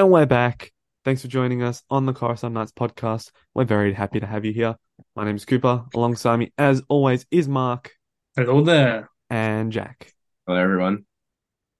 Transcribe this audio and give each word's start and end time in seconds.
And 0.00 0.10
we're 0.10 0.24
back. 0.24 0.72
Thanks 1.04 1.20
for 1.20 1.28
joining 1.28 1.62
us 1.62 1.82
on 1.90 2.06
the 2.06 2.14
Coruscant 2.14 2.54
Knights 2.54 2.72
podcast. 2.72 3.32
We're 3.54 3.66
very 3.66 3.92
happy 3.92 4.18
to 4.18 4.26
have 4.26 4.46
you 4.46 4.52
here. 4.54 4.76
My 5.14 5.26
name 5.26 5.36
is 5.36 5.44
Cooper. 5.44 5.84
Alongside 5.94 6.38
me, 6.38 6.54
as 6.56 6.82
always, 6.88 7.26
is 7.30 7.50
Mark 7.50 7.92
Hello 8.34 8.64
there. 8.64 9.10
and 9.28 9.70
Jack. 9.70 10.14
Hello, 10.46 10.58
everyone. 10.58 11.04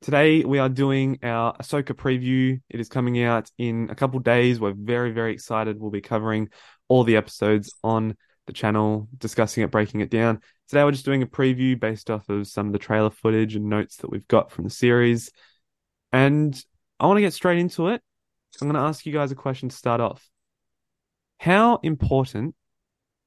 Today 0.02 0.44
we 0.44 0.58
are 0.58 0.68
doing 0.68 1.20
our 1.22 1.56
Ahsoka 1.56 1.94
preview. 1.94 2.60
It 2.68 2.78
is 2.78 2.90
coming 2.90 3.22
out 3.22 3.50
in 3.56 3.88
a 3.88 3.94
couple 3.94 4.20
days. 4.20 4.60
We're 4.60 4.74
very, 4.76 5.12
very 5.12 5.32
excited. 5.32 5.80
We'll 5.80 5.90
be 5.90 6.02
covering 6.02 6.50
all 6.88 7.04
the 7.04 7.16
episodes 7.16 7.72
on 7.82 8.18
the 8.46 8.52
channel, 8.52 9.08
discussing 9.16 9.62
it, 9.64 9.70
breaking 9.70 10.02
it 10.02 10.10
down. 10.10 10.40
Today 10.68 10.84
we're 10.84 10.92
just 10.92 11.06
doing 11.06 11.22
a 11.22 11.26
preview 11.26 11.80
based 11.80 12.10
off 12.10 12.28
of 12.28 12.46
some 12.48 12.66
of 12.66 12.74
the 12.74 12.78
trailer 12.78 13.08
footage 13.08 13.56
and 13.56 13.70
notes 13.70 13.96
that 13.96 14.10
we've 14.10 14.28
got 14.28 14.50
from 14.50 14.64
the 14.64 14.70
series. 14.70 15.30
And 16.12 16.62
I 16.98 17.06
want 17.06 17.16
to 17.16 17.22
get 17.22 17.32
straight 17.32 17.58
into 17.58 17.88
it. 17.88 18.02
I'm 18.60 18.68
going 18.68 18.74
to 18.74 18.88
ask 18.88 19.06
you 19.06 19.12
guys 19.12 19.30
a 19.30 19.36
question 19.36 19.68
to 19.68 19.76
start 19.76 20.00
off. 20.00 20.28
How 21.38 21.76
important 21.82 22.54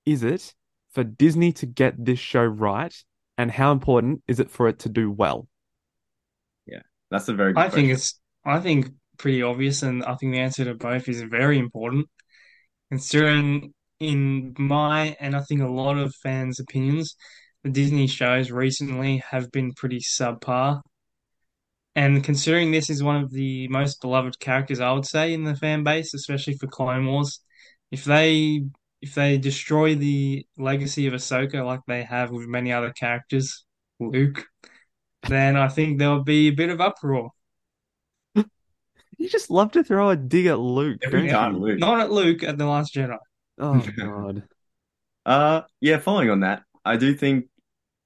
is 0.06 0.24
it 0.24 0.54
for 0.92 1.04
Disney 1.04 1.52
to 1.54 1.66
get 1.66 2.04
this 2.04 2.20
show 2.20 2.44
right? 2.44 2.94
And 3.38 3.50
how 3.50 3.72
important 3.72 4.22
is 4.28 4.40
it 4.40 4.52
for 4.52 4.68
it 4.68 4.80
to 4.80 4.90
do 4.90 5.10
well? 5.10 5.48
Yeah, 6.68 6.82
that's 7.10 7.28
a 7.28 7.34
very 7.34 7.54
good 7.54 7.64
I 7.64 7.70
think 7.70 7.90
it's 7.90 8.20
I 8.46 8.60
think 8.60 8.92
pretty 9.18 9.42
obvious, 9.42 9.82
and 9.82 10.04
I 10.04 10.16
think 10.16 10.34
the 10.34 10.40
answer 10.40 10.66
to 10.66 10.76
both 10.76 11.08
is 11.08 11.22
very 11.24 11.58
important. 11.58 12.08
Considering, 12.92 13.74
in 14.00 14.54
my 14.60 15.16
and 15.20 15.36
I 15.36 15.42
think 15.42 15.62
a 15.62 15.68
lot 15.68 15.98
of 15.98 16.14
fans' 16.22 16.60
opinions, 16.60 17.16
the 17.64 17.72
Disney 17.72 18.06
shows 18.06 18.52
recently 18.52 19.24
have 19.30 19.52
been 19.52 19.74
pretty 19.74 20.00
subpar. 20.00 20.82
And 21.96 22.24
considering 22.24 22.72
this 22.72 22.90
is 22.90 23.04
one 23.04 23.18
of 23.18 23.32
the 23.32 23.68
most 23.68 24.02
beloved 24.02 24.40
characters, 24.40 24.80
I 24.80 24.92
would 24.92 25.06
say, 25.06 25.34
in 25.34 25.44
the 25.44 25.56
fan 25.56 25.84
base, 25.84 26.14
especially 26.14 26.58
for 26.58 26.68
Clone 26.68 27.06
Wars, 27.06 27.40
if 27.92 28.04
they 28.04 28.66
if 29.02 29.16
they 29.16 29.38
destroy 29.38 29.96
the 29.96 30.46
legacy 30.58 31.08
of 31.08 31.14
Ahsoka 31.14 31.64
like 31.66 31.82
they 31.88 32.04
have 32.04 32.32
with 32.32 32.48
many 32.48 32.72
other 32.72 32.92
characters, 32.92 33.66
Luke, 34.00 34.46
then 35.28 35.56
I 35.58 35.68
think 35.68 36.00
there'll 36.00 36.24
be 36.24 36.48
a 36.48 36.52
bit 36.52 36.70
of 36.70 36.82
uproar. 36.82 37.32
You 39.18 39.30
just 39.30 39.50
love 39.50 39.72
to 39.74 39.84
throw 39.84 40.10
a 40.10 40.16
dig 40.16 40.48
at 40.48 40.60
Luke, 40.60 41.00
Every 41.04 41.22
don't 41.22 41.30
time, 41.30 41.54
you? 41.56 41.60
Luke. 41.60 41.80
Not 41.80 42.00
at 42.00 42.12
Luke 42.12 42.44
at 42.44 42.58
The 42.58 42.66
Last 42.66 42.94
Jedi. 42.94 43.18
Oh 43.60 43.86
God. 43.98 44.44
Uh, 45.26 45.62
yeah, 45.80 46.00
following 46.00 46.30
on 46.30 46.42
that, 46.42 46.64
I 46.84 46.98
do 46.98 47.14
think 47.14 47.46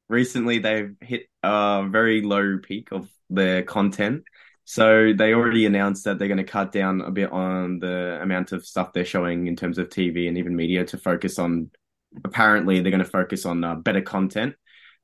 recently 0.09 0.59
they've 0.59 0.95
hit 1.02 1.27
a 1.47 1.87
very 1.89 2.21
low 2.21 2.57
peak 2.57 2.91
of 2.91 3.09
their 3.29 3.63
content. 3.63 4.23
So 4.65 5.13
they 5.13 5.33
already 5.33 5.65
announced 5.65 6.03
that 6.03 6.19
they're 6.19 6.27
going 6.27 6.37
to 6.39 6.43
cut 6.43 6.71
down 6.71 7.01
a 7.01 7.11
bit 7.11 7.31
on 7.31 7.79
the 7.79 8.19
amount 8.21 8.51
of 8.51 8.65
stuff 8.65 8.91
they're 8.91 9.05
showing 9.05 9.47
in 9.47 9.55
terms 9.55 9.77
of 9.77 9.89
TV 9.89 10.27
and 10.27 10.37
even 10.37 10.55
media 10.55 10.83
to 10.85 10.97
focus 10.97 11.39
on. 11.39 11.71
Apparently, 12.23 12.79
they're 12.79 12.91
going 12.91 13.03
to 13.03 13.09
focus 13.09 13.45
on 13.45 13.63
uh, 13.63 13.75
better 13.75 14.01
content 14.01 14.55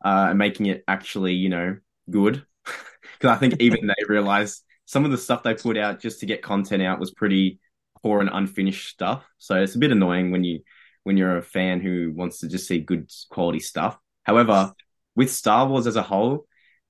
uh, 0.03 0.27
and 0.29 0.37
making 0.37 0.65
it 0.65 0.83
actually, 0.87 1.33
you 1.33 1.49
know, 1.49 1.77
good. 2.09 2.45
Because 3.19 3.35
I 3.35 3.39
think 3.39 3.61
even 3.61 3.87
they 3.87 3.93
realized 4.07 4.63
some 4.85 5.05
of 5.05 5.11
the 5.11 5.17
stuff 5.17 5.43
they 5.43 5.53
put 5.53 5.77
out 5.77 5.99
just 5.99 6.19
to 6.21 6.25
get 6.25 6.41
content 6.41 6.81
out 6.81 6.99
was 6.99 7.11
pretty 7.11 7.59
poor 8.01 8.19
and 8.19 8.29
unfinished 8.33 8.89
stuff. 8.89 9.23
So 9.37 9.55
it's 9.61 9.75
a 9.75 9.79
bit 9.79 9.91
annoying 9.91 10.31
when 10.31 10.43
you 10.43 10.61
when 11.03 11.15
you're 11.17 11.37
a 11.37 11.43
fan 11.43 11.79
who 11.79 12.11
wants 12.15 12.39
to 12.39 12.47
just 12.47 12.67
see 12.67 12.79
good 12.79 13.09
quality 13.29 13.59
stuff. 13.59 13.97
However, 14.23 14.73
with 15.15 15.31
Star 15.31 15.67
Wars 15.67 15.87
as 15.87 15.95
a 15.95 16.03
whole, 16.03 16.45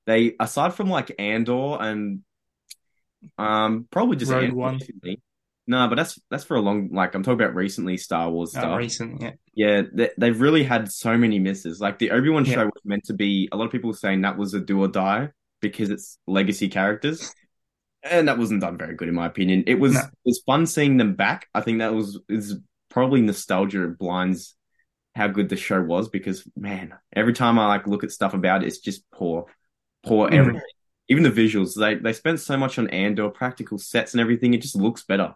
they 0.05 0.33
aside 0.39 0.73
from 0.73 0.89
like 0.89 1.13
Andor 1.19 1.77
and 1.81 2.21
um 3.37 3.87
probably 3.89 4.17
just 4.17 4.31
Rogue 4.31 4.43
Andor 4.45 4.55
One. 4.55 4.73
recently. 4.75 5.21
No, 5.65 5.87
but 5.87 5.95
that's 5.95 6.19
that's 6.29 6.43
for 6.43 6.57
a 6.57 6.61
long 6.61 6.89
like 6.91 7.15
I'm 7.15 7.23
talking 7.23 7.39
about 7.41 7.55
recently 7.55 7.95
Star 7.97 8.29
Wars 8.29 8.53
Uh, 8.55 8.59
stuff. 8.59 8.77
recent, 8.77 9.21
yeah. 9.21 9.31
Yeah, 9.55 9.81
they, 9.93 10.09
they've 10.17 10.39
really 10.41 10.63
had 10.63 10.91
so 10.91 11.17
many 11.17 11.39
misses. 11.39 11.79
Like 11.79 11.99
the 11.99 12.11
Obi 12.11 12.29
Wan 12.29 12.43
Yeah. 12.45 12.53
show 12.55 12.65
was 12.65 12.81
meant 12.83 13.05
to 13.05 13.13
be. 13.13 13.47
A 13.51 13.55
lot 13.57 13.65
of 13.65 13.71
people 13.71 13.89
were 13.91 13.95
saying 13.95 14.21
that 14.21 14.37
was 14.37 14.53
a 14.53 14.59
do 14.59 14.81
or 14.81 14.87
die 14.89 15.29
because 15.61 15.89
it's 15.89 16.17
legacy 16.27 16.67
characters, 16.67 17.33
and 18.03 18.27
that 18.27 18.37
wasn't 18.37 18.59
done 18.59 18.77
very 18.77 18.95
good 18.95 19.07
in 19.07 19.15
my 19.15 19.25
opinion. 19.25 19.63
It 19.67 19.75
was 19.79 19.93
No. 19.93 19.99
it 20.01 20.09
was 20.25 20.43
fun 20.45 20.65
seeing 20.65 20.97
them 20.97 21.15
back. 21.15 21.47
I 21.55 21.61
think 21.61 21.79
that 21.79 21.93
was 21.93 22.19
is 22.27 22.57
probably 22.89 23.21
nostalgia 23.21 23.87
blinds 23.87 24.55
how 25.15 25.27
good 25.27 25.49
the 25.49 25.55
show 25.55 25.81
was 25.81 26.09
because 26.09 26.43
man, 26.55 26.93
every 27.15 27.33
time 27.33 27.59
I 27.59 27.67
like 27.67 27.87
look 27.87 28.03
at 28.03 28.11
stuff 28.11 28.33
about 28.33 28.63
it, 28.63 28.67
it's 28.67 28.79
just 28.79 29.09
poor, 29.11 29.45
poor 30.05 30.29
Mhm. 30.29 30.33
everything. 30.33 30.61
Even 31.09 31.23
the 31.23 31.29
visuals, 31.31 31.75
they 31.77 31.95
they 31.95 32.13
spent 32.13 32.39
so 32.39 32.57
much 32.57 32.79
on 32.79 32.89
Andor 32.89 33.29
practical 33.29 33.77
sets 33.77 34.13
and 34.13 34.21
everything. 34.21 34.53
It 34.53 34.61
just 34.61 34.75
looks 34.75 35.03
better. 35.03 35.35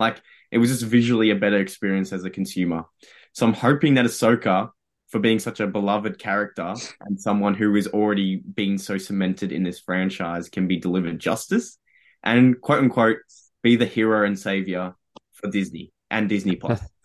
Like 0.00 0.22
it 0.50 0.58
was 0.58 0.70
just 0.70 0.84
visually 0.84 1.30
a 1.30 1.34
better 1.36 1.58
experience 1.58 2.12
as 2.12 2.24
a 2.24 2.30
consumer. 2.30 2.84
So 3.32 3.46
I'm 3.46 3.52
hoping 3.52 3.94
that 3.94 4.06
Ahsoka, 4.06 4.70
for 5.08 5.18
being 5.18 5.38
such 5.38 5.60
a 5.60 5.66
beloved 5.66 6.18
character 6.18 6.74
and 7.00 7.20
someone 7.20 7.54
who 7.54 7.74
is 7.76 7.88
already 7.88 8.36
been 8.36 8.78
so 8.78 8.96
cemented 8.96 9.52
in 9.52 9.62
this 9.62 9.80
franchise, 9.80 10.48
can 10.48 10.66
be 10.68 10.78
delivered 10.78 11.18
justice 11.18 11.78
and 12.22 12.60
quote 12.60 12.82
unquote 12.84 13.18
be 13.62 13.76
the 13.76 13.86
hero 13.86 14.24
and 14.24 14.38
savior 14.38 14.94
for 15.32 15.50
Disney 15.50 15.92
and 16.10 16.28
Disney 16.28 16.56
Plus. 16.56 16.80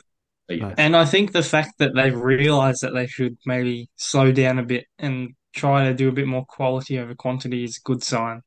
So, 0.50 0.56
yeah. 0.56 0.74
And 0.78 0.96
I 0.96 1.06
think 1.06 1.32
the 1.32 1.44
fact 1.44 1.78
that 1.80 1.94
they've 1.96 2.16
realized 2.16 2.82
that 2.82 2.94
they 2.94 3.08
should 3.08 3.38
maybe 3.46 3.90
slow 3.96 4.32
down 4.32 4.60
a 4.60 4.64
bit 4.64 4.86
and 5.00 5.32
try 5.54 5.86
to 5.86 5.94
do 5.94 6.10
a 6.10 6.12
bit 6.12 6.28
more 6.28 6.46
quality 6.46 7.00
over 7.00 7.16
quantity 7.16 7.64
is 7.64 7.78
a 7.78 7.82
good 7.88 8.04
sign. 8.04 8.42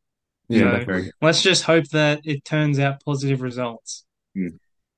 Yeah, 0.49 0.81
So- 0.81 0.85
good. 0.85 1.11
Let's 1.23 1.43
just 1.43 1.65
hope 1.65 1.87
that 1.93 2.21
it 2.25 2.45
turns 2.45 2.79
out 2.79 3.03
positive 3.05 3.41
results. 3.43 4.05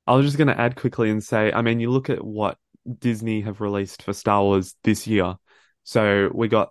I 0.06 0.14
was 0.14 0.26
just 0.26 0.38
going 0.38 0.48
to 0.48 0.58
add 0.60 0.75
quickly 0.76 1.10
and 1.10 1.22
say, 1.22 1.53
I 1.53 1.62
mean, 1.62 1.81
you 1.81 1.91
look 1.91 2.10
at 2.10 2.25
what 2.25 2.56
Disney 2.98 3.42
have 3.42 3.60
released 3.60 4.03
for 4.03 4.12
Star 4.12 4.42
Wars 4.42 4.75
this 4.82 5.06
year. 5.06 5.34
So 5.84 6.31
we 6.34 6.48
got 6.48 6.70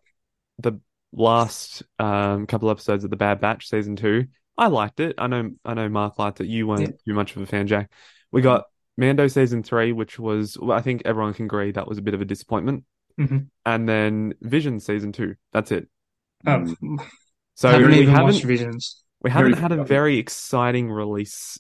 the 0.60 0.80
last 1.14 1.84
um, 2.00 2.48
couple 2.48 2.70
episodes 2.70 3.04
of 3.04 3.10
The 3.12 3.16
Bad 3.16 3.40
Batch 3.40 3.70
season 3.70 3.96
two. 3.96 4.26
I 4.58 4.68
liked 4.68 5.00
it. 5.00 5.16
I 5.20 5.28
know, 5.28 5.52
I 5.64 5.76
know 5.76 5.88
Mark 5.88 6.18
liked 6.20 6.42
it. 6.42 6.48
You 6.48 6.68
weren't 6.68 6.82
Yeah. 6.82 6.88
too 7.06 7.14
much 7.14 7.36
of 7.36 7.42
a 7.42 7.46
fan, 7.46 7.68
Jack. 7.68 7.92
We 8.32 8.42
got 8.42 8.66
Mando 8.98 9.28
season 9.28 9.64
three, 9.64 9.92
which 9.92 10.20
was, 10.20 10.58
well, 10.60 10.78
I 10.78 10.82
think 10.82 11.04
everyone 11.06 11.34
can 11.34 11.46
agree 11.46 11.72
that 11.72 11.88
was 11.88 11.98
a 11.98 12.02
bit 12.02 12.14
of 12.14 12.22
a 12.22 12.26
disappointment. 12.26 12.84
Mhm. 13.20 13.48
And 13.66 13.88
then 13.88 14.34
Vision 14.42 14.80
season 14.80 15.12
two. 15.12 15.36
That's 15.54 15.72
it. 15.72 15.88
Oh, 16.46 16.66
So 17.56 17.70
haven't 17.70 17.90
we 17.90 18.00
even 18.02 18.14
haven't 18.14 18.26
watched 18.34 18.44
Visions. 18.44 19.04
we 19.22 19.32
haven't 19.32 19.54
Very 19.54 19.62
had 19.62 19.72
a 19.72 19.84
very 19.84 20.18
exciting 20.18 20.92
release 20.92 21.60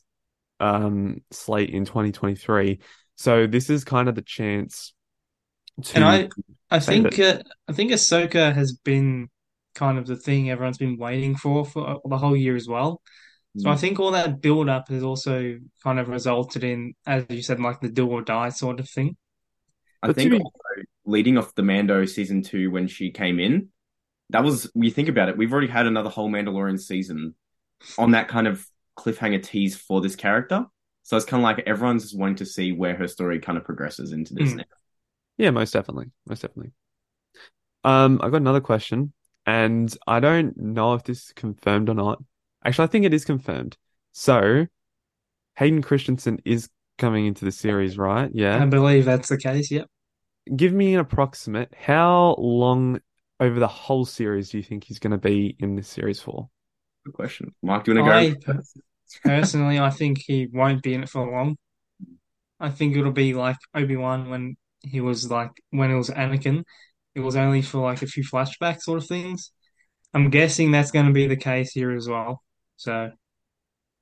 um 0.59 1.21
slate 1.31 1.69
in 1.69 1.85
2023. 1.85 2.79
So 3.15 3.47
this 3.47 3.69
is 3.69 3.83
kind 3.83 4.09
of 4.09 4.15
the 4.15 4.21
chance 4.21 4.93
to 5.83 5.95
And 5.95 6.03
I, 6.03 6.29
I 6.69 6.79
think, 6.79 7.19
uh, 7.19 7.41
I 7.67 7.73
think 7.73 7.91
Ahsoka 7.91 8.53
has 8.53 8.73
been 8.73 9.29
kind 9.75 9.97
of 9.97 10.07
the 10.07 10.15
thing 10.15 10.49
everyone's 10.49 10.77
been 10.77 10.97
waiting 10.97 11.35
for 11.35 11.65
for 11.65 12.01
the 12.05 12.17
whole 12.17 12.35
year 12.35 12.55
as 12.55 12.67
well. 12.67 13.01
So 13.55 13.71
I 13.71 13.75
Mm. 13.75 13.79
think 13.79 13.99
all 13.99 14.11
that 14.11 14.41
build 14.41 14.69
up 14.69 14.89
has 14.89 15.03
also 15.03 15.59
kind 15.83 15.99
of 15.99 16.09
resulted 16.09 16.63
in, 16.63 16.93
as 17.07 17.25
you 17.29 17.41
said, 17.41 17.59
like 17.59 17.81
the 17.81 17.89
do 17.89 18.07
or 18.07 18.21
die 18.21 18.49
sort 18.49 18.79
of 18.79 18.89
thing. 18.89 19.17
I 20.03 20.07
But 20.07 20.15
think 20.15 20.31
be- 20.31 20.39
also 20.39 20.59
leading 21.05 21.37
off 21.37 21.55
the 21.55 21.63
Mando 21.63 22.05
season 22.05 22.41
two 22.43 22.71
when 22.71 22.87
she 22.87 23.11
came 23.11 23.39
in, 23.39 23.69
that 24.31 24.43
was 24.43 24.69
when 24.73 24.83
you 24.85 24.91
think 24.91 25.09
about 25.09 25.29
it, 25.29 25.37
we've 25.37 25.51
already 25.51 25.67
had 25.67 25.87
another 25.87 26.09
whole 26.09 26.29
Mandalorian 26.29 26.79
season 26.79 27.35
on 27.97 28.11
that 28.11 28.27
kind 28.27 28.47
of 28.47 28.67
cliffhanger 28.97 29.43
tease 29.43 29.75
for 29.77 30.01
this 30.01 30.15
character. 30.15 30.65
So 31.03 31.17
it's 31.17 31.25
kind 31.25 31.41
of 31.41 31.45
like 31.45 31.67
everyone's 31.67 32.03
just 32.03 32.17
wanting 32.19 32.37
to 32.37 32.45
see 32.45 32.71
where 32.73 32.95
her 32.95 33.07
story 33.07 33.39
kind 33.39 33.57
of 33.57 33.65
progresses 33.65 34.11
into 34.13 34.33
this 34.33 34.55
Mm. 34.55 34.57
now. 34.57 34.65
Yeah, 35.37 35.51
most 35.51 35.73
definitely. 35.73 36.11
Most 36.27 36.41
definitely. 36.43 36.73
Um, 37.83 38.19
I've 38.21 38.31
got 38.31 38.37
another 38.41 38.61
question, 38.61 39.13
and 39.45 39.95
I 40.07 40.19
don't 40.19 40.57
know 40.57 40.93
if 40.93 41.03
this 41.03 41.25
is 41.27 41.33
confirmed 41.33 41.89
or 41.89 41.93
not. 41.95 42.21
Actually, 42.67 42.83
I 42.83 42.87
think 42.87 43.05
it 43.05 43.13
is 43.13 43.23
confirmed. 43.23 43.77
So, 44.11 44.67
Hayden 45.55 45.81
Christensen 45.81 46.39
is 46.43 46.69
coming 46.97 47.25
into 47.25 47.45
the 47.45 47.51
series, 47.51 47.97
right? 47.97 48.29
Yeah. 48.33 48.61
I 48.61 48.65
believe 48.65 49.05
that's 49.05 49.29
the 49.29 49.37
case. 49.37 49.71
Yep. 49.71 49.87
Give 50.53 50.73
me 50.73 50.93
an 50.93 50.99
approximate. 50.99 51.73
How 51.73 52.35
long 52.37 52.99
over 53.39 53.57
the 53.57 53.69
whole 53.69 54.03
series 54.03 54.49
do 54.49 54.57
you 54.57 54.63
think 54.63 54.83
he's 54.83 54.99
going 54.99 55.11
to 55.11 55.17
be 55.17 55.55
in 55.59 55.75
this 55.75 55.87
series 55.87 56.19
for? 56.19 56.49
Good 57.05 57.13
question. 57.13 57.55
Mark, 57.63 57.85
do 57.85 57.93
you 57.93 58.01
want 58.01 58.41
to 58.41 58.51
I 58.51 58.53
go? 58.53 58.59
personally, 59.23 59.79
I 59.79 59.89
think 59.89 60.17
he 60.25 60.49
won't 60.51 60.83
be 60.83 60.93
in 60.93 61.03
it 61.03 61.09
for 61.09 61.25
long. 61.25 61.55
I 62.59 62.69
think 62.69 62.97
it'll 62.97 63.13
be 63.13 63.33
like 63.33 63.55
Obi-Wan 63.75 64.29
when 64.29 64.57
he 64.83 64.99
was 64.99 65.31
like 65.31 65.51
when 65.69 65.89
it 65.89 65.95
was 65.95 66.09
Anakin. 66.09 66.63
It 67.15 67.21
was 67.21 67.37
only 67.37 67.61
for 67.61 67.77
like 67.79 68.01
a 68.01 68.07
few 68.07 68.25
flashback 68.25 68.81
sort 68.81 69.01
of 69.01 69.07
things. 69.07 69.51
I'm 70.13 70.29
guessing 70.29 70.71
that's 70.71 70.91
going 70.91 71.05
to 71.05 71.13
be 71.13 71.27
the 71.27 71.37
case 71.37 71.71
here 71.71 71.91
as 71.91 72.09
well. 72.09 72.41
So 72.77 73.11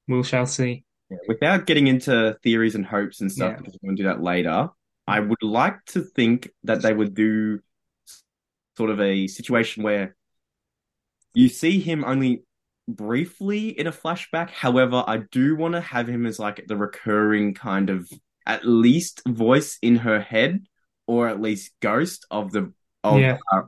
we 0.07 0.24
shall 0.24 0.45
see. 0.45 0.83
Yeah, 1.10 1.18
Without 1.27 1.66
getting 1.66 1.88
into 1.88 2.38
theories 2.44 2.75
and 2.75 2.86
hopes 2.86 3.22
and 3.22 3.31
stuff, 3.31 3.51
Yeah. 3.51 3.57
because 3.57 3.77
we're 3.81 3.88
going 3.89 3.98
to 3.98 4.04
do 4.04 4.10
that 4.10 4.22
later, 4.22 4.69
I 5.07 5.19
would 5.19 5.42
like 5.44 5.83
to 5.88 6.01
think 6.01 6.50
that 6.63 6.81
they 6.81 6.94
would 6.94 7.13
do 7.13 7.60
sort 8.77 8.89
of 8.89 9.00
a 9.00 9.27
situation 9.27 9.83
where 9.83 10.16
you 11.33 11.48
see 11.50 11.80
him 11.80 12.04
only 12.04 12.44
briefly 12.88 13.69
in 13.69 13.88
a 13.88 13.92
flashback. 13.92 14.50
However, 14.50 15.04
I 15.06 15.18
do 15.31 15.56
want 15.56 15.74
to 15.75 15.81
have 15.81 16.07
him 16.07 16.25
as 16.25 16.39
like 16.39 16.66
the 16.68 16.75
recurring 16.77 17.54
kind 17.54 17.89
of 17.89 18.10
at 18.45 18.66
least 18.66 19.22
voice 19.27 19.77
in 19.81 19.98
her 19.98 20.19
head, 20.19 20.66
or 21.07 21.27
at 21.27 21.42
least 21.42 21.72
ghost 21.81 22.25
of 22.31 22.51
the 22.51 22.74
of 23.04 23.19
Yeah. 23.19 23.38
uh, 23.51 23.62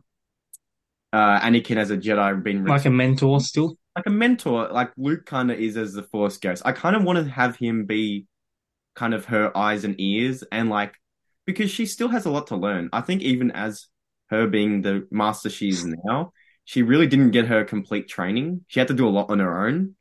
uh, 1.14 1.40
Anakin 1.42 1.78
as 1.78 1.92
a 1.92 1.98
Jedi 1.98 2.42
being 2.44 2.66
Like 2.66 2.86
a 2.86 2.90
mentor 2.90 3.40
still. 3.42 3.78
Like 3.98 4.06
a 4.06 4.12
mentor, 4.12 4.70
like 4.72 4.92
Luke 4.96 5.26
kind 5.26 5.50
of 5.50 5.60
is 5.60 5.76
as 5.76 5.94
the 5.94 6.04
Force 6.04 6.38
Ghost. 6.38 6.62
I 6.64 6.72
kind 6.72 6.96
of 6.96 7.04
want 7.04 7.18
to 7.18 7.32
have 7.32 7.56
him 7.56 7.86
be 7.86 8.28
kind 8.96 9.16
of 9.16 9.26
her 9.26 9.56
eyes 9.58 9.84
and 9.84 10.00
ears, 10.00 10.44
and 10.52 10.70
like 10.70 10.94
because 11.48 11.72
she 11.72 11.88
still 11.88 12.08
has 12.10 12.26
a 12.26 12.30
lot 12.30 12.48
to 12.48 12.56
learn. 12.56 12.90
I 12.94 13.02
think 13.02 13.24
even 13.24 13.50
as 13.50 13.88
her 14.30 14.46
being 14.46 14.84
the 14.84 15.08
master 15.10 15.50
she 15.50 15.70
is 15.70 15.84
now, 15.84 16.32
she 16.64 16.84
really 16.84 17.08
didn't 17.08 17.32
get 17.32 17.48
her 17.48 17.66
complete 17.66 18.08
training. 18.08 18.66
She 18.68 18.80
had 18.80 18.90
to 18.90 18.94
do 18.94 19.08
a 19.08 19.10
lot 19.10 19.32
on 19.32 19.40
her 19.40 19.66
own. 19.66 19.96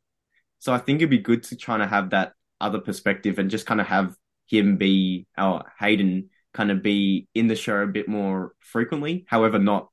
So 0.59 0.75
I 0.75 0.79
think 0.79 0.99
it'd 0.99 1.09
be 1.09 1.19
good 1.19 1.45
to 1.45 1.57
try 1.57 1.79
to 1.79 1.87
have 1.87 2.11
that 2.11 2.33
other 2.61 2.81
perspective 2.81 3.39
and 3.39 3.51
just 3.51 3.65
kind 3.65 3.81
of 3.81 3.87
have 3.87 4.15
him 4.47 4.77
be, 4.77 5.27
or 5.39 5.65
Hayden 5.79 6.29
kind 6.53 6.71
of 6.71 6.83
be 6.83 7.29
in 7.35 7.47
the 7.47 7.57
show 7.57 7.79
a 7.79 7.87
bit 7.87 8.09
more 8.09 8.53
frequently. 8.61 9.25
However, 9.27 9.59
not 9.59 9.89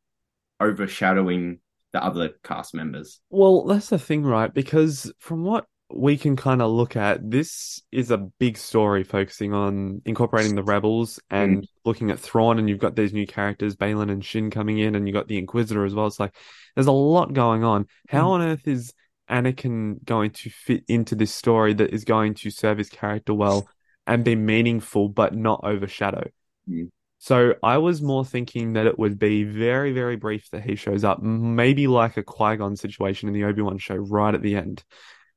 overshadowing 0.60 1.60
the 1.94 2.04
other 2.04 2.32
cast 2.44 2.74
members. 2.74 3.22
Well, 3.30 3.64
that's 3.66 3.90
the 3.90 4.00
thing, 4.00 4.24
right? 4.24 4.54
Because 4.54 5.12
from 5.20 5.44
what 5.44 5.66
we 5.92 6.18
can 6.18 6.36
kind 6.36 6.62
of 6.62 6.72
look 6.72 6.96
at, 6.96 7.30
this 7.30 7.82
is 7.92 8.10
a 8.10 8.18
big 8.18 8.58
story 8.58 9.04
focusing 9.04 9.54
on 9.54 10.02
incorporating 10.06 10.56
the 10.56 10.64
rebels 10.64 11.20
and 11.30 11.68
looking 11.86 12.10
at 12.10 12.20
Thrawn, 12.20 12.58
and 12.58 12.68
you've 12.68 12.80
got 12.80 12.96
these 12.96 13.14
new 13.14 13.28
characters, 13.28 13.76
Baylan 13.76 14.12
and 14.12 14.26
Shin 14.26 14.50
coming 14.50 14.80
in, 14.80 14.96
and 14.96 15.08
you've 15.08 15.14
got 15.14 15.28
the 15.28 15.38
Inquisitor 15.38 15.86
as 15.86 15.94
well. 15.94 16.08
It's 16.08 16.20
like 16.20 16.36
there's 16.76 16.88
a 16.88 16.92
lot 16.92 17.34
going 17.34 17.64
on. 17.64 17.88
How 18.10 18.32
on 18.32 18.42
earth 18.42 18.68
is 18.68 18.94
Anakin 19.30 20.04
going 20.04 20.32
to 20.32 20.50
fit 20.50 20.84
into 20.88 21.16
this 21.16 21.34
story 21.34 21.74
that 21.76 21.94
is 21.94 22.06
going 22.06 22.34
to 22.36 22.50
serve 22.50 22.80
his 22.80 22.90
character 22.90 23.34
well 23.34 23.68
and 24.08 24.24
be 24.24 24.36
meaningful 24.36 25.10
but 25.10 25.36
not 25.36 25.62
overshadow? 25.64 26.28
Mm. 26.68 26.90
So 27.24 27.56
I 27.64 27.78
was 27.78 28.02
more 28.02 28.26
thinking 28.26 28.74
that 28.74 28.86
it 28.86 29.00
would 29.00 29.18
be 29.18 29.46
very, 29.46 29.94
very 29.94 30.18
brief 30.18 30.50
that 30.50 30.62
he 30.62 30.76
shows 30.76 31.06
up, 31.06 31.24
maybe 31.24 31.88
like 31.88 32.18
a 32.18 32.24
Qui-Gon 32.24 32.76
situation 32.76 33.30
in 33.30 33.34
the 33.34 33.46
Obi-Wan 33.46 33.78
show 33.78 33.96
right 33.96 34.36
at 34.36 34.42
the 34.42 34.58
end, 34.58 34.84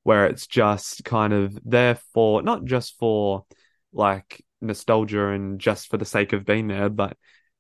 where 0.03 0.27
it's 0.27 0.49
just 0.49 1.05
kind 1.05 1.33
of 1.33 1.57
there 1.65 1.95
for 2.13 2.43
not 2.43 2.65
just 2.65 2.99
for 2.99 3.45
like 3.93 4.45
nostalgia 4.61 5.29
and 5.29 5.61
just 5.61 5.87
for 5.87 5.97
the 5.97 6.05
sake 6.05 6.33
of 6.33 6.45
being 6.45 6.67
there, 6.67 6.89
but 6.89 7.17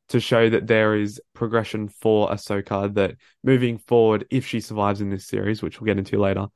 to 0.09 0.19
show 0.19 0.51
that 0.51 0.67
there 0.67 0.97
is 0.97 1.21
progression 1.33 1.87
for 1.87 2.29
Ahsoka 2.29 2.93
that 2.95 3.15
moving 3.45 3.79
forward, 3.79 4.27
if 4.29 4.45
she 4.45 4.59
survives 4.59 5.01
in 5.01 5.09
this 5.09 5.29
series, 5.29 5.63
which 5.63 5.81
we'll 5.81 5.87
get 5.87 5.99
into 5.99 6.19
later, 6.19 6.49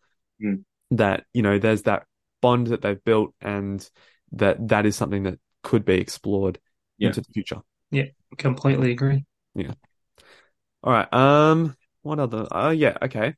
Mm. 0.42 0.64
that, 0.90 1.24
you 1.32 1.42
know, 1.42 1.60
there's 1.60 1.82
that 1.82 2.04
bond 2.42 2.66
that 2.66 2.82
they've 2.82 3.04
built 3.04 3.32
and 3.40 3.88
that 4.32 4.56
that 4.66 4.86
is 4.86 4.96
something 4.96 5.22
that 5.22 5.38
could 5.62 5.84
be 5.84 6.00
explored 6.00 6.58
Yeah. 7.00 7.08
into 7.08 7.22
the 7.22 7.32
future. 7.32 7.60
Yeah, 7.90 8.04
completely 8.38 8.92
agree. 8.92 9.24
Yeah. 9.54 9.72
All 10.84 10.92
right. 10.92 11.12
Um, 11.12 11.76
what 12.02 12.20
other? 12.20 12.46
Oh, 12.50 12.70
yeah. 12.70 12.96
Okay. 13.02 13.34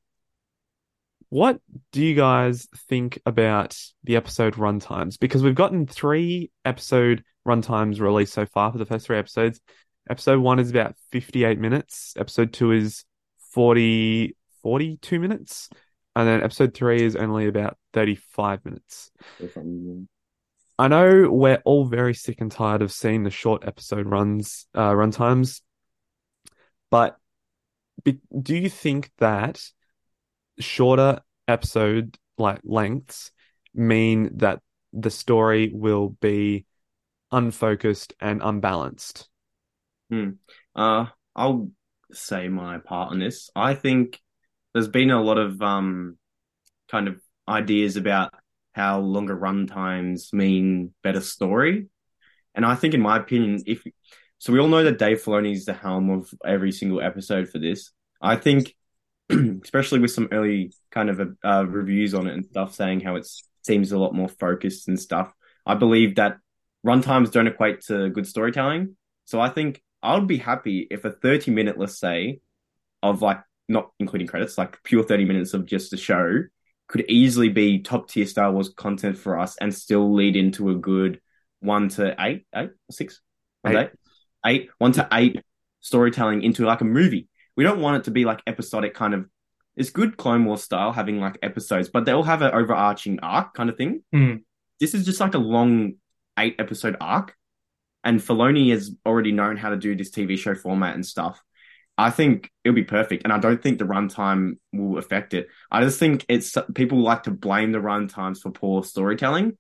What 1.31 1.61
do 1.93 2.05
you 2.05 2.15
guys 2.15 2.69
think 2.89 3.19
about 3.25 3.79
the 4.05 4.17
episode 4.17 4.55
runtimes? 4.55 5.19
Because 5.19 5.43
we've 5.43 5.55
gotten 5.55 5.87
three 5.87 6.51
episode 6.65 7.25
runtimes 7.49 8.01
released 8.01 8.35
so 8.35 8.45
far 8.45 8.71
for 8.71 8.79
the 8.79 8.85
first 8.85 9.07
three 9.07 9.17
episodes. 9.17 9.61
Episode 10.11 10.41
one 10.41 10.59
is 10.59 10.69
about 10.69 10.95
58 11.11 11.59
minutes. 11.59 12.15
Episode 12.19 12.53
two 12.53 12.73
is 12.73 13.05
40, 13.53 14.37
42 14.63 15.21
minutes. 15.21 15.71
And 16.15 16.29
then 16.29 16.43
episode 16.43 16.75
three 16.75 17.03
is 17.03 17.17
only 17.17 17.47
about 17.47 17.79
35 17.95 18.65
minutes. 18.67 19.11
I'm- 20.79 20.91
know 20.91 21.31
we're 21.31 21.63
all 21.65 21.85
very 21.85 22.15
sick 22.15 22.41
and 22.41 22.51
tired 22.51 22.83
of 22.83 22.93
seeing 22.93 23.25
the 23.25 23.31
short 23.31 23.65
episode 23.67 24.07
runs, 24.07 24.67
uh, 24.75 24.91
runtimes, 24.93 25.61
but 26.91 27.17
be, 28.05 28.21
do 28.41 28.57
you 28.57 28.69
think 28.69 29.11
that 29.19 29.63
shorter 30.59 31.21
episode 31.49 32.17
like 32.39 32.61
lengths 32.65 33.31
mean 33.75 34.39
that 34.39 34.61
the 34.93 35.11
story 35.11 35.71
will 35.73 36.11
be 36.21 36.67
unfocused 37.31 38.15
and 38.21 38.43
unbalanced? 38.43 39.29
Hmm. 40.11 40.31
Uh, 40.75 41.07
I'll 41.35 41.71
say 42.13 42.49
my 42.49 42.79
part 42.79 43.13
on 43.13 43.19
this. 43.19 43.51
I 43.57 43.75
think 43.75 44.21
there's 44.75 44.89
been 44.89 45.11
a 45.11 45.23
lot 45.23 45.39
of 45.39 45.61
um 45.63 46.19
kind 46.91 47.09
of 47.09 47.21
ideas 47.49 47.97
about 47.97 48.35
how 48.73 49.01
longer 49.01 49.35
run 49.35 49.67
times 49.67 50.33
mean 50.33 50.93
better 51.03 51.21
story. 51.21 51.89
And 52.55 52.65
I 52.65 52.75
think 52.75 52.95
in 52.95 53.01
my 53.01 53.17
opinion, 53.17 53.63
if 53.67 53.83
so 54.39 54.53
we 54.53 54.59
all 54.59 54.69
know 54.69 54.83
that 54.85 54.99
Dave 54.99 55.23
Filoni 55.23 55.53
is 55.53 55.67
the 55.67 55.73
helm 55.73 56.11
of 56.11 56.35
every 56.45 56.73
single 56.73 57.01
episode 57.01 57.49
for 57.49 57.59
this. 57.59 57.93
I 58.21 58.37
think 58.37 58.75
especially 59.65 60.01
with 60.01 60.11
some 60.11 60.29
early 60.33 60.73
kind 60.91 61.11
of 61.11 61.37
uh, 61.45 61.67
reviews 61.67 62.15
on 62.15 62.27
it 62.27 62.35
and 62.35 62.45
stuff 62.45 62.75
saying 62.75 63.01
how 63.01 63.17
it 63.17 63.27
seems 63.63 63.93
a 63.93 63.99
lot 63.99 64.15
more 64.15 64.29
focused 64.29 64.89
and 64.89 64.99
stuff. 64.99 65.33
I 65.65 65.75
believe 65.75 66.17
that 66.17 66.39
runtimes 66.85 67.31
don't 67.31 67.47
equate 67.47 67.83
to 67.83 68.11
good 68.11 68.27
storytelling. 68.27 68.97
So 69.25 69.41
I 69.41 69.49
think 69.49 69.83
I 70.03 70.15
would 70.15 70.27
be 70.27 70.39
happy 70.39 70.87
if 70.91 71.05
a 71.05 71.11
30 71.13 71.53
minute, 71.53 71.79
let's 71.79 71.99
say, 71.99 72.41
of 73.03 73.23
like 73.23 73.41
not 73.69 73.93
including 74.01 74.27
credits, 74.27 74.59
like 74.59 74.83
pure 74.83 75.05
30 75.05 75.25
minutes 75.25 75.55
of 75.55 75.67
just 75.67 75.93
a 75.93 75.97
show 75.97 76.43
could 76.93 77.07
easily 77.09 77.49
be 77.49 77.79
top 77.79 78.07
tier 78.07 78.27
Star 78.27 78.53
Wars 78.53 78.69
content 78.69 79.17
for 79.17 79.39
us 79.39 79.57
and 79.59 79.75
still 79.75 80.13
lead 80.13 80.37
into 80.37 80.69
a 80.69 80.75
good 80.75 81.23
one 81.61 81.89
to 81.89 82.15
eight, 82.21 82.45
eight, 82.55 82.71
six, 82.91 83.23
one 83.63 83.73
to 83.73 83.81
Eight. 83.81 83.91
eight, 84.47 84.63
eight, 84.63 84.71
one 84.77 84.93
to 84.93 85.09
eight 85.11 85.41
storytelling 85.81 86.43
into 86.43 86.67
like 86.67 86.83
a 86.83 86.85
movie. 86.85 87.29
We 87.57 87.65
don't 87.65 87.81
want 87.81 87.97
it 87.97 88.05
to 88.05 88.11
be 88.11 88.27
like 88.27 88.43
episodic 88.47 88.93
kind 88.93 89.15
of. 89.15 89.27
It's 89.75 89.89
good 89.89 90.19
Clone 90.19 90.45
Wars 90.45 90.63
style 90.63 90.93
having 90.93 91.19
like 91.19 91.39
episodes, 91.43 91.89
but 91.89 92.05
they 92.05 92.13
all 92.13 92.25
have 92.25 92.43
an 92.43 92.53
overarching 92.53 93.21
arc 93.21 93.55
kind 93.55 93.71
of 93.71 93.79
thing. 93.79 94.03
Hmm. 94.13 94.35
This 94.79 94.93
is 94.93 95.07
just 95.07 95.19
like 95.19 95.33
a 95.35 95.39
long 95.39 95.95
eight 96.39 96.57
episode 96.59 96.97
arc, 97.01 97.35
and 98.05 98.21
Filoni 98.21 98.71
has 98.71 98.95
already 99.07 99.33
known 99.33 99.57
how 99.57 99.71
to 99.71 99.77
do 99.79 99.97
this 99.97 100.11
TV 100.11 100.37
show 100.37 100.55
format 100.55 100.95
and 100.95 101.07
stuff. 101.07 101.43
I 102.03 102.11
think 102.11 102.51
it'll 102.65 102.75
be 102.75 102.85
perfect, 102.85 103.25
and 103.25 103.33
I 103.33 103.39
don't 103.39 103.63
think 103.63 103.79
the 103.79 103.85
runtime 103.85 104.59
will 104.73 104.99
affect 104.99 105.35
it. 105.35 105.49
I 105.71 105.83
just 105.83 105.99
think 105.99 106.25
it's 106.29 106.57
people 106.75 107.01
like 107.01 107.23
to 107.25 107.31
blame 107.31 107.73
the 107.73 107.79
runtimes 107.79 108.41
for 108.41 108.51
poor 108.51 108.83
storytelling, 108.85 109.57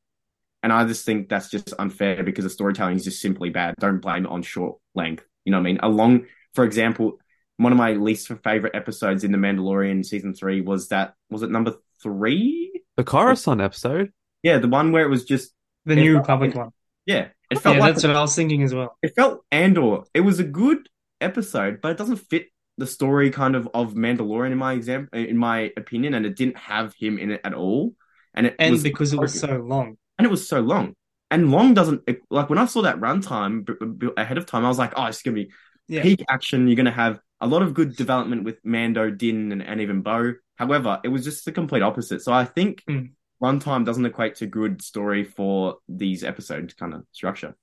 and 0.62 0.72
I 0.72 0.84
just 0.84 1.04
think 1.06 1.28
that's 1.28 1.48
just 1.50 1.72
unfair 1.78 2.22
because 2.24 2.44
the 2.44 2.50
storytelling 2.50 2.96
is 2.96 3.04
just 3.04 3.20
simply 3.20 3.50
bad. 3.50 3.74
Don't 3.78 4.00
blame 4.00 4.24
it 4.26 4.30
on 4.30 4.42
short 4.42 4.78
length. 4.94 5.24
You 5.44 5.52
know 5.52 5.58
what 5.58 5.62
I 5.62 5.64
mean? 5.64 5.80
A 5.82 5.88
long, 5.88 6.26
for 6.54 6.64
example, 6.64 7.18
one 7.58 7.72
of 7.72 7.78
my 7.78 7.92
least 7.92 8.28
favorite 8.42 8.74
episodes 8.74 9.24
in 9.24 9.32
The 9.32 9.38
Mandalorian 9.38 10.04
season 10.04 10.34
three 10.34 10.60
was 10.60 10.88
that 10.88 11.14
was 11.30 11.42
it 11.42 11.50
number 11.50 11.74
three? 12.02 12.82
The 12.96 13.04
Coruscant 13.04 13.60
episode? 13.60 14.10
Yeah, 14.42 14.58
the 14.58 14.68
one 14.68 14.92
where 14.92 15.04
it 15.04 15.08
was 15.10 15.24
just 15.24 15.52
The 15.86 15.94
New 15.96 16.14
but- 16.14 16.20
Republic 16.20 16.54
one. 16.54 16.70
yeah, 17.06 17.28
it 17.50 17.58
felt 17.58 17.76
Yeah, 17.76 17.82
like 17.82 17.94
that's 17.94 18.04
what 18.04 18.16
I 18.16 18.20
was 18.20 18.34
thinking 18.34 18.62
as 18.62 18.74
well. 18.74 18.96
it 19.02 19.14
felt 19.14 19.44
Andor. 19.52 20.02
It 20.14 20.20
was 20.22 20.38
a 20.40 20.44
good 20.44 20.88
episode, 21.22 21.80
but 21.80 21.92
it 21.92 21.98
doesn't 21.98 22.16
fit 22.16 22.46
the 22.78 22.86
story 22.86 23.30
kind 23.30 23.54
of 23.54 23.68
of 23.74 23.94
Mandalorian 23.94 24.52
in 24.52 24.58
my 24.58 24.72
exam 24.74 25.08
in 25.12 25.36
my 25.36 25.72
opinion, 25.76 26.14
and 26.14 26.26
it 26.26 26.36
didn't 26.36 26.56
have 26.56 26.94
him 26.94 27.18
in 27.18 27.30
it 27.30 27.40
at 27.44 27.54
all. 27.54 27.94
And 28.34 28.46
it 28.46 28.56
And 28.58 28.72
was 28.72 28.82
because 28.82 29.12
it 29.12 29.20
was 29.20 29.38
so 29.38 29.58
long. 29.58 29.96
and 30.18 30.26
it 30.26 30.30
was 30.30 30.48
so 30.48 30.60
long. 30.60 30.94
And 31.30 31.50
long 31.50 31.74
doesn't 31.74 32.02
like 32.30 32.50
when 32.50 32.58
I 32.58 32.66
saw 32.66 32.82
that 32.82 33.00
runtime 33.00 33.64
b- 33.64 33.74
b- 33.98 34.10
ahead 34.16 34.38
of 34.38 34.46
time, 34.46 34.64
I 34.64 34.68
was 34.68 34.78
like, 34.78 34.92
oh, 34.96 35.06
it's 35.06 35.22
gonna 35.22 35.34
be 35.34 35.50
Yeah. 35.88 36.02
peak 36.02 36.24
action. 36.28 36.68
You're 36.68 36.76
gonna 36.76 36.90
have 36.90 37.20
a 37.40 37.46
lot 37.46 37.62
of 37.62 37.74
good 37.74 37.96
development 37.96 38.44
with 38.44 38.58
Mando, 38.64 39.10
Din, 39.10 39.52
and, 39.52 39.62
and 39.62 39.80
even 39.80 40.02
Bo. 40.02 40.34
However, 40.56 41.00
it 41.02 41.08
was 41.08 41.24
just 41.24 41.44
the 41.44 41.52
complete 41.52 41.82
opposite. 41.82 42.22
So 42.22 42.32
I 42.32 42.44
think 42.44 42.82
Mm. 42.88 43.10
runtime 43.42 43.84
doesn't 43.84 44.06
equate 44.06 44.36
to 44.36 44.46
good 44.46 44.80
story 44.82 45.24
for 45.24 45.78
these 45.88 46.22
episodes 46.22 46.74
kind 46.74 46.94
of 46.94 47.04
structure. 47.12 47.56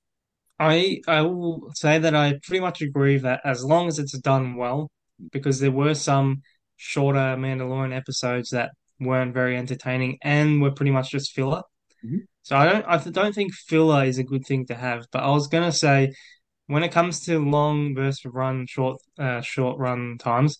I 0.60 1.00
I 1.08 1.22
will 1.22 1.72
say 1.74 1.98
that 1.98 2.14
I 2.14 2.38
pretty 2.44 2.60
much 2.60 2.82
agree 2.82 3.16
that 3.18 3.40
as 3.44 3.64
long 3.64 3.88
as 3.88 3.98
it's 3.98 4.16
done 4.18 4.56
well, 4.56 4.90
because 5.32 5.58
there 5.58 5.72
were 5.72 5.94
some 5.94 6.42
shorter 6.76 7.18
Mandalorian 7.38 7.96
episodes 7.96 8.50
that 8.50 8.72
weren't 9.00 9.32
very 9.34 9.56
entertaining 9.56 10.18
and 10.22 10.60
were 10.60 10.70
pretty 10.72 10.92
much 10.92 11.10
just 11.12 11.32
filler. 11.32 11.62
Mhm. 12.04 12.26
So 12.42 12.56
I 12.56 12.66
don't 12.70 12.84
I 12.86 12.98
don't 12.98 13.34
think 13.34 13.54
filler 13.54 14.04
is 14.04 14.18
a 14.18 14.24
good 14.24 14.46
thing 14.46 14.66
to 14.66 14.74
have. 14.74 15.06
But 15.12 15.22
I 15.24 15.30
was 15.30 15.48
gonna 15.48 15.72
say 15.72 16.12
when 16.66 16.82
it 16.84 16.92
comes 16.92 17.20
to 17.26 17.38
long 17.38 17.94
versus 17.94 18.26
run 18.26 18.66
short 18.68 18.98
uh, 19.18 19.40
short 19.42 19.78
run 19.78 20.18
times, 20.18 20.58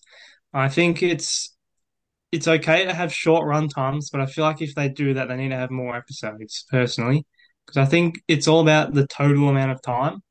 I 0.53 0.69
think 0.69 1.03
it's 1.03 1.55
it's 2.31 2.47
okay 2.47 2.85
to 2.85 2.93
have 2.93 3.13
short 3.13 3.45
run 3.47 3.69
times, 3.69 4.09
but 4.11 4.21
I 4.21 4.25
feel 4.25 4.45
like 4.45 4.61
if 4.61 4.75
they 4.75 4.89
do 4.89 5.13
that, 5.15 5.27
they 5.27 5.37
need 5.37 5.49
to 5.49 5.57
have 5.57 5.71
more 5.71 5.95
episodes 5.95 6.65
personally 6.71 7.25
because 7.65 7.77
I 7.77 7.85
think 7.85 8.21
it's 8.27 8.47
all 8.47 8.61
about 8.61 8.93
the 8.93 9.07
total 9.07 9.49
amount 9.49 9.71
of 9.71 9.81
time. 9.81 10.21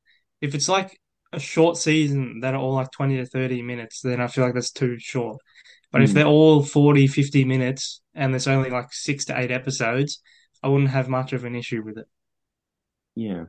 If 0.41 0.55
it's 0.55 0.69
like 0.69 0.97
a 1.33 1.39
short 1.39 1.77
season 1.77 2.41
that 2.41 2.53
are 2.53 2.59
all 2.61 2.73
like 2.73 2.91
20 2.91 3.17
to 3.17 3.25
30 3.25 3.61
minutes, 3.61 4.01
then 4.01 4.21
I 4.21 4.27
feel 4.27 4.43
like 4.45 4.53
that's 4.53 4.71
too 4.71 4.97
short. 4.99 5.37
But 5.91 6.03
if 6.03 6.11
Mm. 6.11 6.13
they're 6.13 6.25
all 6.25 6.63
40, 6.63 7.07
50 7.07 7.45
minutes 7.45 8.01
and 8.15 8.33
there's 8.33 8.47
only 8.47 8.69
like 8.69 8.93
six 8.93 9.25
to 9.25 9.39
eight 9.39 9.51
episodes, 9.51 10.21
I 10.63 10.69
wouldn't 10.69 10.91
have 10.91 11.09
much 11.09 11.33
of 11.33 11.45
an 11.45 11.55
issue 11.55 11.83
with 11.83 11.97
it. 11.97 12.07
Yeah. 13.15 13.45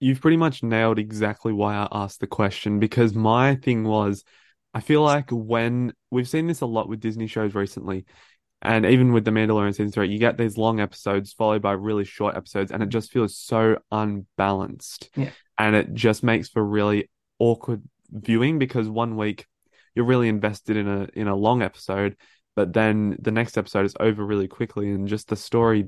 You've 0.00 0.20
pretty 0.20 0.36
much 0.36 0.62
nailed 0.62 0.98
exactly 0.98 1.52
why 1.52 1.74
I 1.76 1.88
asked 1.92 2.20
the 2.20 2.26
question 2.26 2.78
because 2.78 3.14
my 3.14 3.54
thing 3.56 3.84
was, 3.84 4.24
I 4.74 4.80
feel 4.80 5.02
like 5.02 5.30
when 5.30 5.92
we've 6.10 6.28
seen 6.28 6.46
this 6.46 6.60
a 6.60 6.66
lot 6.66 6.88
with 6.88 7.00
Disney 7.00 7.26
shows 7.26 7.54
recently, 7.54 8.04
and 8.64 8.86
even 8.86 9.12
with 9.12 9.24
The 9.24 9.30
Mandalorian 9.30 9.72
season 9.72 9.92
three, 9.92 10.08
you 10.08 10.18
get 10.18 10.38
these 10.38 10.56
long 10.56 10.80
episodes 10.80 11.32
followed 11.32 11.62
by 11.62 11.72
really 11.72 12.04
short 12.04 12.36
episodes, 12.36 12.72
and 12.72 12.82
it 12.82 12.88
just 12.88 13.12
feels 13.12 13.36
so 13.36 13.78
unbalanced. 13.92 15.10
Yeah. 15.16 15.30
And 15.58 15.76
it 15.76 15.92
just 15.94 16.22
makes 16.22 16.48
for 16.48 16.64
really 16.64 17.10
awkward 17.38 17.82
viewing 18.10 18.58
because 18.58 18.88
one 18.88 19.16
week 19.16 19.46
you're 19.94 20.04
really 20.04 20.28
invested 20.28 20.76
in 20.76 20.88
a 20.88 21.08
in 21.14 21.28
a 21.28 21.36
long 21.36 21.62
episode, 21.62 22.16
but 22.56 22.72
then 22.72 23.16
the 23.20 23.30
next 23.30 23.58
episode 23.58 23.84
is 23.84 23.94
over 24.00 24.24
really 24.24 24.48
quickly, 24.48 24.90
and 24.90 25.08
just 25.08 25.28
the 25.28 25.36
story. 25.36 25.86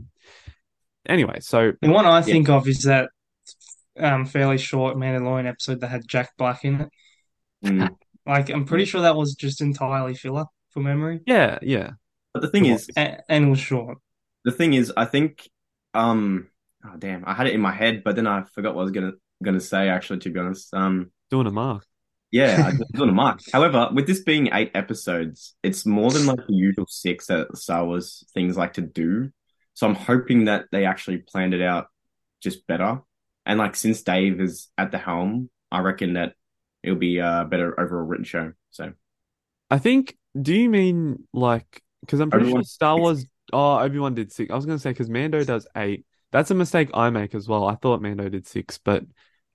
Anyway, 1.09 1.39
so 1.41 1.73
The 1.81 1.91
one 1.91 2.05
I 2.05 2.21
think 2.21 2.49
of 2.49 2.69
is 2.69 2.83
that 2.83 3.11
um, 3.99 4.27
fairly 4.27 4.59
short 4.59 4.97
Mandalorian 4.97 5.47
episode 5.47 5.81
that 5.81 5.89
had 5.89 6.07
Jack 6.07 6.31
Black 6.37 6.65
in 6.65 6.83
it. 6.83 6.89
Mm. 7.65 7.97
Like, 8.27 8.51
I'm 8.51 8.65
pretty 8.65 8.85
sure 8.85 9.03
that 9.03 9.17
was 9.17 9.35
just 9.35 9.61
entirely 9.61 10.15
filler 10.15 10.47
for 10.71 10.81
memory, 10.81 11.21
yeah, 11.27 11.59
yeah. 11.63 11.93
But 12.37 12.43
the 12.43 12.49
thing 12.51 12.67
is, 12.67 12.89
and, 12.97 13.23
and 13.29 13.51
was 13.51 13.59
short. 13.61 13.99
the 14.45 14.53
thing 14.53 14.75
is, 14.75 14.93
I 14.97 15.05
think, 15.05 15.49
um, 15.95 16.49
oh 16.85 16.97
damn, 16.99 17.25
I 17.27 17.35
had 17.35 17.47
it 17.47 17.55
in 17.55 17.61
my 17.61 17.73
head, 17.73 18.03
but 18.05 18.17
then 18.17 18.27
I 18.27 18.45
forgot 18.55 18.75
what 18.75 18.83
I 18.83 18.85
was 18.85 18.93
gonna 18.93 19.13
gonna 19.43 19.61
say. 19.61 19.89
Actually, 19.89 20.21
to 20.21 20.31
be 20.31 20.39
honest, 20.41 20.73
um, 20.75 21.11
Doing 21.31 21.47
a 21.47 21.51
mark. 21.53 21.85
yeah, 22.31 22.71
I 22.73 22.77
was 22.93 23.01
on 23.03 23.09
a 23.09 23.13
mark. 23.13 23.41
However, 23.53 23.89
with 23.93 24.07
this 24.07 24.23
being 24.23 24.51
eight 24.53 24.71
episodes, 24.75 25.55
it's 25.63 25.85
more 25.87 26.11
than 26.11 26.27
like 26.27 26.47
the 26.47 26.55
usual 26.55 26.87
six 26.89 27.27
that 27.27 27.57
Star 27.57 27.85
Wars 27.85 28.25
things 28.35 28.57
like 28.57 28.75
to 28.75 28.83
do. 28.83 29.31
So 29.75 29.87
I'm 29.87 29.95
hoping 29.95 30.45
that 30.47 30.67
they 30.73 30.87
actually 30.87 31.19
planned 31.19 31.53
it 31.55 31.63
out 31.63 31.89
just 32.43 32.67
better. 32.67 33.01
And 33.45 33.59
like 33.59 33.77
since 33.77 34.03
Dave 34.03 34.41
is 34.41 34.69
at 34.79 34.91
the 34.91 34.99
helm, 34.99 35.51
I 35.71 35.81
reckon 35.81 36.15
that 36.15 36.33
it'll 36.83 36.97
be 36.99 37.19
a 37.19 37.47
better 37.49 37.79
overall 37.79 38.07
written 38.07 38.25
show. 38.25 38.53
So 38.71 38.93
I 39.71 39.79
think. 39.79 40.17
Do 40.41 40.55
you 40.55 40.69
mean 40.69 41.25
like? 41.33 41.83
Because 42.07 42.21
I'm 42.21 42.31
pretty 42.31 42.47
Obi-Wan 42.47 42.63
sure 42.63 42.67
Star. 42.69 42.99
Wars. 42.99 43.25
Oh, 43.53 43.79
Obi 43.79 43.99
Wan 43.99 44.15
did 44.15 44.33
six. 44.33 44.51
I 44.51 44.57
was 44.57 44.67
gonna 44.67 44.79
say 44.79 44.91
because 44.91 45.09
Mando 45.11 45.43
does 45.45 45.67
eight. 45.77 46.05
That's 46.33 46.51
a 46.51 46.55
mistake 46.55 46.91
I 46.95 47.11
make 47.11 47.35
as 47.35 47.49
well. 47.49 47.67
I 47.67 47.75
thought 47.77 48.03
Mando 48.03 48.29
did 48.29 48.47
six, 48.47 48.79
but 48.79 49.05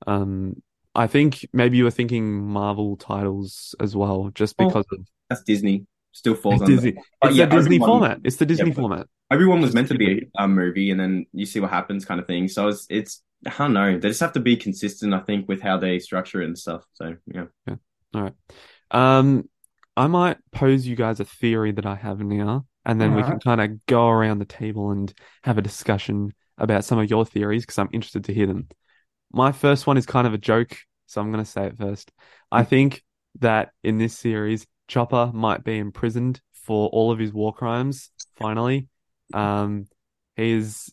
um, 0.08 0.62
I 0.96 1.08
think 1.08 1.46
maybe 1.54 1.78
you 1.78 1.84
were 1.84 1.92
thinking 1.92 2.42
Marvel 2.44 2.96
titles 2.98 3.76
as 3.80 3.96
well, 3.96 4.30
just 4.34 4.56
Well, 4.58 4.70
because 4.70 4.86
of 4.92 5.00
that's 5.30 5.44
Disney. 5.44 5.86
Still 6.14 6.36
falls 6.36 6.56
it's 6.56 6.64
under. 6.64 6.76
Disney. 6.76 7.02
But 7.22 7.30
It's 7.30 7.38
yeah, 7.38 7.46
the 7.46 7.56
Disney 7.56 7.76
Obi-Wan- 7.78 7.90
format. 7.90 8.20
It's 8.26 8.36
the 8.36 8.46
Disney 8.46 8.72
but- 8.72 8.76
format. 8.82 9.08
Everyone 9.32 9.62
was 9.62 9.74
meant 9.74 9.88
to 9.88 9.96
be 9.98 10.28
a 10.38 10.46
movie, 10.46 10.92
and 10.92 11.00
then 11.00 11.26
you 11.32 11.46
see 11.46 11.62
what 11.62 11.70
happens, 11.70 12.04
kind 12.04 12.20
of 12.20 12.28
thing. 12.28 12.50
So 12.50 12.68
it's 12.68 12.86
it's 12.90 13.22
I 13.46 13.52
don't 13.58 13.72
know. 13.74 13.98
They 13.98 14.10
just 14.10 14.20
have 14.20 14.34
to 14.34 14.42
be 14.42 14.58
consistent, 14.58 15.14
I 15.14 15.20
think, 15.20 15.48
with 15.48 15.62
how 15.62 15.78
they 15.78 16.00
structure 16.00 16.42
it 16.42 16.46
and 16.48 16.58
stuff. 16.58 16.84
So 16.96 17.16
yeah, 17.34 17.46
All 18.14 18.22
right. 18.24 18.34
Um, 18.92 19.50
I 19.98 20.08
might 20.08 20.38
pose 20.52 20.88
you 20.88 20.96
guys 20.96 21.20
a 21.20 21.26
theory 21.26 21.72
that 21.74 21.86
I 21.86 21.96
have 21.96 22.20
now, 22.20 22.66
and 22.86 23.00
then 23.00 23.16
we 23.16 23.24
can 23.24 23.40
kind 23.40 23.62
of 23.62 23.86
go 23.86 24.08
around 24.08 24.40
the 24.40 24.46
table 24.46 24.92
and 24.92 25.14
have 25.44 25.58
a 25.58 25.62
discussion 25.62 26.34
about 26.58 26.86
some 26.86 27.00
of 27.00 27.10
your 27.10 27.26
theories 27.26 27.64
because 27.64 27.78
I'm 27.78 27.90
interested 27.92 28.26
to 28.26 28.34
hear 28.34 28.48
them. 28.48 28.68
My 29.34 29.52
first 29.52 29.88
one 29.88 29.98
is 29.98 30.06
kind 30.06 30.28
of 30.28 30.34
a 30.34 30.38
joke, 30.38 30.78
so 31.06 31.22
I'm 31.22 31.32
going 31.32 31.44
to 31.44 31.50
say 31.50 31.66
it 31.66 31.78
first. 31.78 32.12
I 32.52 32.64
think 32.64 33.04
that 33.40 33.72
in 33.84 33.98
this 33.98 34.18
series, 34.18 34.66
Chopper 34.88 35.32
might 35.34 35.64
be 35.64 35.78
imprisoned 35.78 36.42
for 36.54 36.90
all 36.90 37.12
of 37.12 37.20
his 37.20 37.34
war 37.34 37.54
crimes, 37.54 38.12
finally. 38.38 38.88
Um, 39.34 39.88
he's 40.36 40.92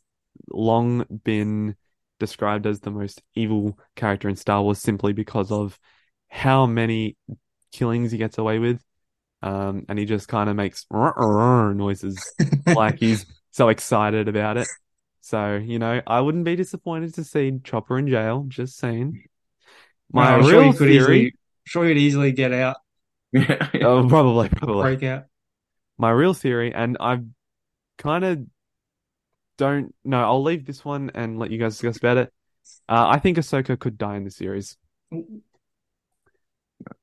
long 0.50 1.04
been 1.24 1.76
described 2.18 2.66
as 2.66 2.80
the 2.80 2.90
most 2.90 3.22
evil 3.34 3.78
character 3.96 4.28
in 4.28 4.36
Star 4.36 4.62
Wars 4.62 4.78
simply 4.78 5.12
because 5.12 5.50
of 5.52 5.78
how 6.28 6.66
many 6.66 7.16
killings 7.72 8.12
he 8.12 8.18
gets 8.18 8.38
away 8.38 8.58
with. 8.58 8.82
Um, 9.42 9.84
and 9.88 9.98
he 9.98 10.04
just 10.04 10.28
kind 10.28 10.50
of 10.50 10.56
makes 10.56 10.86
noises 10.90 12.32
like 12.66 12.98
he's 12.98 13.24
so 13.50 13.68
excited 13.68 14.28
about 14.28 14.56
it. 14.56 14.68
So, 15.20 15.56
you 15.56 15.78
know, 15.78 16.00
I 16.06 16.20
wouldn't 16.20 16.44
be 16.44 16.56
disappointed 16.56 17.14
to 17.14 17.24
see 17.24 17.60
Chopper 17.62 17.98
in 17.98 18.08
jail, 18.08 18.46
just 18.48 18.78
saying. 18.78 19.24
My 20.10 20.40
sure 20.40 20.50
real 20.50 20.64
you 20.64 20.72
could 20.72 20.88
theory, 20.88 21.18
easily, 21.18 21.34
sure 21.64 21.88
you'd 21.88 21.98
easily 21.98 22.32
get 22.32 22.52
out, 22.52 22.76
oh, 23.36 24.08
probably, 24.08 24.48
probably. 24.48 24.82
break 24.82 25.02
out. 25.02 25.24
My 25.98 26.10
real 26.10 26.32
theory, 26.32 26.72
and 26.72 26.96
I 26.98 27.20
kind 27.98 28.24
of 28.24 28.46
don't 29.58 29.94
know, 30.04 30.22
I'll 30.22 30.42
leave 30.42 30.64
this 30.64 30.84
one 30.84 31.10
and 31.14 31.38
let 31.38 31.50
you 31.50 31.58
guys 31.58 31.74
discuss 31.74 31.98
about 31.98 32.16
it. 32.16 32.32
Uh, 32.88 33.06
I 33.08 33.18
think 33.18 33.36
Ahsoka 33.36 33.78
could 33.78 33.98
die 33.98 34.16
in 34.16 34.24
the 34.24 34.30
series. 34.30 34.76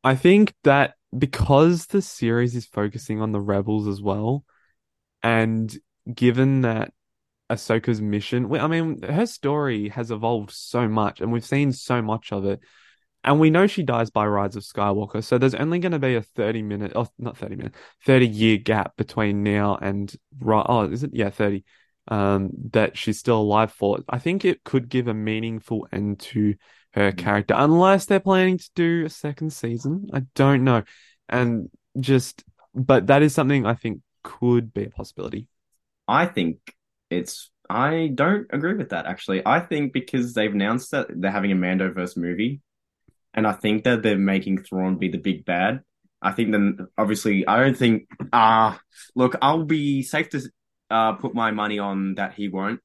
I 0.04 0.16
think 0.16 0.54
that 0.64 0.96
because 1.18 1.88
the 1.88 2.02
series 2.02 2.56
is 2.56 2.66
focusing 2.66 3.22
on 3.22 3.32
the 3.32 3.42
rebels 3.42 3.88
as 3.88 4.02
well, 4.02 4.44
and 5.24 5.76
given 6.14 6.62
that 6.62 6.94
Ahsoka's 7.50 8.02
mission, 8.02 8.54
I 8.56 8.68
mean, 8.68 9.02
her 9.04 9.26
story 9.26 9.90
has 9.90 10.12
evolved 10.12 10.52
so 10.52 10.88
much, 10.88 11.22
and 11.22 11.32
we've 11.32 11.46
seen 11.46 11.72
so 11.72 12.02
much 12.02 12.32
of 12.32 12.46
it, 12.46 12.60
and 13.24 13.40
we 13.40 13.50
know 13.50 13.66
she 13.66 13.84
dies 13.84 14.12
by 14.12 14.28
Rise 14.28 14.56
of 14.56 14.64
Skywalker, 14.64 15.24
so 15.24 15.38
there's 15.38 15.56
only 15.56 15.80
going 15.80 15.92
to 15.94 16.00
be 16.00 16.16
a 16.16 16.22
30 16.22 16.62
minute, 16.62 16.92
oh, 16.96 17.08
not 17.18 17.38
30 17.38 17.56
minute, 17.56 17.76
30 18.06 18.28
year 18.28 18.58
gap 18.58 18.96
between 18.98 19.44
now 19.44 19.78
and. 19.82 20.16
Oh, 20.44 20.90
is 20.90 21.04
it? 21.04 21.12
Yeah, 21.14 21.32
30. 21.32 21.64
Um, 22.08 22.52
that 22.72 22.96
she's 22.96 23.18
still 23.18 23.42
alive 23.42 23.72
for. 23.72 24.00
I 24.08 24.20
think 24.20 24.46
it 24.46 24.64
could 24.64 24.90
give 24.90 25.08
a 25.08 25.14
meaningful 25.16 25.88
end 25.92 26.20
to 26.20 26.54
her 26.96 27.12
character, 27.12 27.54
unless 27.58 28.06
they're 28.06 28.22
planning 28.22 28.58
to 28.58 28.70
do 28.74 29.06
a 29.06 29.10
second 29.10 29.52
season. 29.52 30.08
I 30.14 30.24
don't 30.34 30.64
know. 30.64 30.84
And 31.28 31.70
just, 32.00 32.44
but 32.74 33.08
that 33.08 33.22
is 33.22 33.34
something 33.34 33.66
I 33.66 33.74
think 33.74 34.02
could 34.24 34.74
be 34.74 34.86
a 34.86 34.90
possibility. 34.90 35.48
I 36.08 36.26
think 36.26 36.58
it's. 37.10 37.52
I 37.68 38.12
don't 38.14 38.46
agree 38.52 38.76
with 38.76 38.90
that 38.90 39.08
actually. 39.08 39.42
I 39.46 39.60
think 39.60 39.92
because 39.92 40.34
they've 40.34 40.54
announced 40.54 40.92
that 40.92 41.08
they're 41.10 41.32
having 41.32 41.52
a 41.52 41.56
Mandoverse 41.56 42.16
movie, 42.16 42.62
and 43.34 43.46
I 43.48 43.54
think 43.54 43.84
that 43.84 44.04
they're 44.04 44.18
making 44.18 44.64
Thrawn 44.64 44.98
be 44.98 45.10
the 45.10 45.18
big 45.18 45.46
bad. 45.46 45.82
I 46.22 46.32
think 46.32 46.52
then 46.52 46.88
obviously 46.98 47.46
I 47.48 47.60
don't 47.60 47.78
think. 47.78 48.08
Ah, 48.32 48.80
look, 49.16 49.36
I'll 49.42 49.66
be 49.66 50.04
safe 50.04 50.30
to 50.30 50.42
uh 50.92 51.14
put 51.14 51.34
my 51.34 51.52
money 51.52 51.80
on 51.80 52.16
that 52.16 52.36
he 52.36 52.48
won't 52.48 52.80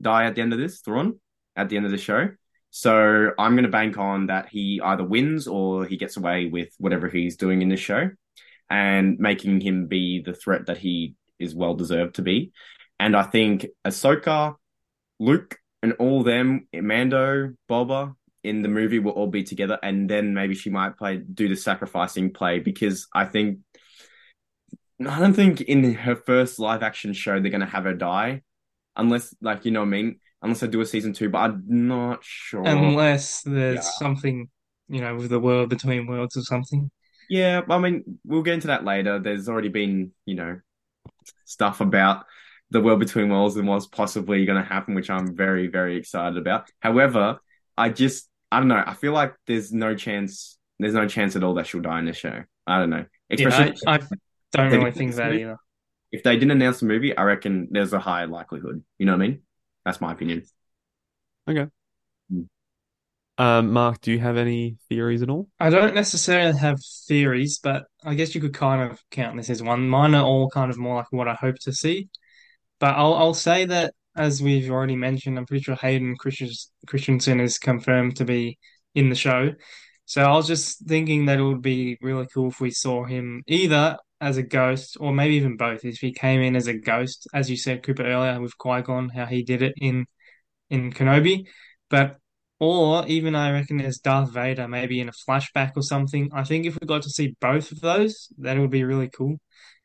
die 0.00 0.26
at 0.26 0.36
the 0.36 0.42
end 0.42 0.52
of 0.52 0.60
this 0.60 0.80
Thrawn 0.80 1.18
at 1.56 1.68
the 1.68 1.76
end 1.76 1.84
of 1.84 1.92
the 1.92 1.98
show. 1.98 2.28
So 2.76 3.30
I'm 3.38 3.54
gonna 3.54 3.68
bank 3.68 3.98
on 3.98 4.26
that 4.26 4.48
he 4.48 4.80
either 4.82 5.04
wins 5.04 5.46
or 5.46 5.84
he 5.84 5.96
gets 5.96 6.16
away 6.16 6.46
with 6.46 6.74
whatever 6.78 7.08
he's 7.08 7.36
doing 7.36 7.62
in 7.62 7.68
this 7.68 7.78
show, 7.78 8.10
and 8.68 9.16
making 9.20 9.60
him 9.60 9.86
be 9.86 10.20
the 10.20 10.34
threat 10.34 10.66
that 10.66 10.78
he 10.78 11.14
is 11.38 11.54
well 11.54 11.74
deserved 11.74 12.16
to 12.16 12.22
be. 12.22 12.50
And 12.98 13.14
I 13.14 13.22
think 13.22 13.66
Ahsoka, 13.84 14.56
Luke, 15.20 15.56
and 15.84 15.92
all 16.00 16.24
them, 16.24 16.66
Mando, 16.74 17.54
Boba, 17.70 18.16
in 18.42 18.62
the 18.62 18.68
movie 18.68 18.98
will 18.98 19.12
all 19.12 19.28
be 19.28 19.44
together, 19.44 19.78
and 19.80 20.10
then 20.10 20.34
maybe 20.34 20.56
she 20.56 20.70
might 20.70 20.98
play 20.98 21.18
do 21.18 21.46
the 21.46 21.54
sacrificing 21.54 22.32
play 22.32 22.58
because 22.58 23.06
I 23.14 23.26
think 23.26 23.60
I 24.98 25.20
don't 25.20 25.34
think 25.34 25.60
in 25.60 25.94
her 25.94 26.16
first 26.16 26.58
live 26.58 26.82
action 26.82 27.12
show 27.12 27.38
they're 27.38 27.52
gonna 27.52 27.66
have 27.66 27.84
her 27.84 27.94
die, 27.94 28.42
unless 28.96 29.32
like 29.40 29.64
you 29.64 29.70
know 29.70 29.82
what 29.82 29.86
I 29.86 29.90
mean, 29.90 30.18
unless 30.44 30.60
they 30.60 30.68
do 30.68 30.80
a 30.80 30.86
season 30.86 31.12
two. 31.12 31.28
But 31.28 31.38
I'm 31.38 31.64
not 31.66 32.20
sure. 32.22 32.62
Unless 32.66 33.42
there's 33.42 33.76
Yeah. 33.76 33.80
something, 33.98 34.48
you 34.88 35.00
know, 35.00 35.16
with 35.16 35.30
the 35.30 35.40
world 35.40 35.70
between 35.70 36.06
worlds 36.06 36.36
or 36.36 36.42
something. 36.42 36.90
Yeah, 37.28 37.62
I 37.68 37.78
mean, 37.78 38.18
we'll 38.24 38.42
get 38.42 38.54
into 38.54 38.66
that 38.68 38.84
later. 38.84 39.18
There's 39.18 39.48
already 39.48 39.70
been, 39.70 40.12
you 40.26 40.34
know, 40.34 40.60
stuff 41.46 41.80
about 41.80 42.26
the 42.70 42.80
world 42.80 43.00
between 43.00 43.30
worlds 43.30 43.56
and 43.56 43.66
what's 43.68 43.86
possibly 43.86 44.44
going 44.44 44.62
to 44.62 44.68
happen, 44.68 44.94
which 44.94 45.10
I'm 45.10 45.34
very, 45.34 45.68
very 45.68 45.96
excited 45.96 46.36
about. 46.38 46.68
However, 46.80 47.38
I 47.76 47.88
just, 47.88 48.28
I 48.52 48.58
don't 48.58 48.68
know. 48.68 48.82
I 48.86 48.94
feel 48.94 49.12
like 49.12 49.34
there's 49.46 49.72
no 49.72 49.94
chance, 49.94 50.58
there's 50.78 50.94
no 50.94 51.08
chance 51.08 51.34
at 51.36 51.42
all 51.44 51.54
that 51.54 51.66
she'll 51.66 51.80
die 51.80 51.98
in 52.00 52.04
this 52.06 52.16
show. 52.16 52.42
I 52.66 52.78
don't 52.78 52.90
know. 52.90 53.04
Yeah, 53.30 53.48
Especially 53.48 53.76
I, 53.86 53.94
I 53.94 54.00
don't 54.52 54.72
really 54.72 54.90
think 54.92 55.14
that 55.14 55.30
movie? 55.30 55.42
either. 55.44 55.56
if 56.12 56.22
they 56.22 56.34
didn't 56.34 56.52
announce 56.52 56.80
the 56.80 56.86
movie, 56.86 57.16
I 57.16 57.22
reckon 57.22 57.68
there's 57.70 57.92
a 57.92 57.98
high 57.98 58.24
likelihood. 58.26 58.82
You 58.98 59.06
know 59.06 59.12
what 59.12 59.22
I 59.22 59.28
mean? 59.28 59.42
That's 59.84 60.00
my 60.00 60.12
opinion. 60.12 60.44
Um, 63.36 63.72
Mark, 63.72 64.00
do 64.00 64.12
you 64.12 64.20
have 64.20 64.36
any 64.36 64.76
theories 64.88 65.22
at 65.22 65.28
all? 65.28 65.48
I 65.58 65.68
don't 65.68 65.94
necessarily 65.94 66.56
have 66.56 66.78
theories, 67.08 67.58
but 67.62 67.84
I 68.04 68.14
guess 68.14 68.34
you 68.34 68.40
could 68.40 68.54
kind 68.54 68.90
of 68.90 69.02
count 69.10 69.36
this 69.36 69.50
as 69.50 69.62
one. 69.62 69.88
Mine 69.88 70.14
are 70.14 70.24
all 70.24 70.48
kind 70.50 70.70
of 70.70 70.78
more 70.78 70.96
like 70.96 71.10
what 71.10 71.26
I 71.26 71.34
hope 71.34 71.56
to 71.62 71.72
see. 71.72 72.08
But 72.78 72.94
I'll 72.96 73.14
I'll 73.14 73.34
say 73.34 73.64
that 73.66 73.94
as 74.16 74.40
we've 74.40 74.70
already 74.70 74.94
mentioned, 74.94 75.36
I'm 75.36 75.46
pretty 75.46 75.64
sure 75.64 75.74
Hayden 75.74 76.16
Christians- 76.16 76.70
Christensen 76.86 77.40
is 77.40 77.58
confirmed 77.58 78.16
to 78.16 78.24
be 78.24 78.58
in 78.94 79.08
the 79.08 79.16
show. 79.16 79.52
So 80.04 80.22
I 80.22 80.32
was 80.36 80.46
just 80.46 80.86
thinking 80.86 81.26
that 81.26 81.38
it 81.38 81.42
would 81.42 81.62
be 81.62 81.98
really 82.00 82.26
cool 82.32 82.50
if 82.50 82.60
we 82.60 82.70
saw 82.70 83.04
him 83.04 83.42
either 83.46 83.96
as 84.24 84.38
a 84.38 84.42
ghost, 84.42 84.96
or 84.98 85.12
maybe 85.12 85.34
even 85.34 85.56
both. 85.56 85.84
If 85.84 85.98
he 85.98 86.12
came 86.12 86.40
in 86.40 86.56
as 86.56 86.66
a 86.66 86.78
ghost, 86.78 87.28
as 87.34 87.50
you 87.50 87.56
said, 87.56 87.82
Cooper 87.82 88.04
earlier 88.04 88.40
with 88.40 88.56
Qui 88.56 88.82
Gon, 88.82 89.10
how 89.10 89.26
he 89.26 89.42
did 89.42 89.62
it 89.62 89.74
in 89.76 90.06
in 90.70 90.92
Kenobi, 90.92 91.46
but 91.90 92.16
or 92.58 93.06
even 93.06 93.34
I 93.34 93.52
reckon 93.52 93.80
as 93.80 93.98
Darth 93.98 94.32
Vader, 94.32 94.66
maybe 94.66 94.98
in 95.00 95.10
a 95.10 95.12
flashback 95.28 95.72
or 95.76 95.82
something. 95.82 96.30
I 96.32 96.44
think 96.44 96.64
if 96.64 96.78
we 96.80 96.86
got 96.86 97.02
to 97.02 97.10
see 97.10 97.36
both 97.40 97.70
of 97.70 97.80
those, 97.80 98.32
that 98.38 98.58
would 98.58 98.70
be 98.70 98.84
really 98.84 99.10
cool. 99.10 99.36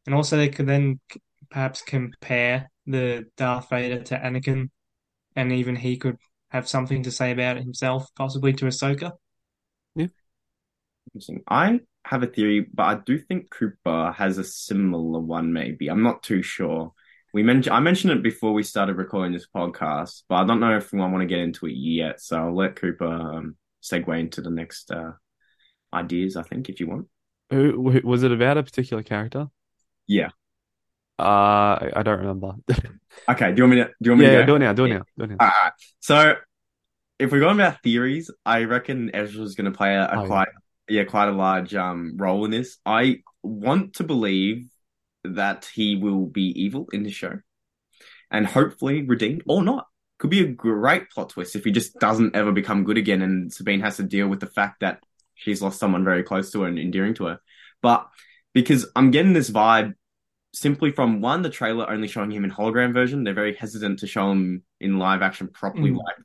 And 0.06 0.16
also 0.16 0.38
they 0.38 0.50
could 0.50 0.68
then 0.68 1.02
perhaps 1.50 1.82
compare 1.82 2.72
the 2.86 3.26
Darth 3.36 3.70
Vader 3.70 4.02
to 4.04 4.18
Anakin, 4.18 4.70
and 5.36 5.52
even 5.52 5.76
he 5.76 5.98
could 5.98 6.16
have 6.50 6.70
something 6.70 7.04
to 7.04 7.12
say 7.12 7.32
about 7.32 7.58
it 7.58 7.64
himself, 7.64 8.08
possibly 8.16 8.54
to 8.54 8.66
Ahsoka. 8.66 9.12
Interesting. 11.14 11.42
I 11.48 11.80
have 12.10 12.24
a 12.24 12.28
theory, 12.28 12.62
but 12.74 12.84
I 12.84 12.96
do 12.96 13.20
think 13.20 13.50
Cooper 13.52 14.12
has 14.18 14.38
a 14.38 14.44
similar 14.44 15.20
one, 15.20 15.54
maybe. 15.54 15.88
I'm 15.90 16.04
not 16.04 16.24
too 16.24 16.42
sure. 16.42 16.94
We 17.34 17.44
mentioned 17.44 17.76
I 17.76 17.80
mentioned 17.80 18.14
it 18.14 18.24
before 18.24 18.54
we 18.54 18.64
started 18.64 18.98
recording 18.98 19.34
this 19.34 19.48
podcast, 19.56 20.24
but 20.28 20.36
I 20.36 20.46
don't 20.46 20.60
know 20.60 20.76
if 20.78 20.92
we 20.92 21.00
want 21.00 21.20
to 21.22 21.28
get 21.28 21.40
into 21.40 21.68
it 21.68 21.74
yet. 21.74 22.20
So 22.22 22.38
I'll 22.38 22.56
let 22.56 22.76
Cooper 22.76 23.06
um, 23.06 23.58
segue 23.84 24.20
into 24.20 24.42
the 24.42 24.50
next 24.50 24.92
uh, 24.92 25.12
ideas. 25.94 26.36
I 26.36 26.44
think 26.44 26.70
if 26.70 26.80
you 26.80 26.88
want. 26.88 27.08
Who, 27.52 27.80
was 28.04 28.24
it 28.24 28.32
about 28.32 28.58
a 28.58 28.64
particular 28.64 29.04
character? 29.04 29.50
Yeah. 30.08 30.30
Uh, 31.18 31.24
I, 31.82 31.92
I 31.98 32.04
don't 32.04 32.20
remember. 32.20 32.54
Okay. 33.30 33.52
Do 33.52 33.58
you 33.58 33.64
want 33.64 33.76
me 33.76 33.84
to? 33.84 33.86
Do 33.88 33.94
you 34.02 34.12
want 34.12 34.20
me 34.22 34.26
Yeah, 34.26 34.32
to 34.38 34.38
yeah, 34.40 34.46
do 34.46 34.56
it 34.56 34.60
now, 34.60 34.74
do 34.74 34.86
it 34.86 34.90
now, 34.90 35.04
do 35.18 35.24
it 35.26 35.30
now. 35.32 35.40
All 35.40 35.48
right. 35.48 35.72
So 36.00 36.36
if 37.20 37.32
we're 37.32 37.40
going 37.40 37.56
about 37.60 37.84
theories, 37.84 38.32
I 38.46 38.64
reckon 38.66 39.16
Ezra's 39.16 39.56
going 39.56 39.72
to 39.72 39.78
play 39.78 39.96
a, 39.96 40.06
a 40.14 40.20
Oh, 40.20 40.26
quite 40.28 40.50
yeah 40.90 41.04
quite 41.04 41.30
a 41.30 41.34
large 41.34 41.76
um 41.76 42.16
role 42.18 42.46
in 42.46 42.52
this. 42.52 42.78
I 42.86 43.22
want 43.44 43.96
to 43.96 44.04
believe 44.04 44.68
that 45.24 45.70
he 45.74 45.96
will 45.96 46.26
be 46.26 46.44
evil 46.64 46.88
in 46.92 47.04
the 47.04 47.12
show, 47.12 47.40
and 48.32 48.46
hopefully 48.46 49.04
redeemed 49.04 49.44
or 49.48 49.64
not. 49.64 49.88
Could 50.18 50.30
be 50.30 50.42
a 50.42 50.48
great 50.48 51.10
plot 51.10 51.30
twist 51.30 51.56
if 51.56 51.64
he 51.64 51.72
just 51.72 51.98
doesn't 52.00 52.36
ever 52.36 52.52
become 52.52 52.84
good 52.84 52.98
again, 52.98 53.22
and 53.22 53.54
Sabine 53.54 53.82
has 53.82 53.98
to 53.98 54.04
deal 54.04 54.28
with 54.28 54.42
the 54.42 54.48
fact 54.48 54.82
that 54.82 55.02
she's 55.36 55.62
lost 55.62 55.80
someone 55.80 56.04
very 56.04 56.24
close 56.24 56.52
to 56.52 56.62
her 56.62 56.68
and 56.68 56.78
endearing 56.78 57.14
to 57.16 57.26
her. 57.26 57.40
But 57.82 58.08
because 58.54 58.86
I'm 58.96 59.12
getting 59.12 59.32
this 59.32 59.50
vibe 59.50 59.94
simply 60.54 60.92
from 60.92 61.22
one, 61.22 61.42
the 61.44 61.50
trailer 61.50 61.90
only 61.90 62.08
showing 62.08 62.32
him 62.32 62.44
in 62.44 62.52
hologram 62.52 62.92
version. 62.92 63.24
They're 63.24 63.34
very 63.34 63.56
hesitant 63.56 64.00
to 64.00 64.08
show 64.08 64.32
him 64.32 64.64
in 64.82 64.98
live 64.98 65.22
action 65.22 65.48
properly, 65.48 65.92
Mm. 65.92 65.98
like 65.98 66.16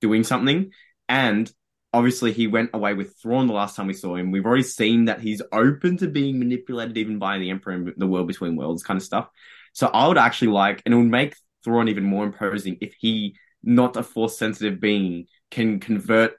doing 0.00 0.22
something. 0.22 0.70
And 1.08 1.50
obviously, 1.92 2.32
he 2.32 2.46
went 2.46 2.70
away 2.74 2.94
with 2.94 3.16
Thrawn 3.20 3.46
the 3.46 3.52
last 3.52 3.76
time 3.76 3.86
we 3.86 3.94
saw 3.94 4.16
him. 4.16 4.30
We've 4.30 4.44
already 4.44 4.62
seen 4.62 5.06
that 5.06 5.20
he's 5.20 5.42
open 5.52 5.96
to 5.98 6.08
being 6.08 6.38
manipulated 6.38 6.96
even 6.96 7.18
by 7.18 7.38
the 7.38 7.50
Emperor 7.50 7.72
and 7.72 7.92
the 7.96 8.06
world 8.06 8.26
between 8.26 8.56
worlds 8.56 8.82
kind 8.82 8.98
of 8.98 9.04
stuff. 9.04 9.28
So 9.72 9.88
I 9.88 10.08
would 10.08 10.18
actually 10.18 10.48
like, 10.48 10.82
and 10.84 10.94
it 10.94 10.96
would 10.96 11.06
make 11.06 11.36
Thrawn 11.64 11.88
even 11.88 12.04
more 12.04 12.24
imposing 12.24 12.78
if 12.80 12.94
he, 12.98 13.36
not 13.62 13.96
a 13.96 14.02
force 14.02 14.38
sensitive 14.38 14.80
being, 14.80 15.26
can 15.50 15.80
convert 15.80 16.32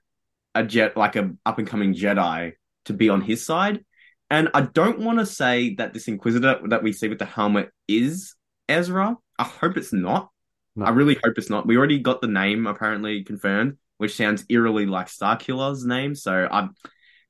a 0.55 0.63
jet 0.63 0.97
like 0.97 1.15
a 1.15 1.31
up 1.45 1.57
and 1.59 1.67
coming 1.67 1.93
Jedi 1.93 2.53
to 2.85 2.93
be 2.93 3.09
on 3.09 3.21
his 3.21 3.45
side. 3.45 3.83
And 4.29 4.49
I 4.53 4.61
don't 4.61 4.99
want 4.99 5.19
to 5.19 5.25
say 5.25 5.75
that 5.75 5.93
this 5.93 6.07
Inquisitor 6.07 6.59
that 6.67 6.83
we 6.83 6.93
see 6.93 7.07
with 7.07 7.19
the 7.19 7.25
helmet 7.25 7.69
is 7.87 8.35
Ezra. 8.67 9.17
I 9.37 9.43
hope 9.43 9.77
it's 9.77 9.93
not. 9.93 10.29
No. 10.75 10.85
I 10.85 10.91
really 10.91 11.17
hope 11.23 11.37
it's 11.37 11.49
not. 11.49 11.65
We 11.65 11.77
already 11.77 11.99
got 11.99 12.21
the 12.21 12.27
name 12.27 12.67
apparently 12.67 13.23
confirmed, 13.23 13.77
which 13.99 14.15
sounds 14.15 14.45
eerily 14.49 14.85
like 14.85 15.07
Starkiller's 15.07 15.85
name. 15.85 16.15
So 16.15 16.47
I, 16.49 16.69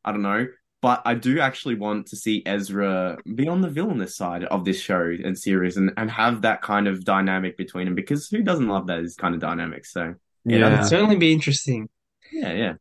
I 0.06 0.12
don't 0.12 0.22
know, 0.22 0.48
but 0.82 1.02
I 1.04 1.16
do 1.16 1.40
actually 1.40 1.76
want 1.76 2.08
to 2.08 2.16
see 2.16 2.44
Ezra 2.46 3.18
be 3.36 3.48
on 3.48 3.62
the 3.62 3.70
villainous 3.70 4.16
side 4.16 4.44
of 4.46 4.64
this 4.66 4.80
show 4.80 5.02
and 5.24 5.38
series, 5.38 5.78
and 5.78 5.92
and 5.98 6.10
have 6.10 6.44
that 6.44 6.62
kind 6.62 6.88
of 6.88 7.04
dynamic 7.04 7.58
between 7.58 7.86
them. 7.86 7.96
Because 7.96 8.30
who 8.30 8.44
doesn't 8.44 8.68
love 8.68 8.88
those 8.88 9.16
kind 9.16 9.34
of 9.36 9.42
dynamics? 9.42 9.92
So 9.92 10.14
Yeah, 10.46 10.58
Yeah. 10.58 10.74
It'd 10.76 10.86
certainly 10.86 11.18
be 11.18 11.34
interesting. 11.34 11.90
yeah, 12.32 12.54
yeah. 12.54 12.74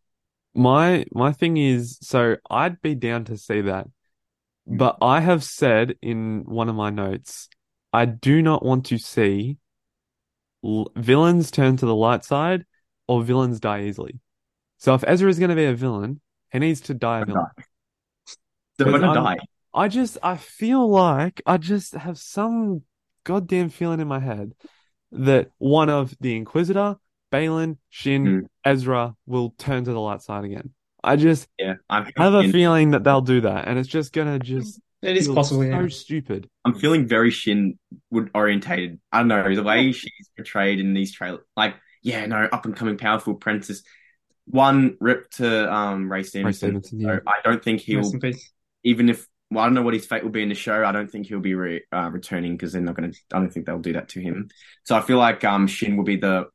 My 0.54 1.04
my 1.12 1.32
thing 1.32 1.56
is, 1.56 1.98
so 2.02 2.36
I'd 2.50 2.80
be 2.82 2.94
down 2.94 3.24
to 3.24 3.36
see 3.38 3.62
that, 3.62 3.86
but 4.66 4.98
I 5.00 5.20
have 5.20 5.42
said 5.42 5.96
in 6.02 6.44
one 6.44 6.68
of 6.68 6.74
my 6.74 6.90
notes, 6.90 7.48
I 7.92 8.04
do 8.04 8.42
not 8.42 8.62
want 8.62 8.86
to 8.86 8.98
see 8.98 9.56
l 10.64 10.90
villains 10.96 11.50
turn 11.50 11.76
to 11.78 11.86
the 11.86 11.94
light 11.94 12.24
side 12.24 12.66
or 13.08 13.22
villains 13.22 13.58
die 13.58 13.82
easily. 13.84 14.20
So 14.76 14.94
if 14.94 15.02
Ezra 15.06 15.28
is 15.28 15.38
going 15.40 15.48
to 15.50 15.56
be 15.56 15.64
a 15.64 15.74
villain, 15.74 16.20
he 16.52 16.58
needs 16.60 16.80
to 16.82 16.94
die 16.94 17.20
a 17.22 17.24
Don't 17.24 17.34
villain. 17.34 17.46
die. 17.56 17.64
Don't 18.78 18.88
Because 18.92 19.02
wanna 19.02 19.20
I'm- 19.20 19.36
die. 19.38 19.44
I 19.74 19.88
just 19.88 20.16
I 20.22 20.36
feel 20.36 20.88
like 20.88 21.42
I 21.46 21.56
just 21.58 21.94
have 21.94 22.18
some 22.18 22.82
goddamn 23.24 23.68
feeling 23.68 24.00
in 24.00 24.08
my 24.08 24.18
head 24.20 24.54
that 25.12 25.50
one 25.58 25.90
of 25.90 26.14
the 26.20 26.36
Inquisitor, 26.36 26.96
Baylan, 27.32 27.76
Shin, 27.90 28.24
Mm. 28.24 28.46
Ezra 28.64 29.14
will 29.26 29.50
turn 29.58 29.84
to 29.84 29.92
the 29.92 30.00
light 30.00 30.22
side 30.22 30.44
again. 30.44 30.70
I 31.04 31.16
just 31.16 31.48
Yeah, 31.58 31.74
I'm 31.90 32.04
have 32.16 32.34
a 32.34 32.38
feeling, 32.40 32.52
feeling 32.52 32.90
that 32.92 33.04
they'll 33.04 33.20
do 33.20 33.42
that, 33.42 33.68
and 33.68 33.78
it's 33.78 33.88
just 33.88 34.12
gonna 34.12 34.38
just 34.38 34.80
It 35.02 35.16
is 35.16 35.26
feel 35.26 35.34
possible, 35.34 35.62
so 35.62 35.68
yeah. 35.68 35.88
stupid. 35.88 36.48
I'm 36.64 36.74
feeling 36.74 37.06
very 37.06 37.30
Shin 37.30 37.78
would 38.10 38.30
orientated. 38.34 38.98
I 39.12 39.18
don't 39.18 39.28
know 39.28 39.54
the 39.54 39.62
way 39.62 39.92
she's 39.92 40.30
portrayed 40.36 40.80
in 40.80 40.94
these 40.94 41.12
trailers. 41.12 41.44
Like, 41.56 41.76
yeah, 42.08 42.26
no, 42.26 42.48
up 42.50 42.64
and 42.64 42.74
coming 42.76 42.96
powerful 42.96 43.34
princess. 43.34 43.82
One 44.46 44.96
rip 45.00 45.30
to 45.32 45.72
um 45.72 46.10
Ray 46.10 46.22
Stevenson. 46.22 46.82
Stevenson, 46.82 47.00
So. 47.02 47.20
I 47.26 47.34
don't 47.44 47.62
think 47.62 47.80
he'll 47.82 47.98
Rest 47.98 48.14
in 48.14 48.20
peace. 48.20 48.50
even 48.82 49.08
if 49.08 49.26
well, 49.50 49.62
I 49.64 49.66
don't 49.66 49.74
know 49.74 49.82
what 49.82 49.94
his 49.94 50.06
fate 50.06 50.22
will 50.24 50.30
be 50.30 50.42
in 50.42 50.48
the 50.50 50.54
show. 50.54 50.84
I 50.84 50.92
don't 50.92 51.10
think 51.10 51.26
he'll 51.26 51.40
be 51.40 51.54
re, 51.54 51.82
uh, 51.90 52.10
returning 52.10 52.52
because 52.56 52.72
they're 52.72 52.82
not 52.82 52.96
going 52.96 53.10
to. 53.12 53.18
I 53.32 53.38
don't 53.40 53.50
think 53.50 53.64
they'll 53.66 53.78
do 53.78 53.94
that 53.94 54.10
to 54.10 54.20
him. 54.20 54.48
So 54.84 54.96
I 54.96 55.00
feel 55.00 55.18
like 55.18 55.44
um 55.44 55.66
Shin 55.66 55.96
will 55.96 56.04
be 56.04 56.16
the 56.16 56.46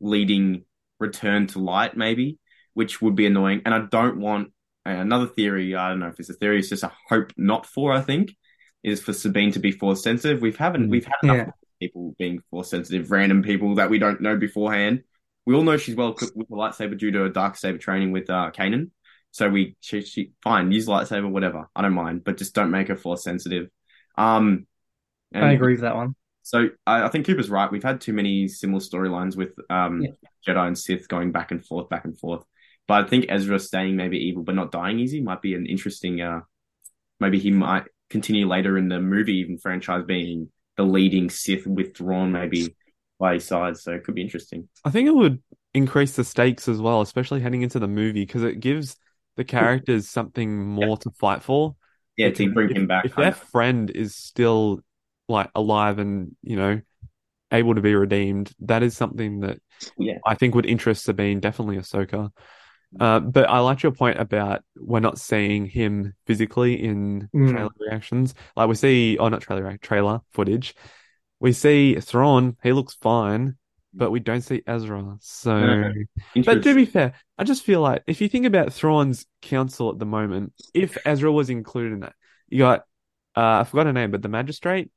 leading 0.00 0.64
return 0.98 1.46
to 1.48 1.58
light, 1.58 1.96
maybe, 1.96 2.38
which 2.74 3.00
would 3.02 3.14
be 3.16 3.26
annoying. 3.26 3.62
And 3.64 3.74
I 3.74 3.80
don't 3.90 4.18
want 4.18 4.52
another 4.84 5.26
theory. 5.26 5.74
I 5.74 5.88
don't 5.90 6.00
know 6.00 6.08
if 6.08 6.18
it's 6.20 6.30
a 6.30 6.34
theory. 6.34 6.58
It's 6.60 6.68
just 6.68 6.82
a 6.84 6.92
hope 7.08 7.32
not 7.36 7.66
for. 7.66 7.92
I 7.92 8.00
think 8.00 8.34
is 8.82 9.00
for 9.00 9.12
Sabine 9.12 9.52
to 9.52 9.60
be 9.60 9.70
force 9.70 10.02
sensitive. 10.02 10.40
We've 10.42 10.56
haven't 10.56 10.86
Mm. 10.88 10.90
we've 10.90 11.04
had 11.06 11.14
enough 11.22 11.36
Yeah. 11.36 11.50
People 11.82 12.14
being 12.18 12.40
force 12.50 12.70
sensitive, 12.70 13.10
random 13.10 13.42
people 13.42 13.74
that 13.76 13.90
we 13.90 13.98
don't 13.98 14.20
know 14.20 14.36
beforehand. 14.36 15.02
We 15.46 15.54
all 15.56 15.64
know 15.64 15.76
she's 15.76 15.96
well 15.96 16.10
equipped 16.10 16.36
with 16.36 16.50
a 16.50 16.54
lightsaber 16.54 16.96
due 16.96 17.10
to 17.10 17.18
her 17.20 17.28
dark 17.28 17.56
saber 17.56 17.78
training 17.78 18.12
with 18.12 18.30
uh 18.30 18.50
Kanan. 18.56 18.90
So 19.32 19.48
we 19.48 19.76
she, 19.80 20.02
she 20.02 20.32
fine 20.44 20.70
use 20.70 20.86
lightsaber 20.86 21.28
whatever 21.28 21.68
I 21.74 21.82
don't 21.82 21.94
mind, 21.94 22.22
but 22.24 22.36
just 22.36 22.54
don't 22.54 22.70
make 22.70 22.88
her 22.88 22.96
force 22.96 23.24
sensitive. 23.24 23.68
Um, 24.16 24.66
I 25.34 25.52
agree 25.52 25.72
with 25.72 25.82
that 25.82 25.96
one. 25.96 26.14
So 26.42 26.68
I, 26.86 27.04
I 27.04 27.08
think 27.08 27.26
Cooper's 27.26 27.50
right. 27.50 27.70
We've 27.72 27.82
had 27.82 28.00
too 28.00 28.12
many 28.12 28.46
similar 28.48 28.80
storylines 28.80 29.36
with 29.36 29.52
um 29.70 30.02
Yeah. 30.02 30.10
Jedi 30.46 30.66
and 30.66 30.78
Sith 30.78 31.08
going 31.08 31.32
back 31.32 31.50
and 31.50 31.64
forth, 31.64 31.88
back 31.88 32.04
and 32.04 32.18
forth. 32.18 32.44
But 32.88 33.04
I 33.04 33.08
think 33.08 33.26
Ezra 33.28 33.58
staying 33.58 33.96
maybe 33.96 34.18
evil 34.18 34.42
but 34.42 34.54
not 34.54 34.72
dying 34.72 34.98
easy 34.98 35.20
might 35.20 35.42
be 35.42 35.54
an 35.54 35.66
interesting. 35.66 36.20
uh 36.20 36.40
Maybe 37.20 37.38
he 37.38 37.50
might 37.50 37.84
continue 38.10 38.46
later 38.46 38.76
in 38.76 38.88
the 38.88 39.00
movie 39.00 39.38
even 39.38 39.56
franchise 39.58 40.04
being 40.04 40.50
the 40.76 40.84
leading 40.84 41.30
Sith 41.30 41.66
with 41.66 41.96
Thrawn 41.96 42.32
maybe 42.32 42.74
by 43.18 43.34
his 43.34 43.44
side. 43.44 43.76
So 43.76 43.92
it 43.92 44.04
could 44.04 44.14
be 44.14 44.22
interesting. 44.22 44.68
I 44.84 44.90
think 44.90 45.08
it 45.08 45.14
would 45.14 45.42
increase 45.74 46.16
the 46.16 46.24
stakes 46.24 46.68
as 46.68 46.80
well, 46.80 47.00
especially 47.00 47.40
heading 47.40 47.62
into 47.62 47.78
the 47.78 47.88
movie, 47.88 48.24
because 48.24 48.42
it 48.42 48.60
gives 48.60 48.96
the 49.36 49.44
characters 49.44 50.08
something 50.08 50.64
more 50.66 50.96
to 50.98 51.10
fight 51.12 51.42
for. 51.42 51.76
Yeah, 52.16 52.28
Because 52.28 52.38
to 52.46 52.52
bring 52.52 52.70
if, 52.70 52.76
him 52.76 52.86
back. 52.86 53.04
if 53.06 53.14
their 53.14 53.32
friend 53.32 53.90
is 53.90 54.14
still 54.14 54.80
like 55.28 55.50
alive 55.54 55.98
and 55.98 56.36
you 56.42 56.56
know 56.56 56.80
able 57.50 57.74
to 57.74 57.80
be 57.80 57.94
redeemed, 57.94 58.52
that 58.60 58.82
is 58.82 58.96
something 58.96 59.40
that 59.40 59.58
Yeah. 59.98 60.18
I 60.26 60.34
think 60.34 60.54
would 60.54 60.66
interest 60.66 61.04
Sabine, 61.04 61.40
definitely 61.40 61.76
Ahsoka. 61.76 62.30
Uh, 63.00 63.20
but 63.20 63.48
I 63.48 63.60
like 63.60 63.82
your 63.82 63.92
point 63.92 64.20
about 64.20 64.62
we're 64.76 65.00
not 65.00 65.18
seeing 65.18 65.66
him 65.66 66.14
physically 66.26 66.82
in 66.82 67.28
Mm. 67.34 67.50
trailer 67.50 67.70
reactions. 67.80 68.34
Like 68.56 68.68
we 68.68 68.74
see, 68.74 69.16
oh, 69.18 69.28
not 69.28 69.40
trailer, 69.40 69.76
trailer 69.78 70.20
footage. 70.32 70.74
We 71.40 71.52
see 71.52 71.98
Thrawn, 72.00 72.56
he 72.62 72.72
looks 72.72 72.94
fine, 72.94 73.56
but 73.94 74.10
we 74.10 74.20
don't 74.20 74.42
see 74.42 74.62
Ezra. 74.66 75.16
So, 75.20 75.92
but 76.44 76.62
to 76.62 76.74
be 76.74 76.84
fair, 76.84 77.14
I 77.38 77.44
just 77.44 77.64
feel 77.64 77.80
like 77.80 78.02
if 78.06 78.20
you 78.20 78.28
think 78.28 78.46
about 78.46 78.72
Thrawn's 78.72 79.26
council 79.40 79.90
at 79.90 79.98
the 79.98 80.06
moment, 80.06 80.52
if 80.74 80.96
Ezra 81.04 81.32
was 81.32 81.50
included 81.50 81.94
in 81.94 82.00
that, 82.00 82.14
you 82.48 82.58
got, 82.58 82.80
uh, 83.36 83.60
I 83.60 83.64
forgot 83.64 83.86
her 83.86 83.92
name, 83.92 84.10
but 84.10 84.22
the 84.22 84.28
magistrate. 84.28 84.90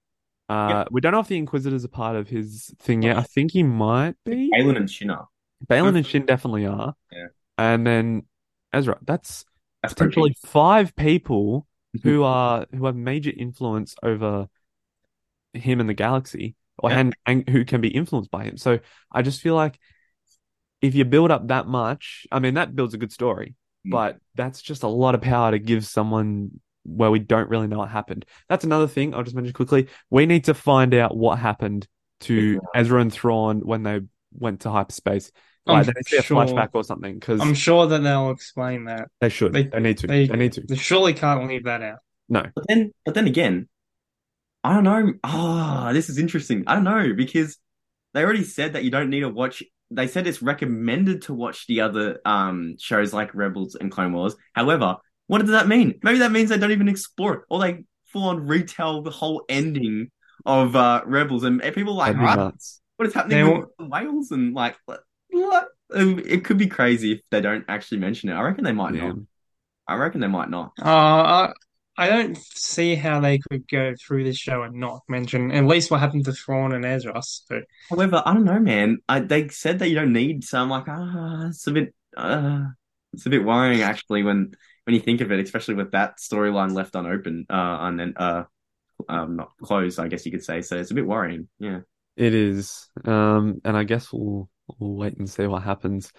Uh, 0.47 0.85
we 0.91 1.01
don't 1.01 1.11
know 1.11 1.19
if 1.21 1.27
the 1.27 1.37
Inquisitor's 1.37 1.83
a 1.85 1.89
part 1.89 2.15
of 2.15 2.27
his 2.27 2.71
thing 2.79 3.01
yet. 3.01 3.17
I 3.17 3.23
think 3.23 3.51
he 3.51 3.63
might 3.63 4.15
be. 4.25 4.51
Aelin 4.55 4.77
and 4.77 4.87
Shinna. 4.87 5.25
Baylan 5.65 5.95
and 5.95 6.05
Shin 6.05 6.25
definitely 6.25 6.67
are. 6.67 6.93
Yeah. 7.11 7.27
And 7.57 7.85
then 7.85 8.23
Ezra. 8.73 8.97
That's 9.05 9.45
That's 9.81 9.93
potentially 9.93 10.35
five 10.45 10.95
people 10.95 11.67
pretty- 11.93 12.09
who 12.09 12.23
are 12.23 12.65
who 12.73 12.85
have 12.85 12.95
major 12.95 13.31
influence 13.35 13.95
over 14.03 14.47
him 15.53 15.79
and 15.79 15.87
the 15.89 15.93
galaxy, 15.93 16.55
or 16.77 16.89
Yeah. 16.91 16.99
and, 16.99 17.15
and 17.25 17.49
who 17.49 17.63
can 17.63 17.79
be 17.81 17.87
influenced 17.87 18.29
by 18.31 18.43
him. 18.43 18.57
So 18.57 18.79
I 19.11 19.21
just 19.21 19.41
feel 19.41 19.55
like 19.55 19.79
if 20.81 20.93
you 20.95 21.05
build 21.05 21.31
up 21.31 21.47
that 21.47 21.67
much, 21.67 22.27
I 22.31 22.39
mean 22.39 22.55
that 22.55 22.75
builds 22.75 22.93
a 22.93 22.97
good 22.97 23.13
story, 23.13 23.55
Mm. 23.87 23.91
but 23.91 24.17
that's 24.35 24.61
just 24.61 24.83
a 24.83 24.87
lot 24.87 25.15
of 25.15 25.21
power 25.21 25.51
to 25.51 25.59
give 25.59 25.85
someone 25.85 26.59
where 26.83 27.09
we 27.09 27.19
don't 27.19 27.49
really 27.49 27.67
know 27.67 27.77
what 27.79 27.89
happened. 27.89 28.25
That's 28.49 28.65
another 28.65 28.87
thing 28.87 29.15
I'll 29.15 29.23
just 29.23 29.35
mention 29.35 29.53
quickly. 29.53 29.87
We 30.09 30.25
need 30.25 30.43
to 30.45 30.53
find 30.53 30.93
out 30.93 31.15
what 31.15 31.39
happened 31.39 31.87
to 32.21 32.59
Ezra 32.75 32.99
and 33.01 33.11
Thrawn 33.11 33.61
when 33.61 33.83
they 33.83 34.01
went 34.33 34.61
to 34.61 34.69
hyperspace. 34.69 35.31
I'm 35.67 35.83
there 35.83 35.93
needs 35.95 36.09
to 36.09 36.15
be 36.15 36.19
a 36.19 36.21
sure- 36.23 36.37
flashback 36.45 36.69
or 36.73 36.83
something 36.83 37.15
because 37.19 37.41
I'm 37.41 37.53
sure 37.53 37.87
that 37.87 37.99
they'll 38.03 38.29
explain 38.31 38.85
that. 38.85 39.09
they 39.21 39.29
should. 39.29 39.53
they- 39.53 39.63
They, 39.63 39.79
need 39.79 39.97
to. 39.99 40.07
They, 40.07 40.27
they- 40.27 40.35
need 40.37 40.53
to. 40.53 40.61
They 40.61 40.75
surely 40.75 41.13
can't 41.13 41.47
leave 41.47 41.63
that 41.65 41.81
out. 41.81 41.99
No. 42.29 42.43
But 42.55 42.65
then, 42.67 42.91
but 43.05 43.13
then 43.13 43.27
again, 43.27 43.67
I 44.63 44.73
don't 44.73 44.83
know. 44.83 45.13
Ah, 45.23 45.91
this 45.93 46.09
is 46.09 46.17
interesting. 46.17 46.63
I 46.67 46.75
don't 46.75 46.83
know 46.83 47.13
because 47.15 47.57
they 48.13 48.23
already 48.23 48.43
said 48.43 48.73
that 48.73 48.83
you 48.83 48.89
don't 48.91 49.09
need 49.09 49.19
to 49.21 49.29
watch. 49.29 49.61
They 49.91 50.07
said 50.07 50.25
it's 50.25 50.41
recommended 50.41 51.23
to 51.23 51.33
watch 51.35 51.67
the 51.67 51.81
other 51.81 52.19
um 52.25 52.75
shows 52.79 53.13
like 53.13 53.35
Rebels 53.35 53.75
and 53.75 53.91
Clone 53.91 54.13
Wars. 54.13 54.35
However, 54.53 54.97
what 55.27 55.39
does 55.41 55.51
that 55.51 55.67
mean? 55.67 55.99
Maybe 56.01 56.17
that 56.19 56.31
means 56.31 56.49
they 56.49 56.57
don't 56.57 56.71
even 56.71 56.89
explore 56.89 57.33
it, 57.35 57.41
or 57.49 57.59
they 57.59 57.83
full 58.07 58.23
on 58.29 58.47
retell 58.47 59.03
the 59.03 59.11
whole 59.11 59.45
ending 59.49 60.09
of 60.45 60.75
uh 60.75 61.03
Rebels, 61.05 61.43
and 61.43 61.61
people 61.75 61.93
are 61.93 61.97
like, 61.97 62.13
That'd 62.13 62.19
be 62.21 62.25
"What? 62.25 62.35
nuts. 62.37 62.81
what 62.97 63.07
is 63.07 63.13
happening 63.13 63.45
They 63.45 63.51
with 63.53 63.69
the 63.77 63.85
whales? 63.85 64.31
And 64.31 64.55
like, 64.55 64.77
what? 65.41 65.67
Um, 65.93 66.19
It 66.19 66.43
could 66.45 66.57
be 66.57 66.67
crazy 66.67 67.13
if 67.13 67.21
they 67.31 67.41
don't 67.41 67.65
actually 67.67 67.99
mention 67.99 68.29
it. 68.29 68.33
I 68.33 68.41
reckon 68.41 68.63
they 68.63 68.71
might 68.71 68.95
Yeah. 68.95 69.07
not. 69.07 69.17
I 69.87 69.95
reckon 69.95 70.21
they 70.21 70.27
might 70.27 70.49
not. 70.49 70.73
Uh, 70.81 70.85
I, 70.85 71.53
I 71.97 72.07
don't 72.09 72.37
see 72.37 72.95
how 72.95 73.19
they 73.19 73.39
could 73.49 73.67
go 73.69 73.93
through 73.95 74.23
this 74.23 74.37
show 74.37 74.63
and 74.63 74.75
not 74.75 75.01
mention 75.07 75.51
at 75.51 75.65
least 75.65 75.91
what 75.91 75.99
happened 75.99 76.25
to 76.25 76.33
Thrawn 76.33 76.73
and 76.73 76.83
Ezra. 76.83 77.21
So 77.21 77.61
However, 77.89 78.21
I 78.25 78.33
don't 78.33 78.45
know, 78.45 78.59
man. 78.59 78.97
I, 79.07 79.19
they 79.19 79.47
said 79.49 79.79
that 79.79 79.89
you 79.89 79.95
don't 79.95 80.11
need, 80.11 80.43
so 80.43 80.59
I'm 80.59 80.69
like, 80.69 80.85
ah, 80.87 81.47
it's 81.47 81.67
a 81.67 81.71
bit, 81.71 81.93
uh, 82.17 82.63
it's 83.13 83.25
a 83.25 83.29
bit 83.29 83.45
worrying 83.45 83.81
actually 83.81 84.23
when 84.23 84.55
when 84.85 84.93
you 84.93 85.01
think 85.01 85.21
of 85.21 85.31
it, 85.31 85.39
especially 85.39 85.75
with 85.75 85.91
that 85.91 86.17
storyline 86.17 86.73
left 86.73 86.95
unopened, 86.95 87.47
uh, 87.49 87.77
and 87.81 87.99
then 87.99 88.13
uh, 88.17 88.43
um, 89.09 89.35
not 89.35 89.51
closed, 89.61 89.99
I 89.99 90.07
guess 90.07 90.25
you 90.25 90.31
could 90.31 90.43
say. 90.43 90.61
So 90.61 90.77
it's 90.77 90.91
a 90.91 90.95
bit 90.95 91.07
worrying. 91.07 91.47
Yeah. 91.59 91.81
It 92.15 92.33
is. 92.33 92.89
Um, 93.03 93.61
and 93.65 93.75
I 93.75 93.83
guess 93.83 94.11
we'll, 94.13 94.49
we'll 94.79 94.95
wait 94.95 95.17
and 95.17 95.29
see 95.29 95.47
what 95.47 95.63
happens. 95.63 96.11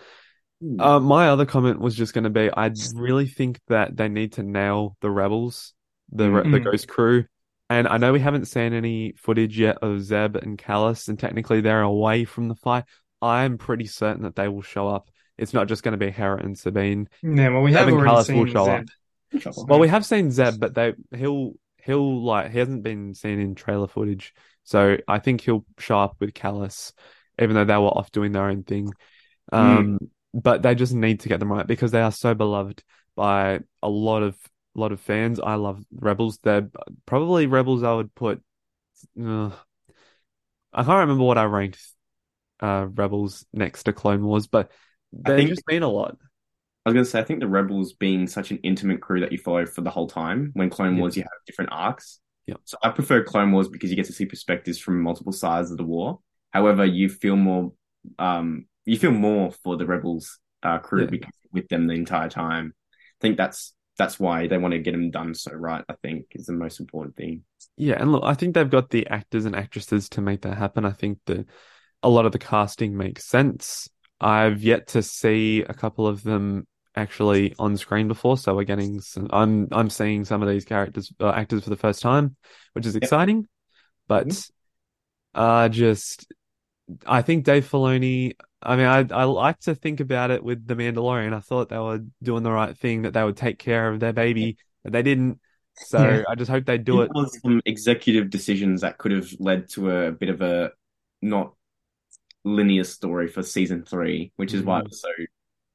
Hmm. 0.61 0.81
Uh, 0.81 1.01
my 1.01 1.29
other 1.29 1.47
comment 1.47 1.81
was 1.81 1.95
just 1.95 2.15
going 2.15 2.25
to 2.25 2.31
be, 2.31 2.51
I 2.51 2.71
really 2.95 3.27
think 3.27 3.61
that 3.69 3.97
they 3.97 4.09
need 4.09 4.35
to 4.35 4.43
nail 4.43 4.97
the 5.01 5.11
rebels, 5.11 5.75
the 6.11 6.31
re- 6.31 6.51
the. 6.51 6.61
Ghost 6.61 6.89
Crew, 6.89 7.25
and 7.69 7.87
I 7.89 7.99
know 7.99 8.13
we 8.13 8.21
haven't 8.21 8.47
seen 8.47 8.73
any 8.73 9.13
footage 9.17 9.59
yet 9.59 9.79
of 9.83 10.01
Zeb 10.03 10.37
and 10.37 10.57
Kallus, 10.57 11.09
and 11.09 11.19
technically 11.19 11.61
they're 11.61 11.83
away 11.83 12.25
from 12.25 12.49
the 12.49 12.55
fight. 12.55 12.85
I'm 13.21 13.59
pretty 13.59 13.87
certain 13.87 14.23
that 14.23 14.37
they 14.37 14.49
will 14.49 14.63
show 14.63 14.89
up. 14.89 15.09
It's 15.37 15.53
not 15.53 15.69
just 15.69 15.83
going 15.83 15.99
to 15.99 15.99
be 15.99 16.11
Hera 16.11 16.43
and 16.43 16.57
Sabine. 16.57 17.09
yeah, 17.23 17.51
well 17.51 17.63
we 17.63 17.73
Zeb 17.73 17.81
have 17.81 17.93
already 17.93 18.11
Kallus 18.11 18.35
will 18.35 18.45
seen 18.47 18.53
show 18.53 18.65
Zeb. 18.65 18.87
up. 19.47 19.69
Well, 19.69 19.81
we 19.81 19.89
have 19.89 20.07
seen 20.07 20.31
Zeb, 20.31 20.59
but 20.59 20.75
they 20.75 20.95
he'll 21.15 21.53
he'll 21.83 22.25
like 22.25 22.51
he 22.51 22.59
hasn't 22.59 22.83
been 22.83 23.13
seen 23.15 23.41
in 23.41 23.55
trailer 23.55 23.89
footage, 23.89 24.33
so 24.65 24.97
I 25.07 25.19
think 25.19 25.43
he'll 25.43 25.65
show 25.79 25.99
up 25.99 26.17
with 26.21 26.33
Kallus, 26.33 26.93
even 27.41 27.55
though 27.55 27.65
they 27.65 27.75
were 27.77 27.89
off 27.89 28.11
doing 28.13 28.33
their 28.33 28.47
own 28.49 28.63
thing. 28.63 28.93
Um, 29.53 29.99
but 30.35 30.63
they 30.63 30.75
just 30.75 30.93
need 30.95 31.21
to 31.21 31.29
get 31.29 31.41
them 31.41 31.53
right 31.53 31.67
because 31.67 31.91
they 31.93 32.01
are 32.01 32.13
so 32.13 32.35
beloved 32.35 32.83
by 33.15 33.61
a 33.83 33.89
lot 33.89 34.23
of 34.23 34.37
lot 34.75 34.93
of 34.93 35.01
fans. 35.01 35.41
I 35.41 35.55
love 35.55 35.83
Rebels. 35.95 36.39
They're 36.43 36.69
probably 37.07 37.47
Rebels. 37.47 37.83
I 37.83 37.93
would 37.95 38.15
put. 38.15 38.43
Uh, 39.21 39.51
I 40.73 40.83
can't 40.83 41.01
remember 41.01 41.25
what 41.25 41.39
I 41.39 41.45
ranked 41.45 41.81
uh 42.61 42.87
Rebels 42.95 43.45
next 43.53 43.85
to 43.85 43.93
Clone 43.93 44.25
Wars, 44.25 44.47
but 44.47 44.71
they 45.13 45.37
think- 45.37 45.51
just 45.51 45.63
mean 45.69 45.83
a 45.83 45.89
lot. 45.89 46.17
I 46.85 46.91
was 46.91 46.95
gonna 46.95 47.05
say, 47.05 47.19
I 47.19 47.25
think 47.25 47.41
the 47.41 47.49
Rebels 47.49 47.95
being 47.95 48.29
such 48.29 48.53
an 48.53 48.59
intimate 48.63 49.01
crew 49.01 49.21
that 49.21 49.33
you 49.33 49.39
follow 49.39 49.67
for 49.67 49.81
the 49.81 49.91
whole 49.91 50.07
time. 50.07 50.51
When 50.55 50.71
Clone 50.71 50.95
Yeah. 50.95 51.01
Wars, 51.01 51.17
you 51.17 51.23
have 51.25 51.31
different 51.47 51.71
arcs. 51.73 52.21
Yeah. 52.47 52.55
So 52.65 52.77
I 52.83 52.91
prefer 52.91 53.25
Clone 53.25 53.51
Wars 53.51 53.69
because 53.69 53.91
you 53.91 53.97
get 53.97 54.07
to 54.07 54.13
see 54.13 54.25
perspectives 54.25 54.79
from 54.79 55.01
multiple 55.03 55.33
sides 55.33 55.73
of 55.73 55.79
the 55.79 55.85
war. 55.85 56.21
However, 56.57 56.87
you 56.87 57.11
feel 57.11 57.37
more, 57.37 57.73
um, 58.19 58.65
you 58.87 58.99
feel 58.99 59.11
more 59.11 59.53
for 59.63 59.77
the 59.77 59.85
Rebels 59.85 60.39
uh, 60.63 60.79
crew 60.79 61.03
Yeah. 61.03 61.11
because 61.11 61.35
with 61.53 61.69
them 61.69 61.87
the 61.87 61.93
entire 61.93 62.31
time. 62.31 62.73
I 62.95 63.19
think 63.21 63.37
that's 63.37 63.75
that's 63.99 64.19
why 64.19 64.47
they 64.47 64.57
want 64.57 64.73
to 64.73 64.79
get 64.79 64.93
them 64.93 65.11
done 65.11 65.35
so 65.35 65.53
right. 65.53 65.85
I 65.87 65.95
think 66.03 66.25
is 66.31 66.47
the 66.47 66.55
most 66.55 66.81
important 66.81 67.15
thing. 67.15 67.43
Yeah, 67.77 68.01
and 68.01 68.11
look, 68.11 68.25
I 68.25 68.33
think 68.33 68.55
they've 68.55 68.71
got 68.71 68.89
the 68.89 69.07
actors 69.09 69.45
and 69.45 69.55
actresses 69.55 70.09
to 70.11 70.23
make 70.23 70.41
that 70.43 70.57
happen. 70.57 70.87
I 70.87 70.93
think 70.93 71.19
that 71.27 71.47
a 72.03 72.09
lot 72.09 72.25
of 72.25 72.33
the 72.33 72.39
casting 72.39 72.97
makes 72.97 73.27
sense. 73.27 73.91
I've 74.19 74.63
yet 74.63 74.87
to 74.89 75.03
see 75.03 75.61
a 75.61 75.75
couple 75.75 76.07
of 76.07 76.23
them 76.23 76.67
actually 76.95 77.55
on 77.59 77.77
screen 77.77 78.09
before, 78.09 78.39
so 78.39 78.55
we're 78.57 78.65
getting 78.65 79.03
some. 79.03 79.29
I'm 79.31 79.69
I'm 79.73 79.91
seeing 79.91 80.25
some 80.25 80.43
of 80.43 80.49
these 80.49 80.65
characters, 80.65 81.13
uh, 81.21 81.33
actors 81.33 81.65
for 81.65 81.71
the 81.71 81.77
first 81.77 82.01
time, 82.01 82.35
which 82.73 82.87
is 82.87 82.97
exciting. 82.97 83.47
But 84.09 84.33
uh, 85.35 85.69
just 85.69 86.33
I 87.07 87.23
think 87.23 87.45
Dave 87.45 87.69
Filoni. 87.69 88.35
I 88.63 88.77
mean, 88.77 88.87
I 88.87 89.07
I 89.11 89.25
like 89.25 89.61
to 89.61 89.75
think 89.75 90.01
about 90.01 90.31
it 90.31 90.43
with 90.43 90.67
the 90.67 90.75
Mandalorian. 90.75 91.35
I 91.35 91.41
thought 91.41 91.69
they 91.69 91.79
were 91.79 92.05
doing 92.23 92.43
the 92.43 92.53
right 92.53 92.77
thing, 92.77 93.03
that 93.03 93.13
they 93.13 93.23
would 93.23 93.37
take 93.37 93.59
care 93.59 93.89
of 93.89 94.01
their 94.01 94.13
baby, 94.13 94.57
but 94.83 94.93
they 94.93 95.03
didn't. 95.03 95.41
So 95.75 95.99
Yeah. 95.99 96.23
I 96.29 96.35
just 96.35 96.51
hope 96.51 96.65
they 96.65 96.79
do 96.79 97.03
it. 97.03 97.11
There 97.13 97.23
was 97.23 97.39
some 97.43 97.61
executive 97.67 98.31
decisions 98.31 98.81
that 98.81 98.99
could 98.99 99.13
have 99.13 99.29
led 99.39 99.69
to 99.71 99.91
a 99.91 100.13
bit 100.13 100.31
of 100.31 100.41
a 100.41 100.71
not 101.23 101.55
linear 102.45 102.85
story 102.85 103.29
for 103.29 103.43
season 103.43 103.85
three, 103.85 104.33
which 104.37 104.55
is 104.55 104.63
why 104.63 104.81
it 104.81 104.85
was 104.85 105.03
so 105.03 105.09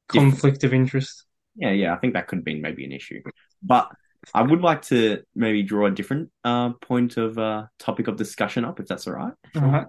conflict 0.08 0.64
of 0.64 0.74
interest. 0.74 1.26
Yeah, 1.56 1.72
yeah, 1.72 1.94
I 1.94 1.98
think 1.98 2.14
that 2.14 2.28
could 2.28 2.38
have 2.38 2.46
been 2.46 2.62
maybe 2.62 2.86
an 2.86 2.92
issue. 2.94 3.22
But 3.62 3.92
I 4.34 4.42
would 4.42 4.62
like 4.62 4.84
to 4.84 5.22
maybe 5.36 5.64
draw 5.64 5.88
a 5.88 5.92
different 5.92 6.30
uh, 6.44 6.72
point 6.74 7.18
of 7.18 7.38
uh, 7.38 7.66
topic 7.78 8.08
of 8.08 8.16
discussion 8.16 8.66
up, 8.66 8.80
if 8.80 8.88
that's 8.88 9.06
all 9.08 9.14
right. 9.14 9.34
All 9.56 9.62
right. 9.62 9.88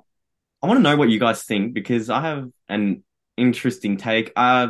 I 0.62 0.68
want 0.68 0.78
to 0.78 0.82
know 0.82 0.96
what 0.96 1.08
you 1.08 1.18
guys 1.18 1.42
think 1.42 1.74
because 1.74 2.08
I 2.08 2.20
have 2.20 2.48
an 2.68 3.02
interesting 3.36 3.96
take. 3.96 4.32
Uh, 4.36 4.68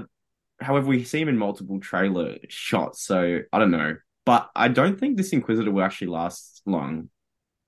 however, 0.61 0.87
we 0.87 1.05
see 1.05 1.21
him 1.21 1.29
in 1.29 1.37
multiple 1.37 1.81
trailer 1.81 2.39
shots, 2.49 3.03
so 3.03 3.41
I 3.53 3.59
don't 3.59 3.71
know. 3.71 3.97
But 4.25 4.51
I 4.55 4.69
don't 4.69 4.99
think 4.99 5.17
this 5.17 5.33
Inquisitor 5.33 5.71
will 5.71 5.83
actually 5.83 6.09
last 6.09 6.63
long. 6.65 7.11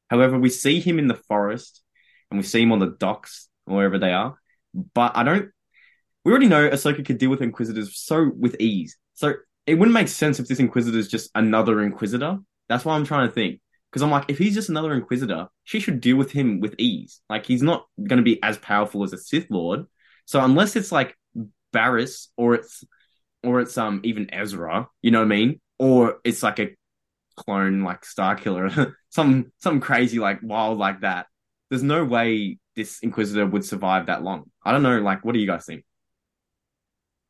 However, 0.09 0.39
we 0.39 0.49
see 0.49 0.81
him 0.81 0.99
in 0.99 1.09
the 1.09 1.15
forest 1.15 1.83
and 2.31 2.39
we 2.39 2.45
see 2.45 2.63
him 2.63 2.73
on 2.73 2.79
the 2.79 2.95
docks 2.99 3.49
or 3.67 3.77
wherever 3.77 3.99
they 3.99 4.13
are. 4.13 4.39
But 4.95 5.17
I 5.17 5.25
don't. 5.25 5.51
We 6.25 6.33
already 6.33 6.49
know 6.49 6.69
Ahsoka 6.69 7.05
could 7.05 7.19
deal 7.19 7.31
with 7.31 7.43
Inquisitors 7.43 7.99
so 7.99 8.31
with 8.35 8.57
ease. 8.61 8.97
So 9.15 9.35
it 9.67 9.75
wouldn't 9.75 9.95
make 9.95 10.09
sense 10.09 10.39
if 10.39 10.49
this 10.49 10.61
Inquisitor 10.61 10.97
is 10.97 11.09
just 11.09 11.31
another 11.35 11.83
Inquisitor. 11.83 12.39
That's 12.69 12.85
what 12.85 12.95
I'm 12.95 13.05
trying 13.05 13.29
to 13.29 13.35
think. 13.35 13.61
Because 13.95 14.03
I'm 14.03 14.11
like, 14.11 14.25
if 14.27 14.39
he's 14.39 14.55
just 14.57 14.71
another 14.71 14.93
Inquisitor, 14.93 15.47
she 15.63 15.79
should 15.79 16.01
deal 16.01 16.17
with 16.17 16.33
him 16.33 16.59
with 16.59 16.75
ease. 16.79 17.21
Like 17.31 17.47
he's 17.47 17.63
not 17.63 17.87
going 17.97 18.17
to 18.17 18.25
be 18.25 18.43
as 18.43 18.59
powerful 18.59 19.05
as 19.05 19.13
a 19.13 19.19
Sith 19.19 19.47
Lord. 19.51 19.87
So 20.25 20.41
unless 20.41 20.75
it's 20.75 20.91
like 20.91 21.17
Barriss 21.73 22.27
or 22.37 22.57
it's 22.57 22.83
or 23.45 23.61
it's 23.61 23.79
um 23.79 24.01
even 24.03 24.35
Ezra, 24.35 24.89
you 25.01 25.13
know 25.13 25.21
what 25.21 25.27
I 25.27 25.29
mean? 25.29 25.61
Or 25.79 26.17
it's 26.25 26.43
like 26.43 26.59
a 26.59 26.75
clone 27.37 27.83
like 27.85 28.05
Star 28.05 28.35
Killer, 28.35 28.97
some 29.11 29.53
some 29.61 29.79
crazy 29.79 30.19
like 30.19 30.41
wild 30.43 30.77
like 30.77 31.03
that. 31.03 31.27
There's 31.71 31.85
no 31.85 32.05
way 32.05 32.59
this 32.75 32.99
Inquisitor 32.99 33.47
would 33.47 33.65
survive 33.65 34.07
that 34.07 34.25
long. 34.25 34.51
I 34.65 34.73
don't 34.73 34.83
know. 34.83 34.99
Like, 34.99 35.25
what 35.25 35.35
do 35.35 35.39
you 35.39 35.47
guys 35.47 35.67
think? 35.67 35.85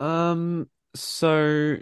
Um, 0.00 0.70
so 0.94 1.77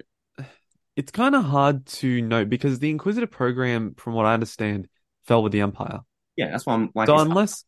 it's 0.97 1.13
kind 1.13 1.35
of 1.35 1.45
hard 1.45 1.87
to 1.87 2.21
know 2.23 2.45
because 2.45 2.79
the 2.79 2.91
Inquisitor 2.91 3.27
program, 3.27 3.95
from 3.97 4.15
what 4.15 4.27
I 4.27 4.35
understand, 4.35 4.89
fell 5.25 5.43
with 5.43 5.53
the 5.53 5.61
Empire. 5.61 6.01
Yeah, 6.37 6.51
that's 6.51 6.67
why 6.67 6.75
I'm 6.75 6.91
like. 6.95 7.07
So 7.07 7.19
unless 7.19 7.65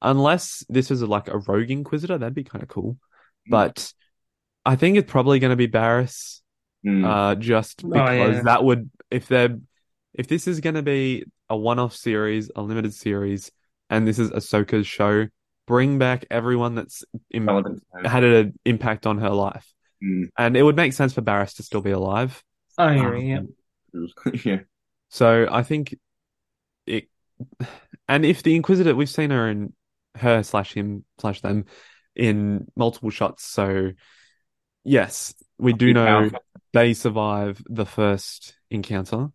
unless 0.00 0.64
this 0.68 0.90
is 0.90 1.02
like 1.02 1.28
a 1.28 1.38
rogue 1.38 1.70
Inquisitor, 1.70 2.18
that'd 2.18 2.34
be 2.34 2.44
kind 2.44 2.62
of 2.62 2.68
cool. 2.68 2.92
Mm. 2.94 3.50
But 3.50 3.92
I 4.64 4.76
think 4.76 4.96
it's 4.96 5.10
probably 5.10 5.38
going 5.38 5.50
to 5.50 5.56
be 5.56 5.68
Barriss, 5.68 6.40
Mm. 6.86 7.04
uh, 7.04 7.34
just 7.34 7.82
Oh, 7.84 7.88
because 7.88 8.36
yeah. 8.36 8.42
that 8.42 8.62
would 8.62 8.88
if 9.10 9.26
they're 9.26 9.58
if 10.14 10.28
this 10.28 10.46
is 10.46 10.60
going 10.60 10.76
to 10.76 10.82
be 10.82 11.24
a 11.48 11.56
one-off 11.56 11.94
series, 11.94 12.50
a 12.54 12.62
limited 12.62 12.94
series, 12.94 13.50
and 13.90 14.06
this 14.06 14.18
is 14.18 14.30
Ahsoka's 14.30 14.86
show, 14.86 15.26
bring 15.66 15.98
back 15.98 16.24
everyone 16.30 16.74
that's 16.76 17.04
im- 17.30 17.48
had 18.04 18.22
an 18.24 18.58
impact 18.64 19.06
on 19.06 19.18
her 19.18 19.30
life. 19.30 19.72
Mm. 20.02 20.28
And 20.38 20.56
it 20.56 20.62
would 20.62 20.76
make 20.76 20.92
sense 20.92 21.12
for 21.14 21.22
Barriss 21.22 21.56
to 21.56 21.62
still 21.64 21.80
be 21.80 21.90
alive. 21.90 22.42
I 22.78 22.94
agree. 22.94 23.30
Yeah. 23.30 23.40
yeah. 24.44 24.60
So 25.08 25.48
I 25.50 25.62
think 25.62 25.96
it, 26.86 27.08
and 28.08 28.24
if 28.24 28.42
the 28.42 28.54
Inquisitor, 28.54 28.94
we've 28.94 29.10
seen 29.10 29.30
her 29.30 29.48
in 29.48 29.72
her 30.16 30.42
slash 30.42 30.72
him 30.72 31.04
slash 31.20 31.40
them 31.40 31.64
in 32.14 32.66
multiple 32.76 33.10
shots. 33.10 33.44
So 33.44 33.92
yes, 34.84 35.34
we 35.58 35.72
do 35.72 35.92
know 35.92 36.06
powerful. 36.06 36.38
they 36.72 36.94
survive 36.94 37.62
the 37.66 37.86
first 37.86 38.54
encounter. 38.70 39.28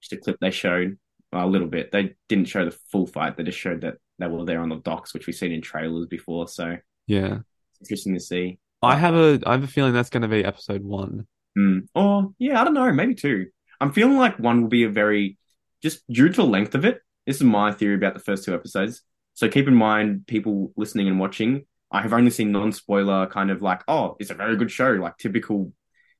Just 0.00 0.12
a 0.12 0.16
clip 0.16 0.38
they 0.40 0.50
showed 0.50 0.98
well, 1.32 1.46
a 1.46 1.48
little 1.48 1.68
bit. 1.68 1.92
They 1.92 2.14
didn't 2.28 2.46
show 2.46 2.64
the 2.64 2.76
full 2.90 3.06
fight. 3.06 3.36
They 3.36 3.44
just 3.44 3.58
showed 3.58 3.82
that 3.82 3.94
they 4.18 4.26
were 4.26 4.44
there 4.44 4.60
on 4.60 4.68
the 4.68 4.76
docks, 4.76 5.14
which 5.14 5.26
we've 5.26 5.36
seen 5.36 5.52
in 5.52 5.62
trailers 5.62 6.06
before. 6.06 6.48
So 6.48 6.76
Yeah, 7.06 7.38
it's 7.80 7.90
interesting 7.90 8.14
to 8.14 8.20
see. 8.20 8.58
I 8.82 8.96
have 8.96 9.14
a 9.14 9.40
I 9.46 9.52
have 9.52 9.64
a 9.64 9.68
feeling 9.68 9.92
that's 9.92 10.10
going 10.10 10.22
to 10.22 10.28
be 10.28 10.44
episode 10.44 10.82
one. 10.82 11.26
Mm. 11.58 11.86
Or 11.94 12.32
yeah, 12.38 12.60
I 12.60 12.64
don't 12.64 12.74
know, 12.74 12.92
maybe 12.92 13.14
two. 13.14 13.46
I'm 13.80 13.92
feeling 13.92 14.16
like 14.16 14.38
one 14.38 14.62
will 14.62 14.68
be 14.68 14.84
a 14.84 14.90
very 14.90 15.38
just 15.82 16.06
due 16.10 16.28
to 16.28 16.36
the 16.36 16.44
length 16.44 16.74
of 16.74 16.84
it, 16.84 17.00
this 17.26 17.36
is 17.36 17.42
my 17.42 17.72
theory 17.72 17.94
about 17.94 18.14
the 18.14 18.20
first 18.20 18.44
two 18.44 18.54
episodes. 18.54 19.02
So 19.34 19.48
keep 19.48 19.68
in 19.68 19.74
mind, 19.74 20.26
people 20.26 20.72
listening 20.76 21.08
and 21.08 21.18
watching, 21.18 21.64
I 21.90 22.02
have 22.02 22.12
only 22.12 22.30
seen 22.30 22.52
non-spoiler 22.52 23.26
kind 23.28 23.50
of 23.50 23.62
like, 23.62 23.82
oh, 23.88 24.16
it's 24.20 24.30
a 24.30 24.34
very 24.34 24.56
good 24.56 24.70
show, 24.70 24.90
like 24.92 25.16
typical, 25.16 25.72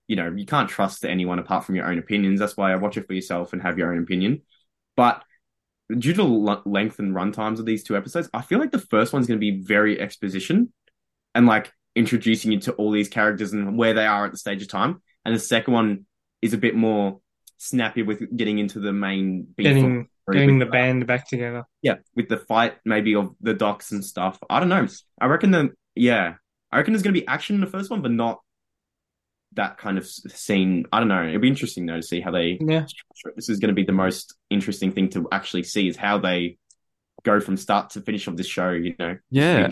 you 0.08 0.16
know, 0.16 0.32
you 0.34 0.46
can't 0.46 0.68
trust 0.68 1.04
anyone 1.04 1.38
apart 1.38 1.64
from 1.64 1.74
your 1.74 1.86
own 1.86 1.98
opinions. 1.98 2.40
That's 2.40 2.56
why 2.56 2.72
I 2.72 2.76
watch 2.76 2.96
it 2.96 3.06
for 3.06 3.12
yourself 3.12 3.52
and 3.52 3.62
have 3.62 3.78
your 3.78 3.92
own 3.92 4.02
opinion. 4.02 4.42
But 4.96 5.22
due 5.96 6.12
to 6.12 6.22
the 6.22 6.62
length 6.64 6.98
and 6.98 7.14
run 7.14 7.32
times 7.32 7.60
of 7.60 7.66
these 7.66 7.84
two 7.84 7.96
episodes, 7.96 8.28
I 8.32 8.42
feel 8.42 8.58
like 8.58 8.72
the 8.72 8.78
first 8.78 9.12
one's 9.12 9.26
going 9.26 9.38
to 9.38 9.52
be 9.52 9.62
very 9.62 10.00
exposition 10.00 10.72
and 11.34 11.46
like 11.46 11.72
introducing 11.94 12.52
you 12.52 12.60
to 12.60 12.72
all 12.72 12.90
these 12.90 13.08
characters 13.08 13.52
and 13.52 13.76
where 13.76 13.94
they 13.94 14.06
are 14.06 14.24
at 14.24 14.32
the 14.32 14.38
stage 14.38 14.62
of 14.62 14.68
time. 14.68 15.02
And 15.24 15.34
the 15.34 15.38
second 15.40 15.74
one 15.74 16.06
is 16.42 16.52
a 16.54 16.58
bit 16.58 16.74
more 16.74 17.20
snappy 17.58 18.02
with 18.02 18.36
getting 18.36 18.58
into 18.58 18.80
the 18.80 18.92
main 18.92 19.46
beef 19.56 19.64
Getting 19.64 20.08
getting 20.32 20.58
with 20.58 20.68
the 20.68 20.72
band 20.72 21.06
back 21.06 21.28
together. 21.28 21.64
yeah, 21.82 21.96
with 22.14 22.28
the 22.28 22.36
fight 22.36 22.76
maybe 22.84 23.14
of 23.14 23.34
the 23.40 23.54
docks 23.54 23.92
and 23.92 24.04
stuff. 24.04 24.38
I 24.48 24.60
don't 24.60 24.68
know. 24.68 24.86
I 25.20 25.26
reckon 25.26 25.50
the 25.50 25.70
yeah, 25.94 26.34
I 26.70 26.76
reckon 26.78 26.92
there's 26.92 27.02
gonna 27.02 27.14
be 27.14 27.26
action 27.26 27.56
in 27.56 27.60
the 27.60 27.66
first 27.66 27.90
one, 27.90 28.00
but 28.02 28.12
not 28.12 28.40
that 29.54 29.78
kind 29.78 29.98
of 29.98 30.06
scene. 30.06 30.86
I 30.92 31.00
don't 31.00 31.08
know. 31.08 31.26
It'd 31.26 31.40
be 31.40 31.48
interesting 31.48 31.86
though 31.86 31.96
to 31.96 32.02
see 32.02 32.20
how 32.20 32.30
they. 32.30 32.58
Yeah. 32.60 32.86
This 33.34 33.48
is 33.48 33.58
gonna 33.58 33.72
be 33.72 33.84
the 33.84 33.92
most 33.92 34.34
interesting 34.48 34.92
thing 34.92 35.08
to 35.10 35.26
actually 35.32 35.64
see 35.64 35.88
is 35.88 35.96
how 35.96 36.18
they 36.18 36.58
go 37.24 37.40
from 37.40 37.56
start 37.56 37.90
to 37.90 38.00
finish 38.00 38.26
of 38.26 38.36
this 38.36 38.46
show. 38.46 38.70
You 38.70 38.94
know. 38.98 39.16
Yeah. 39.30 39.68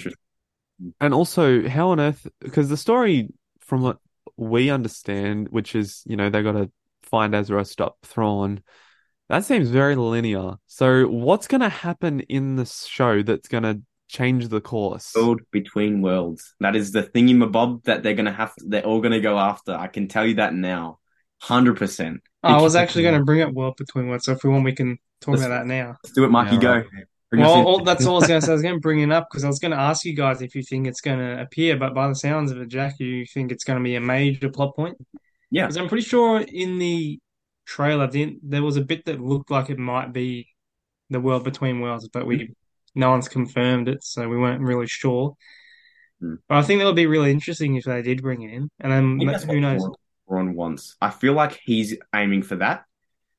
And 1.00 1.14
also, 1.14 1.68
how 1.68 1.90
on 1.90 2.00
earth? 2.00 2.26
Because 2.40 2.68
the 2.68 2.76
story, 2.76 3.28
from 3.60 3.82
what 3.82 3.98
we 4.36 4.70
understand, 4.70 5.48
which 5.50 5.74
is, 5.74 6.02
you 6.06 6.16
know, 6.16 6.30
they 6.30 6.42
got 6.42 6.52
to 6.52 6.70
find 7.02 7.34
Ezra, 7.34 7.64
stop 7.64 7.98
Thrawn. 8.04 8.62
That 9.28 9.44
seems 9.44 9.68
very 9.70 9.94
linear. 9.96 10.54
So, 10.66 11.06
what's 11.06 11.48
going 11.48 11.60
to 11.60 11.68
happen 11.68 12.20
in 12.20 12.56
this 12.56 12.86
show 12.86 13.22
that's 13.22 13.48
going 13.48 13.64
to 13.64 13.82
change 14.08 14.48
the 14.48 14.60
course? 14.60 15.12
World 15.14 15.42
between 15.52 16.02
worlds. 16.02 16.54
That 16.60 16.74
is 16.74 16.92
the 16.92 17.02
thingy 17.02 17.50
bob 17.52 17.84
that 17.84 18.02
they're 18.02 18.14
gonna 18.14 18.32
have. 18.32 18.52
they're 18.56 18.84
all 18.84 19.00
gonna 19.00 19.20
go 19.20 19.38
after. 19.38 19.72
I 19.74 19.86
can 19.86 20.08
tell 20.08 20.26
you 20.26 20.34
that 20.36 20.54
now, 20.54 20.98
hundred 21.40 21.76
percent. 21.76 22.22
I 22.42 22.60
was 22.62 22.74
actually 22.76 23.02
going 23.02 23.18
to 23.18 23.24
bring 23.24 23.42
up 23.42 23.52
World 23.52 23.76
Between 23.76 24.08
Worlds, 24.08 24.24
so 24.24 24.32
if 24.32 24.44
we 24.44 24.50
want, 24.50 24.64
we 24.64 24.72
can 24.72 24.98
talk 25.20 25.34
Let's- 25.34 25.44
about 25.46 25.58
that 25.60 25.66
now. 25.66 25.96
Let's 26.04 26.14
do 26.14 26.24
it, 26.24 26.30
Mikey. 26.30 26.54
Yeah, 26.56 26.60
go. 26.62 26.72
right. 26.74 26.84
Bring 26.84 27.02
us 27.02 27.08
Well, 27.32 27.66
all, 27.66 27.84
that's 27.84 28.06
all 28.06 28.16
I 28.16 28.20
was 28.20 28.28
going 28.28 28.40
to 28.40 28.46
say. 28.46 28.52
I 28.52 28.54
was 28.54 28.62
going 28.62 28.74
to 28.74 28.80
bring 28.80 29.00
it 29.00 29.12
up 29.12 29.28
because 29.30 29.44
I 29.44 29.48
was 29.48 29.58
going 29.58 29.72
to 29.72 29.78
ask 29.78 30.04
you 30.04 30.14
guys 30.14 30.40
if 30.40 30.54
you 30.54 30.62
think 30.62 30.86
it's 30.86 31.00
going 31.00 31.18
to 31.18 31.40
appear, 31.40 31.76
but 31.76 31.94
by 31.94 32.08
the 32.08 32.14
sounds 32.14 32.50
of 32.50 32.58
it, 32.60 32.68
Jack, 32.68 32.98
you 32.98 33.26
think 33.26 33.52
it's 33.52 33.64
going 33.64 33.78
to 33.78 33.84
be 33.84 33.96
a 33.96 34.00
major 34.00 34.48
plot 34.48 34.74
point? 34.74 34.96
Yeah. 35.50 35.66
Because 35.66 35.76
I'm 35.76 35.88
pretty 35.88 36.04
sure 36.04 36.40
in 36.40 36.78
the 36.78 37.18
trailer, 37.66 38.06
didn't, 38.06 38.38
there 38.48 38.62
was 38.62 38.76
a 38.76 38.82
bit 38.82 39.04
that 39.06 39.20
looked 39.20 39.50
like 39.50 39.70
it 39.70 39.78
might 39.78 40.12
be 40.12 40.48
the 41.10 41.20
world 41.20 41.44
between 41.44 41.80
worlds, 41.80 42.08
but 42.08 42.26
we 42.26 42.54
no 42.94 43.10
one's 43.10 43.28
confirmed 43.28 43.88
it, 43.88 44.02
so 44.02 44.28
we 44.28 44.36
weren't 44.36 44.62
really 44.62 44.86
sure. 44.86 45.36
Hmm. 46.20 46.34
But 46.48 46.58
I 46.58 46.62
think 46.62 46.80
that 46.80 46.86
would 46.86 46.96
be 46.96 47.06
really 47.06 47.30
interesting 47.30 47.76
if 47.76 47.84
they 47.84 48.02
did 48.02 48.22
bring 48.22 48.42
it 48.42 48.52
in, 48.52 48.70
and 48.80 48.92
then 48.92 49.18
that's 49.26 49.44
who 49.44 49.60
knows? 49.60 49.82
Thrawn- 49.82 49.94
Thrawn 50.26 50.54
wants. 50.54 50.96
I 51.00 51.10
feel 51.10 51.32
like 51.32 51.58
he's 51.64 51.96
aiming 52.14 52.42
for 52.42 52.56
that. 52.56 52.84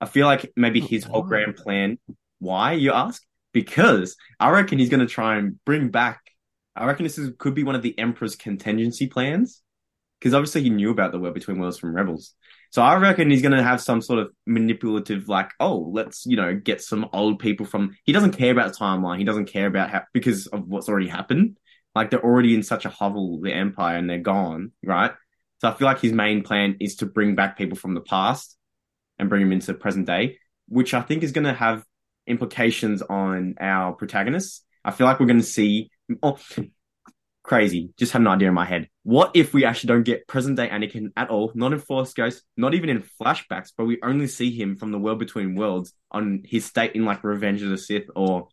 I 0.02 0.06
feel 0.06 0.25
like 0.25 0.52
maybe 0.56 0.80
his 0.80 1.04
whole 1.04 1.23
grand 1.23 1.56
plan. 1.56 1.99
Why 2.39 2.73
you 2.73 2.93
ask? 2.93 3.21
Because 3.54 4.16
I 4.40 4.50
reckon 4.50 4.80
he's 4.80 4.90
going 4.90 5.00
to 5.00 5.08
try 5.08 5.38
and 5.38 5.64
bring 5.66 5.90
back. 5.90 6.22
I 6.76 6.86
reckon 6.86 7.04
this 7.04 7.18
is, 7.18 7.32
could 7.38 7.56
be 7.56 7.64
one 7.64 7.76
of 7.76 7.82
the 7.82 7.98
Emperor's 7.98 8.36
contingency 8.36 9.08
plans. 9.08 9.62
Because 10.20 10.34
obviously 10.34 10.64
he 10.64 10.70
knew 10.70 10.92
about 10.92 11.12
the 11.12 11.20
World 11.20 11.34
Between 11.34 11.60
Worlds 11.60 11.80
from 11.80 11.96
Rebels. 11.96 12.34
So 12.72 12.82
I 12.82 12.98
reckon 12.98 13.32
he's 13.32 13.42
going 13.42 13.56
to 13.56 13.64
have 13.64 13.82
some 13.82 14.02
sort 14.02 14.20
of 14.20 14.32
manipulative, 14.46 15.28
like, 15.28 15.52
oh, 15.60 15.90
let's 15.92 16.26
you 16.26 16.36
know 16.36 16.56
get 16.56 16.82
some 16.82 17.10
old 17.14 17.40
people 17.40 17.66
from. 17.66 17.96
He 18.04 18.12
doesn't 18.12 18.34
care 18.34 18.52
about 18.52 18.76
timeline. 18.76 19.18
He 19.18 19.24
doesn't 19.24 19.46
care 19.46 19.66
about 19.66 19.90
how 19.90 20.04
because 20.14 20.48
of 20.48 20.68
what's 20.68 20.90
already 20.90 21.08
happened. 21.08 21.58
Like 21.96 22.12
they're 22.12 22.24
already 22.24 22.54
in 22.54 22.64
such 22.64 22.86
a 22.86 22.90
hovel, 22.90 23.40
the 23.42 23.52
Empire, 23.52 23.98
and 23.98 24.10
they're 24.10 24.20
gone, 24.20 24.72
right? 24.84 25.12
So 25.62 25.70
I 25.70 25.74
feel 25.74 25.86
like 25.86 26.00
his 26.00 26.14
main 26.14 26.44
plan 26.44 26.78
is 26.80 26.98
to 26.98 27.06
bring 27.06 27.36
back 27.36 27.58
people 27.58 27.78
from 27.78 27.94
the 27.94 28.02
past 28.02 28.56
and 29.18 29.30
bring 29.30 29.42
them 29.42 29.52
into 29.52 29.68
the 29.68 29.74
present 29.74 30.06
day, 30.06 30.38
which 30.68 30.94
I 30.94 31.02
think 31.02 31.24
is 31.24 31.32
going 31.32 31.46
to 31.46 31.54
have 31.54 31.84
implications 32.30 33.02
on 33.02 33.56
our 33.60 33.94
protagonists. 33.94 34.63
I 34.86 34.92
feel 34.92 35.08
like 35.08 35.20
we're 35.20 35.26
going 35.26 35.39
to 35.39 35.46
see. 35.46 35.89
Oh, 36.24 36.38
crazy. 37.44 37.89
Just 37.98 38.12
had 38.12 38.22
an 38.22 38.28
idea 38.28 38.48
in 38.48 38.54
my 38.54 38.65
head. 38.65 38.88
What 39.04 39.32
if 39.34 39.54
we 39.54 39.65
actually 39.65 39.88
don't 39.88 40.04
get 40.04 40.28
present 40.28 40.56
day 40.56 40.70
Anakin 40.70 41.12
at 41.18 41.30
all? 41.30 41.52
Not 41.56 41.74
in 41.74 41.80
Force 41.80 42.13
Ghost, 42.13 42.44
not 42.56 42.74
even 42.76 42.89
in 42.89 43.04
flashbacks, 43.20 43.72
but 43.76 43.86
we 43.86 44.00
only 44.04 44.28
see 44.28 44.52
him 44.52 44.76
from 44.76 44.92
the 44.92 45.00
world 45.00 45.20
between 45.20 45.56
worlds 45.56 45.94
on 46.12 46.44
his 46.46 46.65
state 46.65 46.94
in 46.94 47.06
like 47.06 47.24
Revenge 47.24 47.62
of 47.63 47.70
the 47.70 47.78
Sith 47.78 48.08
or 48.15 48.50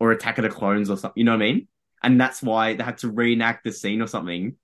or 0.00 0.12
Attack 0.12 0.38
of 0.38 0.42
the 0.42 0.50
Clones 0.50 0.90
or 0.90 0.96
something. 0.96 1.18
You 1.20 1.24
know 1.24 1.32
what 1.32 1.42
I 1.42 1.52
mean? 1.52 1.68
And 2.02 2.20
that's 2.20 2.42
why 2.42 2.74
they 2.74 2.82
had 2.82 2.98
to 2.98 3.10
reenact 3.10 3.64
the 3.64 3.72
scene 3.72 4.02
or 4.02 4.06
something, 4.06 4.56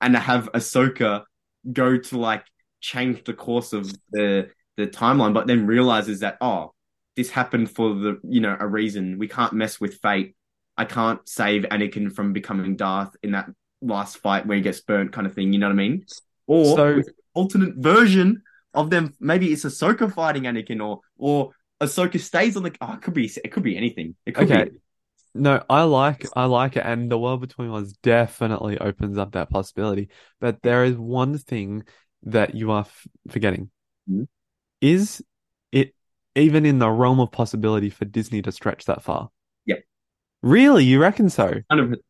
and 0.00 0.16
have 0.16 0.50
Ahsoka 0.52 1.24
go 1.70 1.98
to 1.98 2.18
like 2.18 2.44
change 2.80 3.24
the 3.24 3.34
course 3.34 3.72
of 3.72 3.92
the 4.10 4.48
the 4.76 4.86
timeline, 4.86 5.34
but 5.34 5.46
then 5.46 5.66
realizes 5.66 6.20
that 6.20 6.38
oh, 6.40 6.74
this 7.20 7.30
happened 7.30 7.70
for 7.76 7.94
the 7.94 8.18
you 8.36 8.40
know 8.40 8.56
a 8.58 8.66
reason. 8.66 9.18
We 9.18 9.28
can't 9.28 9.52
mess 9.52 9.74
with 9.82 9.94
fate. 10.00 10.34
I 10.76 10.84
can't 10.96 11.20
save 11.28 11.62
Anakin 11.74 12.06
from 12.16 12.32
becoming 12.32 12.76
Darth 12.76 13.14
in 13.22 13.32
that 13.32 13.48
last 13.82 14.18
fight 14.24 14.46
where 14.46 14.56
he 14.56 14.62
gets 14.62 14.80
burnt, 14.80 15.12
kind 15.12 15.26
of 15.26 15.34
thing. 15.34 15.52
You 15.52 15.58
know 15.60 15.68
what 15.68 15.80
I 15.80 15.84
mean? 15.84 16.04
Or 16.46 16.76
So- 16.76 17.02
alternate 17.34 17.74
version 17.76 18.42
of 18.74 18.90
them. 18.90 19.14
Maybe 19.20 19.52
it's 19.52 19.64
Ahsoka 19.64 20.12
fighting 20.12 20.44
Anakin, 20.44 20.80
or 20.86 21.00
or 21.16 21.52
Ahsoka 21.80 22.18
stays 22.20 22.56
on 22.56 22.62
the. 22.64 22.72
Oh, 22.80 22.94
it 22.94 23.02
could 23.02 23.14
be. 23.14 23.26
It 23.44 23.50
could 23.52 23.62
be 23.62 23.76
anything. 23.76 24.14
It 24.26 24.34
could 24.34 24.50
Okay. 24.50 24.64
be. 24.70 24.76
No, 25.34 25.62
I 25.70 25.82
like 25.84 26.26
I 26.34 26.46
like 26.46 26.76
it, 26.76 26.84
and 26.84 27.10
the 27.10 27.18
world 27.18 27.40
between 27.40 27.70
worlds 27.70 27.92
definitely 28.02 28.78
opens 28.78 29.16
up 29.16 29.32
that 29.32 29.50
possibility. 29.50 30.08
But 30.40 30.62
there 30.62 30.82
is 30.84 30.96
one 30.96 31.38
thing 31.38 31.84
that 32.24 32.54
you 32.54 32.70
are 32.72 32.80
f 32.80 33.06
forgetting. 33.28 33.70
Mhm. 34.10 34.26
Is 34.80 35.22
even 36.34 36.66
in 36.66 36.78
the 36.78 36.90
realm 36.90 37.20
of 37.20 37.30
possibility 37.30 37.90
for 37.90 38.04
Disney 38.04 38.42
to 38.42 38.52
stretch 38.52 38.84
that 38.86 39.02
far? 39.02 39.30
Yeah. 39.66 39.76
Really, 40.42 40.84
you 40.84 41.00
reckon 41.00 41.30
so? 41.30 41.60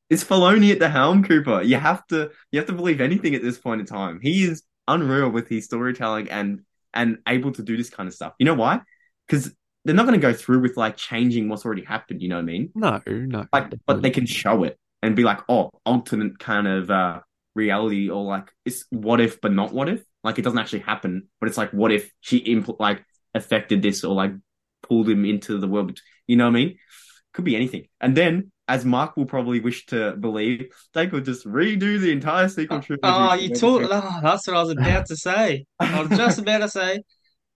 It's 0.09 0.25
Filoni 0.25 0.73
at 0.73 0.79
the 0.79 0.89
helm, 0.89 1.25
Cooper. 1.25 1.63
You 1.63 1.77
have 1.77 2.07
to. 2.09 2.31
You 2.53 2.59
have 2.61 2.67
to 2.67 2.73
believe 2.73 3.01
anything 3.01 3.35
at 3.35 3.43
this 3.43 3.59
point 3.59 3.81
in 3.81 3.87
time. 3.87 4.21
He 4.23 4.45
is 4.45 4.63
unreal 4.87 5.31
with 5.31 5.49
his 5.49 5.65
storytelling 5.65 6.31
and 6.31 6.61
and 6.93 7.19
able 7.29 7.53
to 7.53 7.63
do 7.63 7.77
this 7.77 7.91
kind 7.91 8.09
of 8.09 8.15
stuff. 8.15 8.35
You 8.39 8.47
know 8.47 8.55
why? 8.55 8.81
Because 9.27 9.53
they're 9.85 9.95
not 9.95 10.07
going 10.07 10.21
to 10.21 10.27
go 10.27 10.33
through 10.33 10.61
with 10.61 10.77
like 10.77 10.97
changing 10.97 11.49
what's 11.49 11.65
already 11.65 11.85
happened. 11.85 12.23
You 12.23 12.29
know 12.29 12.37
what 12.37 12.43
I 12.43 12.45
mean? 12.45 12.71
No, 12.75 13.01
no. 13.07 13.47
like 13.53 13.73
but 13.87 14.03
they 14.03 14.11
can 14.11 14.27
show 14.27 14.65
it 14.65 14.79
and 15.03 15.17
be 15.17 15.23
like 15.25 15.41
oh 15.49 15.71
alternate 15.87 16.39
kind 16.39 16.67
of 16.69 16.91
uh 16.91 17.21
reality 17.55 18.09
or 18.09 18.23
like 18.23 18.51
it's 18.65 18.85
what 18.91 19.21
if 19.21 19.41
but 19.41 19.53
not 19.53 19.73
what 19.73 19.89
if 19.89 20.03
like 20.23 20.39
it 20.39 20.43
doesn't 20.43 20.59
actually 20.59 20.81
happen 20.81 21.29
but 21.41 21.49
it's 21.49 21.59
like 21.59 21.71
what 21.73 21.91
if 21.91 22.13
she 22.21 22.41
impl- 22.45 22.79
like 22.79 23.05
affected 23.35 23.83
this 23.83 24.05
or 24.05 24.15
like 24.15 24.33
pulled 24.83 25.09
him 25.09 25.25
into 25.25 25.59
the 25.59 25.69
world 25.69 25.99
you 26.27 26.37
know 26.37 26.45
what 26.45 26.51
i 26.51 26.55
mean 26.55 26.77
could 27.33 27.45
be 27.45 27.57
anything 27.57 27.87
and 28.01 28.17
then 28.17 28.51
as 28.69 28.85
mark 28.85 29.17
will 29.17 29.27
probably 29.27 29.61
wish 29.61 29.87
to 29.87 30.17
believe 30.17 30.67
they 30.95 31.07
could 31.07 31.25
just 31.25 31.47
redo 31.47 32.01
the 32.01 32.11
entire 32.13 32.49
sequel 32.49 32.81
trilogy 32.81 33.01
Oh, 33.03 33.35
you 33.35 33.55
told. 33.55 33.83
Oh, 33.85 34.21
that's 34.23 34.47
what 34.47 34.57
I 34.57 34.63
was 34.63 34.71
about 34.71 35.07
to 35.07 35.17
say. 35.17 35.65
I 35.81 36.03
was 36.03 36.11
just 36.11 36.39
about 36.39 36.59
to 36.59 36.69
say. 36.69 37.01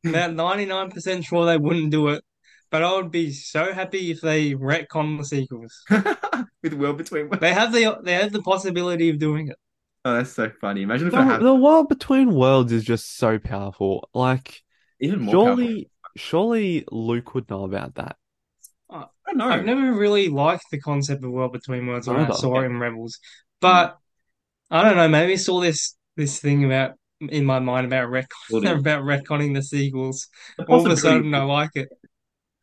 About 0.04 0.32
99% 0.32 1.24
sure 1.24 1.46
they 1.46 1.56
wouldn't 1.56 1.90
do 1.90 2.08
it, 2.08 2.22
but 2.70 2.82
I 2.82 2.94
would 2.96 3.10
be 3.10 3.30
so 3.32 3.72
happy 3.72 4.10
if 4.10 4.20
they 4.20 4.54
retcon 4.54 5.18
the 5.18 5.24
sequels. 5.24 5.72
with 6.62 6.74
world 6.74 6.98
between 6.98 7.28
worlds. 7.28 7.40
They 7.40 7.54
have 7.54 7.72
the 7.72 7.98
they 8.02 8.14
have 8.14 8.32
the 8.32 8.42
possibility 8.42 9.08
of 9.10 9.18
doing 9.18 9.48
it. 9.48 9.56
oh 10.04 10.14
that's 10.14 10.32
so 10.32 10.50
funny 10.60 10.82
imagine 10.82 11.06
if 11.06 11.14
it 11.14 11.16
The, 11.16 11.22
happened 11.22 11.46
the 11.46 11.54
world 11.54 11.88
between 11.88 12.34
worlds 12.34 12.72
is 12.72 12.84
just 12.84 13.16
so 13.16 13.38
powerful. 13.38 14.08
Like, 14.14 14.63
even 15.00 15.20
more 15.20 15.34
powerful. 15.34 15.56
surely, 15.56 15.90
surely 16.16 16.84
Luke 16.90 17.34
would 17.34 17.48
know 17.50 17.64
about 17.64 17.96
that. 17.96 18.16
i 18.90 19.06
don't 19.26 19.36
know 19.38 19.48
I've 19.48 19.64
never 19.64 19.92
really 19.92 20.28
liked 20.28 20.64
the 20.70 20.80
concept 20.80 21.24
of 21.24 21.30
World 21.30 21.52
Between 21.52 21.86
Worlds 21.86 22.06
when 22.06 22.16
I 22.16 22.30
saw 22.30 22.60
it 22.60 22.66
in 22.66 22.78
Rebels, 22.78 23.18
but 23.60 23.98
I 24.70 24.82
don't 24.82 24.96
know. 24.96 25.08
Maybe 25.08 25.34
I 25.34 25.36
saw 25.36 25.60
this 25.60 25.96
this 26.16 26.40
thing 26.40 26.64
about 26.64 26.92
in 27.20 27.44
my 27.44 27.58
mind 27.58 27.86
about 27.86 28.08
retcon 28.08 28.78
about 28.78 29.04
retconning 29.04 29.54
the 29.54 29.62
sequels. 29.62 30.28
The 30.58 30.64
All 30.64 30.84
of 30.84 30.92
a 30.92 30.96
sudden, 30.96 31.34
I 31.34 31.42
like 31.42 31.70
it. 31.74 31.88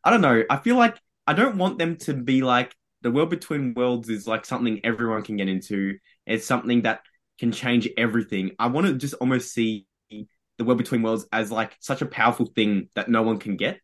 I 0.04 0.10
don't 0.10 0.22
know. 0.22 0.44
I 0.50 0.58
feel 0.58 0.76
like 0.78 1.00
I 1.28 1.34
don't 1.34 1.58
want 1.58 1.78
them 1.78 1.98
to 1.98 2.14
be 2.14 2.42
like 2.42 2.76
the 3.02 3.12
world 3.12 3.30
between 3.30 3.74
worlds 3.74 4.10
is 4.10 4.28
like 4.28 4.46
something 4.46 4.80
everyone 4.84 5.24
can 5.24 5.38
get 5.38 5.48
into. 5.48 5.98
It's 6.26 6.46
something 6.46 6.84
that 6.84 7.02
can 7.40 7.52
change 7.52 7.90
everything. 7.98 8.52
I 8.60 8.68
want 8.68 8.88
to 8.88 8.94
just 8.94 9.16
almost 9.16 9.54
see 9.54 9.88
the 10.62 10.66
world 10.66 10.78
between 10.78 11.02
worlds 11.02 11.26
as 11.32 11.52
like 11.52 11.76
such 11.80 12.02
a 12.02 12.06
powerful 12.06 12.46
thing 12.46 12.88
that 12.96 13.10
no 13.10 13.24
one 13.24 13.40
can 13.40 13.58
get. 13.58 13.80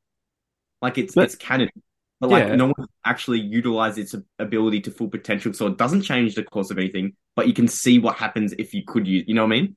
Like 0.82 0.98
it's 0.98 1.16
But- 1.16 1.26
it's 1.26 1.36
canon, 1.36 1.70
but 2.20 2.30
like 2.30 2.48
Yeah. 2.48 2.56
no 2.56 2.68
one 2.68 2.88
actually 3.04 3.40
utilizes 3.42 4.14
its 4.14 4.24
ability 4.38 4.82
to 4.82 4.92
full 4.92 5.10
potential. 5.10 5.54
So 5.54 5.68
it 5.68 5.78
doesn't 5.78 6.04
change 6.04 6.36
the 6.36 6.44
course 6.44 6.70
of 6.72 6.78
anything, 6.78 7.14
but 7.36 7.48
you 7.48 7.54
can 7.54 7.68
see 7.68 7.98
what 8.00 8.16
happens 8.18 8.54
if 8.58 8.74
you 8.76 8.84
could 8.86 9.08
use. 9.08 9.26
You 9.28 9.34
know 9.34 9.44
what 9.44 9.54
I 9.54 9.62
mean? 9.62 9.76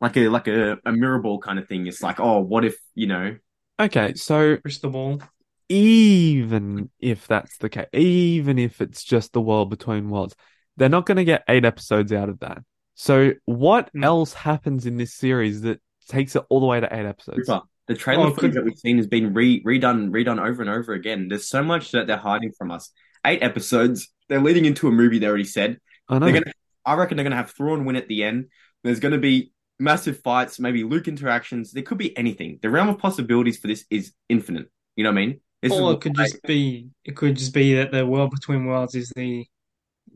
Like 0.00 0.16
a 0.18 0.28
like 0.28 0.46
a, 0.48 0.78
a 0.84 0.92
mirror 0.92 1.20
ball 1.20 1.38
kind 1.40 1.58
of 1.58 1.66
thing. 1.68 1.86
It's 1.86 2.02
like, 2.02 2.20
oh, 2.20 2.40
what 2.40 2.64
if 2.64 2.76
you 2.94 3.06
know? 3.06 3.36
Okay, 3.80 4.12
so 4.14 4.58
Crystal 4.58 4.90
ball. 4.90 5.22
even 5.70 6.90
if 6.98 7.26
that's 7.26 7.56
the 7.58 7.68
case, 7.70 7.86
even 7.94 8.58
if 8.58 8.80
it's 8.80 9.02
just 9.02 9.32
the 9.32 9.40
world 9.40 9.70
between 9.70 10.10
worlds, 10.10 10.34
they're 10.76 10.88
not 10.90 11.06
going 11.06 11.16
to 11.16 11.24
get 11.24 11.44
eight 11.48 11.64
episodes 11.64 12.12
out 12.12 12.28
of 12.28 12.40
that. 12.40 12.58
So 12.94 13.32
what 13.46 13.90
Mm. 13.94 14.04
else 14.04 14.34
happens 14.34 14.84
in 14.84 14.98
this 14.98 15.14
series 15.14 15.62
that 15.62 15.80
takes 16.10 16.36
it 16.36 16.42
all 16.48 16.60
the 16.60 16.66
way 16.66 16.80
to 16.80 16.86
eight 16.94 17.06
episodes? 17.06 17.46
Cooper, 17.46 17.62
the 17.86 17.94
trailer 17.94 18.26
Oh, 18.26 18.30
footage 18.34 18.52
could- 18.52 18.54
that 18.54 18.64
we've 18.64 18.78
seen 18.78 18.96
has 18.98 19.06
been 19.06 19.32
re 19.32 19.62
redone, 19.64 20.10
redone 20.10 20.44
over 20.44 20.60
and 20.62 20.70
over 20.70 20.92
again. 20.92 21.28
There's 21.28 21.48
so 21.48 21.62
much 21.62 21.92
that 21.92 22.06
they're 22.06 22.16
hiding 22.16 22.52
from 22.58 22.70
us. 22.70 22.90
Eight 23.24 23.42
episodes. 23.42 24.08
They're 24.28 24.40
leading 24.40 24.64
into 24.64 24.88
a 24.88 24.92
movie. 24.92 25.18
They 25.18 25.26
already 25.26 25.44
said. 25.44 25.78
I 26.08 26.18
know. 26.18 26.32
Gonna. 26.32 26.52
I 26.84 26.94
reckon 26.94 27.16
they're 27.16 27.24
gonna 27.24 27.36
have 27.36 27.50
Thrawn 27.52 27.84
win 27.84 27.96
at 27.96 28.08
the 28.08 28.22
end. 28.24 28.46
There's 28.84 29.00
gonna 29.00 29.18
be 29.18 29.52
massive 29.78 30.20
fights, 30.22 30.58
maybe 30.60 30.84
Luke 30.84 31.08
interactions. 31.08 31.72
There 31.72 31.82
could 31.82 31.98
be 31.98 32.16
anything. 32.16 32.58
The 32.62 32.70
realm 32.70 32.88
of 32.88 32.98
possibilities 32.98 33.58
for 33.58 33.66
this 33.66 33.84
is 33.90 34.12
infinite. 34.28 34.68
You 34.96 35.04
know 35.04 35.10
what 35.10 35.18
I 35.18 35.26
mean? 35.26 35.40
This 35.62 35.72
Or 35.72 35.92
it 35.92 36.00
could 36.00 36.16
why- 36.16 36.24
just 36.24 36.42
be 36.44 36.88
it 37.04 37.16
could 37.16 37.36
just 37.36 37.52
be 37.52 37.74
that 37.74 37.92
the 37.92 38.06
world 38.06 38.30
between 38.30 38.64
worlds 38.66 38.94
is 38.94 39.12
the 39.14 39.44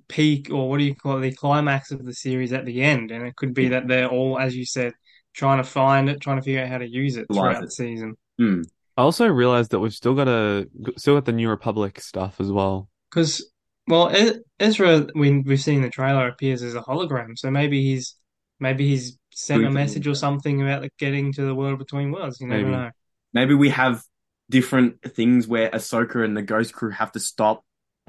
peak 0.08 0.50
or 0.50 0.68
what 0.68 0.78
do 0.78 0.84
you 0.84 0.94
call 0.94 1.18
it, 1.18 1.22
the 1.22 1.32
climax 1.32 1.90
of 1.90 2.04
the 2.04 2.14
series 2.14 2.52
at 2.52 2.64
the 2.64 2.82
end, 2.82 3.10
and 3.10 3.26
it 3.26 3.36
could 3.36 3.54
be 3.54 3.68
that 3.68 3.88
they're 3.88 4.08
all, 4.08 4.38
as 4.38 4.54
you 4.56 4.64
said, 4.66 4.92
trying 5.34 5.58
to 5.58 5.64
find 5.64 6.08
it, 6.08 6.20
trying 6.20 6.36
to 6.36 6.42
figure 6.42 6.62
out 6.62 6.68
how 6.68 6.78
to 6.78 6.88
use 6.88 7.16
it 7.16 7.26
throughout 7.32 7.56
it. 7.56 7.66
the 7.66 7.70
season. 7.70 8.16
Hmm. 8.38 8.62
I 8.96 9.02
also 9.02 9.26
realized 9.26 9.72
that 9.72 9.80
we've 9.80 9.92
still 9.92 10.14
got 10.14 10.28
a 10.28 10.68
still 10.96 11.14
got 11.14 11.24
the 11.24 11.32
New 11.32 11.48
Republic 11.48 12.00
stuff 12.00 12.40
as 12.40 12.50
well. 12.50 12.88
Because 13.10 13.50
well, 13.86 14.14
Ezra, 14.58 15.06
we 15.14 15.40
we've 15.40 15.60
seen 15.60 15.82
the 15.82 15.90
trailer 15.90 16.28
appears 16.28 16.62
as 16.62 16.74
a 16.74 16.80
hologram, 16.80 17.36
so 17.36 17.50
maybe 17.50 17.82
he's 17.82 18.16
maybe 18.60 18.88
he's 18.88 19.18
sent 19.34 19.62
Doing 19.62 19.72
a 19.72 19.74
message 19.74 20.06
or 20.06 20.14
something 20.14 20.62
about 20.62 20.82
the, 20.82 20.90
getting 20.98 21.32
to 21.32 21.42
the 21.42 21.54
world 21.54 21.78
between 21.78 22.12
worlds. 22.12 22.40
You 22.40 22.46
never 22.46 22.62
Maybe. 22.62 22.76
know. 22.76 22.90
Maybe 23.32 23.54
we 23.54 23.70
have 23.70 24.02
different 24.48 25.02
things 25.02 25.48
where 25.48 25.70
Ahsoka 25.70 26.24
and 26.24 26.36
the 26.36 26.42
Ghost 26.42 26.72
Crew 26.72 26.90
have 26.90 27.12
to 27.12 27.20
stop 27.20 27.64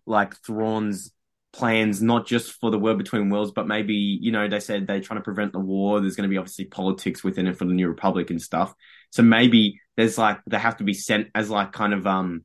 like 0.06 0.36
Thrawn's 0.38 1.12
plans, 1.56 2.02
not 2.02 2.28
just 2.28 2.54
for 2.60 2.70
the 2.70 2.80
world 2.80 2.98
between 2.98 3.30
worlds, 3.30 3.52
but 3.52 3.68
maybe, 3.68 3.94
you 3.94 4.32
know, 4.32 4.48
they 4.48 4.60
said 4.60 4.86
they're 4.86 5.02
trying 5.02 5.20
to 5.20 5.24
prevent 5.24 5.54
the 5.54 5.60
war. 5.60 6.00
There's 6.00 6.16
going 6.16 6.30
to 6.30 6.34
be 6.34 6.38
obviously 6.38 6.66
politics 6.66 7.24
within 7.24 7.48
it 7.48 7.58
for 7.58 7.66
the 7.66 7.74
New 7.74 7.88
Republic 7.88 8.30
and 8.30 8.42
stuff. 8.42 8.74
So 9.12 9.24
maybe 9.24 9.80
there's 9.96 10.18
like, 10.18 10.40
they 10.46 10.58
have 10.58 10.78
to 10.78 10.84
be 10.84 10.94
sent 10.94 11.28
as 11.34 11.50
like 11.50 11.72
kind 11.72 11.94
of, 11.94 12.06
um, 12.06 12.44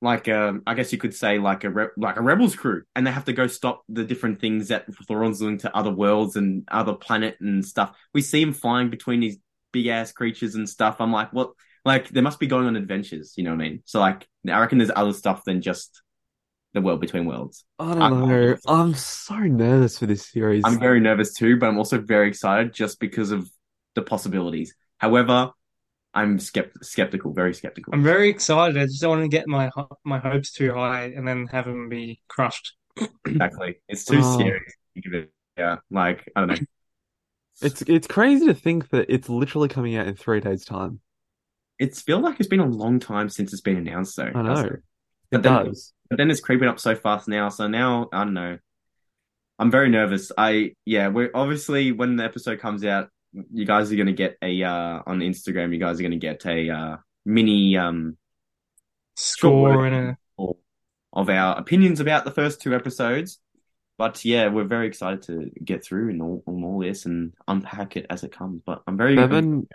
like 0.00 0.28
um, 0.28 0.62
I 0.66 0.74
guess 0.74 0.92
you 0.92 0.98
could 0.98 1.14
say 1.14 1.38
like 1.38 1.62
a 1.62 1.70
re- 1.70 1.94
like 1.96 2.16
a 2.16 2.22
rebels 2.22 2.56
crew, 2.56 2.82
and 2.96 3.06
they 3.06 3.12
have 3.12 3.26
to 3.26 3.32
go 3.32 3.46
stop 3.46 3.82
the 3.88 4.02
different 4.02 4.40
things 4.40 4.68
that 4.68 4.84
Thrawn's 5.06 5.38
doing 5.38 5.58
to 5.58 5.76
other 5.76 5.92
worlds 5.92 6.34
and 6.34 6.66
other 6.72 6.94
planet 6.94 7.36
and 7.40 7.64
stuff. 7.64 7.96
We 8.12 8.20
see 8.20 8.42
him 8.42 8.52
flying 8.52 8.90
between 8.90 9.20
these 9.20 9.38
big 9.72 9.86
ass 9.86 10.10
creatures 10.12 10.56
and 10.56 10.68
stuff. 10.68 10.96
I'm 11.00 11.12
like, 11.12 11.32
what? 11.32 11.52
Like 11.84 12.08
they 12.08 12.20
must 12.20 12.40
be 12.40 12.48
going 12.48 12.66
on 12.66 12.74
adventures. 12.74 13.34
You 13.36 13.44
know 13.44 13.50
what 13.50 13.64
I 13.64 13.68
mean? 13.68 13.82
So 13.84 14.00
like, 14.00 14.26
I 14.48 14.58
reckon 14.58 14.78
there's 14.78 14.90
other 14.94 15.12
stuff 15.12 15.44
than 15.44 15.62
just 15.62 16.02
the 16.74 16.80
world 16.80 17.00
between 17.00 17.26
worlds. 17.26 17.64
I 17.78 17.92
don't 17.94 18.02
I'm- 18.02 18.28
know. 18.28 18.56
I'm 18.66 18.94
so 18.94 19.36
nervous 19.38 19.98
for 19.98 20.06
this 20.06 20.26
series. 20.26 20.62
I'm 20.64 20.78
very 20.78 21.00
nervous 21.00 21.34
too, 21.34 21.58
but 21.58 21.68
I'm 21.68 21.78
also 21.78 22.00
very 22.00 22.28
excited 22.28 22.72
just 22.72 22.98
because 23.00 23.30
of 23.30 23.48
the 23.94 24.02
possibilities. 24.02 24.74
However, 24.98 25.50
I'm 26.14 26.38
skept- 26.38 26.82
skeptical, 26.84 27.32
very 27.32 27.54
skeptical. 27.54 27.94
I'm 27.94 28.02
very 28.02 28.28
excited. 28.28 28.76
I 28.76 28.84
just 28.86 29.00
don't 29.00 29.18
want 29.18 29.22
to 29.22 29.28
get 29.28 29.46
my 29.48 29.70
my 30.04 30.18
hopes 30.18 30.52
too 30.52 30.72
high 30.72 31.04
and 31.16 31.26
then 31.26 31.46
have 31.48 31.64
them 31.66 31.88
be 31.88 32.20
crushed. 32.28 32.74
Exactly. 33.26 33.76
It's 33.88 34.04
too 34.04 34.20
Oh. 34.22 34.38
scary. 34.38 34.60
to 34.60 34.72
think 34.94 35.06
of 35.06 35.14
it. 35.14 35.32
Yeah, 35.56 35.76
like 35.90 36.30
I 36.36 36.40
don't 36.40 36.48
know. 36.50 36.56
It's 37.60 37.82
it's 37.82 38.06
crazy 38.06 38.46
to 38.46 38.54
think 38.54 38.88
that 38.88 39.06
it's 39.12 39.28
literally 39.28 39.68
coming 39.68 39.94
out 39.94 40.06
in 40.08 40.14
three 40.16 40.40
days' 40.40 40.64
time. 40.64 41.00
It's 41.78 42.00
feel 42.00 42.18
like 42.18 42.40
it's 42.40 42.48
been 42.48 42.60
a 42.60 42.66
long 42.66 42.98
time 42.98 43.28
since 43.28 43.52
it's 43.52 43.60
been 43.62 43.76
announced, 43.76 44.16
though. 44.16 44.32
I 44.34 44.42
know. 44.42 44.70
But 45.32 45.42
then- 45.42 45.66
does. 45.66 45.92
But 46.08 46.18
then 46.18 46.30
it's 46.30 46.40
creeping 46.40 46.68
up 46.68 46.78
so 46.78 46.94
fast 46.94 47.26
now. 47.26 47.48
So 47.48 47.68
now 47.68 48.08
I 48.12 48.24
don't 48.24 48.34
know. 48.34 48.58
I'm 49.58 49.70
very 49.70 49.88
nervous. 49.88 50.30
I 50.36 50.74
yeah. 50.84 51.08
We're 51.08 51.30
obviously 51.34 51.90
when 51.90 52.16
the 52.16 52.24
episode 52.24 52.60
comes 52.60 52.84
out, 52.84 53.08
you 53.32 53.64
guys 53.64 53.90
are 53.90 53.96
gonna 53.96 54.12
get 54.12 54.36
a 54.42 54.62
uh 54.62 55.00
on 55.06 55.20
Instagram. 55.20 55.72
You 55.72 55.78
guys 55.78 55.98
are 55.98 56.02
gonna 56.02 56.16
get 56.16 56.44
a 56.44 56.68
uh 56.68 56.96
mini 57.24 57.78
um 57.78 58.18
Score 59.14 59.86
and 59.86 59.94
a 59.94 60.16
of 61.14 61.28
our 61.28 61.58
opinions 61.58 62.00
about 62.00 62.24
the 62.24 62.30
first 62.30 62.60
two 62.60 62.74
episodes. 62.74 63.38
But 63.98 64.24
yeah, 64.24 64.48
we're 64.48 64.64
very 64.64 64.86
excited 64.88 65.22
to 65.24 65.50
get 65.62 65.84
through 65.84 66.10
and 66.10 66.22
all, 66.22 66.42
on 66.46 66.64
all 66.64 66.80
this 66.80 67.06
and 67.06 67.32
unpack 67.46 67.96
it 67.96 68.06
as 68.10 68.24
it 68.24 68.32
comes. 68.32 68.62
But 68.64 68.82
I'm 68.86 68.96
very 68.96 69.16
Seven 69.16 69.68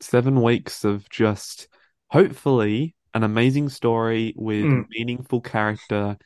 seven 0.00 0.42
weeks 0.42 0.84
of 0.84 1.08
just 1.08 1.68
hopefully 2.08 2.94
an 3.14 3.22
amazing 3.22 3.68
story 3.68 4.34
with 4.36 4.64
Mm. 4.64 4.88
meaningful 4.90 5.40
character 5.40 6.16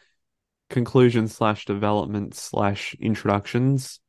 conclusion 0.70 1.28
slash 1.28 1.64
development 1.64 2.34
slash 2.34 2.94
introductions 3.00 4.00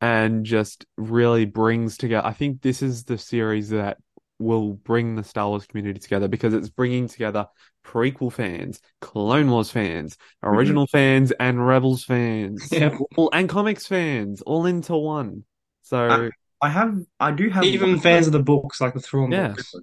and 0.00 0.44
just 0.44 0.86
really 0.96 1.44
brings 1.44 1.96
together 1.98 2.26
I 2.26 2.32
think 2.32 2.62
this 2.62 2.82
is 2.82 3.04
the 3.04 3.18
series 3.18 3.70
that 3.70 3.98
will 4.38 4.72
bring 4.72 5.16
the 5.16 5.24
Star 5.24 5.48
Wars 5.48 5.66
community 5.66 6.00
together 6.00 6.26
because 6.28 6.54
it's 6.54 6.70
bringing 6.70 7.08
together 7.08 7.46
prequel 7.84 8.32
fans, 8.32 8.80
Clone 9.02 9.50
Wars 9.50 9.70
fans, 9.70 10.16
original 10.42 10.86
fans, 10.86 11.30
and 11.32 11.66
Rebels 11.66 12.04
fans, 12.04 12.66
Yeah. 12.72 12.96
all, 13.16 13.28
and 13.34 13.48
comics 13.50 13.86
fans, 13.86 14.40
all 14.40 14.64
into 14.64 14.96
one. 14.96 15.44
So 15.82 16.30
I 16.62 16.68
have 16.70 16.98
I 17.18 17.32
do 17.32 17.50
have 17.50 17.64
even 17.64 17.98
fans 18.00 18.26
of 18.26 18.32
the 18.32 18.42
books 18.42 18.80
like 18.80 18.94
the 18.94 19.00
Thrawn 19.00 19.30
Yeah. 19.30 19.48
books. 19.48 19.74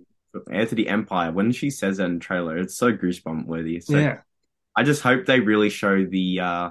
Heir 0.50 0.66
to 0.66 0.76
the 0.76 0.88
Empire. 0.90 1.32
When 1.32 1.52
she 1.52 1.70
says 1.70 1.98
that 1.98 2.06
in 2.06 2.16
the 2.16 2.20
trailer, 2.20 2.58
it's 2.58 2.76
so 2.78 2.92
goosebump 2.94 3.46
worthy. 3.46 3.80
So 3.80 3.98
Yeah. 3.98 4.20
I 4.76 4.84
just 4.84 5.02
hope 5.02 5.26
they 5.26 5.40
really 5.40 5.70
show 5.70 6.06
the. 6.06 6.40
uh 6.40 6.70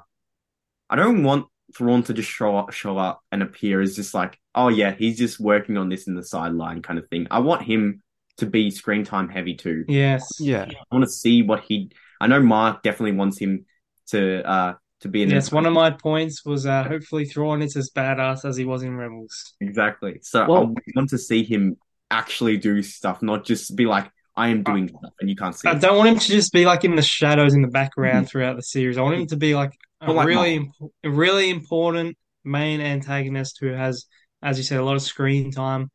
I 0.88 0.96
don't 0.96 1.24
want 1.24 1.46
Thrawn 1.76 2.04
to 2.04 2.14
just 2.14 2.30
show 2.30 2.56
up, 2.56 2.72
show 2.72 2.96
up 2.96 3.20
and 3.32 3.42
appear 3.42 3.80
as 3.80 3.96
just 3.96 4.14
like, 4.14 4.38
oh 4.54 4.68
yeah, 4.68 4.94
he's 4.96 5.18
just 5.18 5.40
working 5.40 5.76
on 5.76 5.88
this 5.88 6.06
in 6.06 6.14
the 6.14 6.22
sideline 6.22 6.80
kind 6.82 6.98
of 6.98 7.08
thing. 7.08 7.26
I 7.30 7.40
want 7.40 7.62
him 7.62 8.02
to 8.38 8.46
be 8.46 8.70
screen 8.70 9.04
time 9.04 9.28
heavy 9.28 9.54
too. 9.54 9.84
Yes. 9.88 10.28
yeah. 10.38 10.66
I 10.70 10.94
want 10.94 11.04
to 11.04 11.10
see 11.10 11.42
what 11.42 11.64
he. 11.64 11.90
I 12.20 12.28
know 12.28 12.40
Mark 12.40 12.82
definitely 12.82 13.16
wants 13.16 13.38
him 13.38 13.66
to 14.08 14.48
uh 14.48 14.74
to 15.00 15.08
be 15.08 15.22
in. 15.22 15.30
Yes, 15.30 15.50
one 15.50 15.66
of 15.66 15.72
my 15.72 15.90
points 15.90 16.44
was 16.44 16.64
uh, 16.66 16.84
hopefully 16.84 17.24
Thrawn 17.24 17.60
is 17.60 17.76
as 17.76 17.90
badass 17.90 18.44
as 18.48 18.56
he 18.56 18.64
was 18.64 18.82
in 18.84 18.96
Rebels. 18.96 19.54
exactly. 19.60 20.20
So 20.22 20.46
Well- 20.48 20.74
I 20.78 20.80
want 20.94 21.10
to 21.10 21.18
see 21.18 21.42
him 21.42 21.76
actually 22.10 22.56
do 22.58 22.82
stuff, 22.82 23.22
not 23.22 23.44
just 23.44 23.74
be 23.76 23.86
like, 23.86 24.10
I 24.36 24.48
am 24.48 24.62
doing 24.62 24.88
stuff 24.88 25.12
and 25.20 25.30
you 25.30 25.36
can't 25.36 25.54
see 25.54 25.68
I 25.68 25.72
it. 25.72 25.80
don't 25.80 25.96
want 25.96 26.10
him 26.10 26.18
to 26.18 26.28
just 26.28 26.52
be 26.52 26.66
like 26.66 26.84
in 26.84 26.94
the 26.94 27.02
shadows 27.02 27.54
in 27.54 27.62
the 27.62 27.68
background 27.68 28.28
throughout 28.28 28.56
the 28.56 28.62
series. 28.62 28.98
I 28.98 29.02
want 29.02 29.16
him 29.16 29.26
to 29.28 29.36
be 29.36 29.54
like 29.54 29.72
a 30.02 30.12
like 30.12 30.26
really, 30.26 30.56
imp- 30.56 30.72
a 31.04 31.10
really 31.10 31.48
important 31.50 32.16
main 32.44 32.80
antagonist 32.82 33.58
who 33.60 33.68
has, 33.68 34.04
as 34.42 34.58
you 34.58 34.64
said, 34.64 34.78
a 34.78 34.84
lot 34.84 34.94
of 34.96 35.02
screen 35.02 35.50
time. 35.50 35.90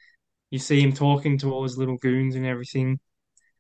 You 0.50 0.60
see 0.60 0.82
him 0.82 0.92
talking 0.92 1.38
to 1.40 1.54
all 1.54 1.64
his 1.64 1.78
little 1.78 1.98
goons 1.98 2.36
and 2.36 2.46
everything. 2.46 3.00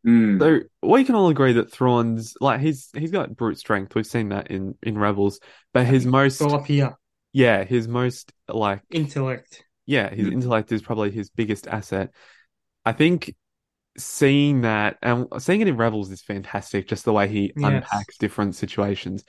Mm. 0.05 0.39
So 0.39 0.59
we 0.81 1.03
can 1.03 1.13
all 1.13 1.29
agree 1.29 1.53
that 1.53 1.71
Thrawn's 1.71 2.33
like 2.41 2.59
he's 2.59 2.89
he's 2.97 3.11
got 3.11 3.35
brute 3.37 3.59
strength. 3.59 3.93
We've 3.93 4.05
seen 4.05 4.29
that 4.29 4.49
in 4.49 4.73
in 4.81 4.97
Rebels, 4.97 5.39
but 5.73 5.85
his 5.85 6.07
most 6.07 6.39
Go 6.39 6.55
up 6.55 6.65
here, 6.65 6.95
yeah, 7.33 7.63
his 7.63 7.87
most 7.87 8.33
like 8.49 8.81
intellect. 8.89 9.63
yeah, 9.85 10.09
his 10.13 10.27
Mm. 10.27 10.33
intellect 10.33 10.71
is 10.71 10.81
probably 10.81 11.11
his 11.11 11.29
biggest 11.29 11.67
asset. 11.67 12.09
I 12.85 12.91
think 12.93 13.35
seeing 13.97 14.61
that 14.61 14.97
and 15.01 15.27
seeing 15.39 15.61
it 15.61 15.67
in 15.67 15.77
Rebels 15.77 16.11
is 16.11 16.21
fantastic. 16.21 16.87
Just 16.87 17.05
the 17.05 17.13
way 17.13 17.27
he 17.27 17.53
Yes. 17.55 17.65
unpacks 17.67 18.17
different 18.17 18.55
situations. 18.55 19.23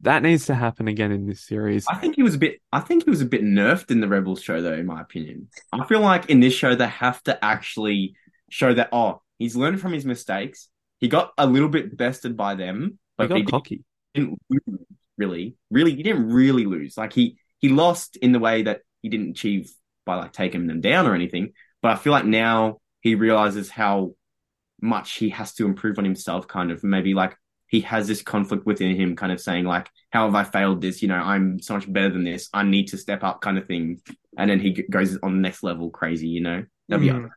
That 0.00 0.22
needs 0.22 0.46
to 0.46 0.54
happen 0.54 0.88
again 0.88 1.12
in 1.12 1.26
this 1.26 1.46
series. 1.46 1.86
I 1.88 1.94
think 1.96 2.16
he 2.16 2.22
was 2.24 2.34
a 2.34 2.38
bit. 2.38 2.60
I 2.72 2.80
think 2.80 3.04
he 3.04 3.10
was 3.10 3.20
a 3.20 3.26
bit 3.26 3.42
nerfed 3.42 3.90
in 3.92 4.00
the 4.00 4.08
Rebels 4.08 4.42
show, 4.42 4.60
though. 4.60 4.72
In 4.74 4.86
my 4.86 5.00
opinion, 5.00 5.48
I 5.72 5.84
feel 5.86 6.00
like 6.00 6.28
in 6.28 6.40
this 6.40 6.54
show 6.54 6.74
they 6.74 6.88
have 6.88 7.22
to 7.24 7.42
actually 7.44 8.16
show 8.50 8.74
that 8.74 8.88
oh, 8.92 9.22
he's 9.38 9.54
learned 9.54 9.80
from 9.80 9.92
his 9.92 10.04
mistakes. 10.04 10.68
He 10.98 11.06
got 11.08 11.32
a 11.38 11.46
little 11.46 11.68
bit 11.68 11.96
bested 11.96 12.36
by 12.36 12.56
them, 12.56 12.98
He 13.18 13.26
but 13.26 13.28
got 13.28 13.36
he 13.38 13.44
cocky. 13.44 13.84
didn't 14.14 14.40
lose, 14.50 14.80
really, 15.16 15.56
really. 15.70 15.94
He 15.94 16.02
didn't 16.02 16.28
really 16.30 16.66
lose. 16.66 16.96
Like 16.98 17.12
he 17.12 17.38
he 17.60 17.68
lost 17.68 18.16
in 18.16 18.32
the 18.32 18.40
way 18.40 18.62
that 18.62 18.80
he 19.02 19.08
didn't 19.08 19.30
achieve 19.30 19.70
by 20.04 20.16
like 20.16 20.32
taking 20.32 20.66
them 20.66 20.80
down 20.80 21.06
or 21.06 21.14
anything. 21.14 21.52
But 21.80 21.92
I 21.92 21.96
feel 21.96 22.12
like 22.12 22.24
now 22.24 22.80
he 23.02 23.14
realizes 23.14 23.68
how 23.68 24.14
much 24.80 25.12
he 25.14 25.28
has 25.28 25.52
to 25.54 25.66
improve 25.66 25.98
on 25.98 26.04
himself. 26.04 26.48
Kind 26.48 26.70
of 26.70 26.82
maybe 26.82 27.12
like 27.12 27.36
he 27.66 27.80
has 27.80 28.08
this 28.08 28.22
conflict 28.22 28.64
within 28.64 28.96
him, 28.96 29.14
kind 29.16 29.32
of 29.32 29.40
saying 29.40 29.66
like, 29.66 29.90
"How 30.10 30.24
have 30.24 30.34
I 30.34 30.44
failed 30.44 30.80
this? 30.80 31.02
You 31.02 31.08
know, 31.08 31.16
I'm 31.16 31.60
so 31.60 31.74
much 31.74 31.92
better 31.92 32.10
than 32.10 32.24
this. 32.24 32.48
I 32.54 32.62
need 32.62 32.88
to 32.88 32.96
step 32.96 33.22
up," 33.22 33.42
kind 33.42 33.58
of 33.58 33.66
thing. 33.66 34.00
And 34.38 34.50
then 34.50 34.60
he 34.60 34.70
goes 34.72 35.18
on 35.22 35.34
the 35.34 35.40
next 35.40 35.62
level, 35.62 35.90
crazy. 35.90 36.28
You 36.28 36.40
know, 36.40 36.64
that'd 36.88 37.02
be 37.02 37.10
Mm. 37.10 37.30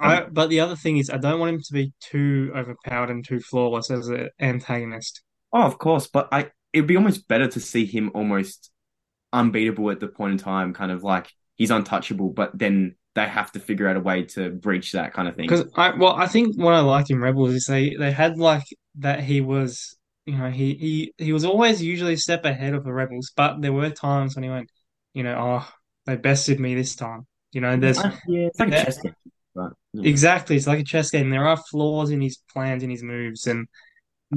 I, 0.00 0.22
but 0.22 0.48
the 0.48 0.60
other 0.60 0.74
thing 0.74 0.96
is, 0.96 1.10
I 1.10 1.18
don't 1.18 1.38
want 1.38 1.54
him 1.54 1.60
to 1.60 1.72
be 1.72 1.92
too 2.00 2.50
overpowered 2.56 3.10
and 3.10 3.24
too 3.24 3.40
flawless 3.40 3.90
as 3.90 4.08
an 4.08 4.30
antagonist. 4.40 5.22
Oh, 5.52 5.62
of 5.62 5.78
course, 5.78 6.06
but 6.06 6.28
I 6.32 6.50
it'd 6.72 6.86
be 6.86 6.96
almost 6.96 7.28
better 7.28 7.46
to 7.48 7.60
see 7.60 7.84
him 7.84 8.10
almost 8.14 8.70
unbeatable 9.32 9.90
at 9.90 10.00
the 10.00 10.08
point 10.08 10.32
in 10.32 10.38
time, 10.38 10.72
kind 10.72 10.90
of 10.90 11.02
like 11.02 11.30
he's 11.56 11.70
untouchable, 11.70 12.30
but 12.30 12.58
then 12.58 12.96
they 13.14 13.26
have 13.28 13.52
to 13.52 13.60
figure 13.60 13.88
out 13.88 13.96
a 13.96 14.00
way 14.00 14.22
to 14.24 14.50
breach 14.50 14.92
that 14.92 15.12
kind 15.12 15.28
of 15.28 15.36
thing. 15.36 15.46
Because 15.46 15.64
I 15.76 15.90
well, 15.96 16.14
I 16.14 16.26
think 16.26 16.56
what 16.56 16.74
I 16.74 16.80
liked 16.80 17.10
in 17.10 17.20
Rebels 17.20 17.52
is 17.54 17.66
they 17.66 17.94
they 17.96 18.12
had 18.12 18.38
like 18.38 18.64
that 18.96 19.20
he 19.20 19.40
was 19.40 19.96
you 20.26 20.36
know 20.38 20.50
he 20.50 20.74
he 20.74 21.14
he 21.18 21.32
was 21.32 21.44
always 21.44 21.82
usually 21.82 22.14
a 22.14 22.16
step 22.18 22.44
ahead 22.44 22.74
of 22.74 22.84
the 22.84 22.92
Rebels, 22.92 23.32
but 23.36 23.60
there 23.60 23.72
were 23.72 23.90
times 23.90 24.34
when 24.36 24.44
he 24.44 24.50
went, 24.50 24.70
you 25.14 25.22
know, 25.22 25.36
oh 25.38 25.72
they 26.06 26.16
bested 26.16 26.60
me 26.60 26.74
this 26.74 26.94
time. 26.96 27.26
You 27.52 27.60
know, 27.60 27.76
there's 27.76 27.98
yeah, 28.26 28.46
it's 28.46 28.58
like 28.60 28.68
a 28.68 28.72
chess 28.72 28.98
game, 28.98 29.14
but 29.54 29.72
you 29.92 30.02
know. 30.02 30.08
exactly 30.08 30.56
it's 30.56 30.66
like 30.66 30.80
a 30.80 30.84
chess 30.84 31.10
game. 31.10 31.30
There 31.30 31.46
are 31.46 31.56
flaws 31.70 32.10
in 32.10 32.20
his 32.20 32.38
plans 32.52 32.82
in 32.82 32.90
his 32.90 33.02
moves, 33.02 33.46
and 33.46 33.66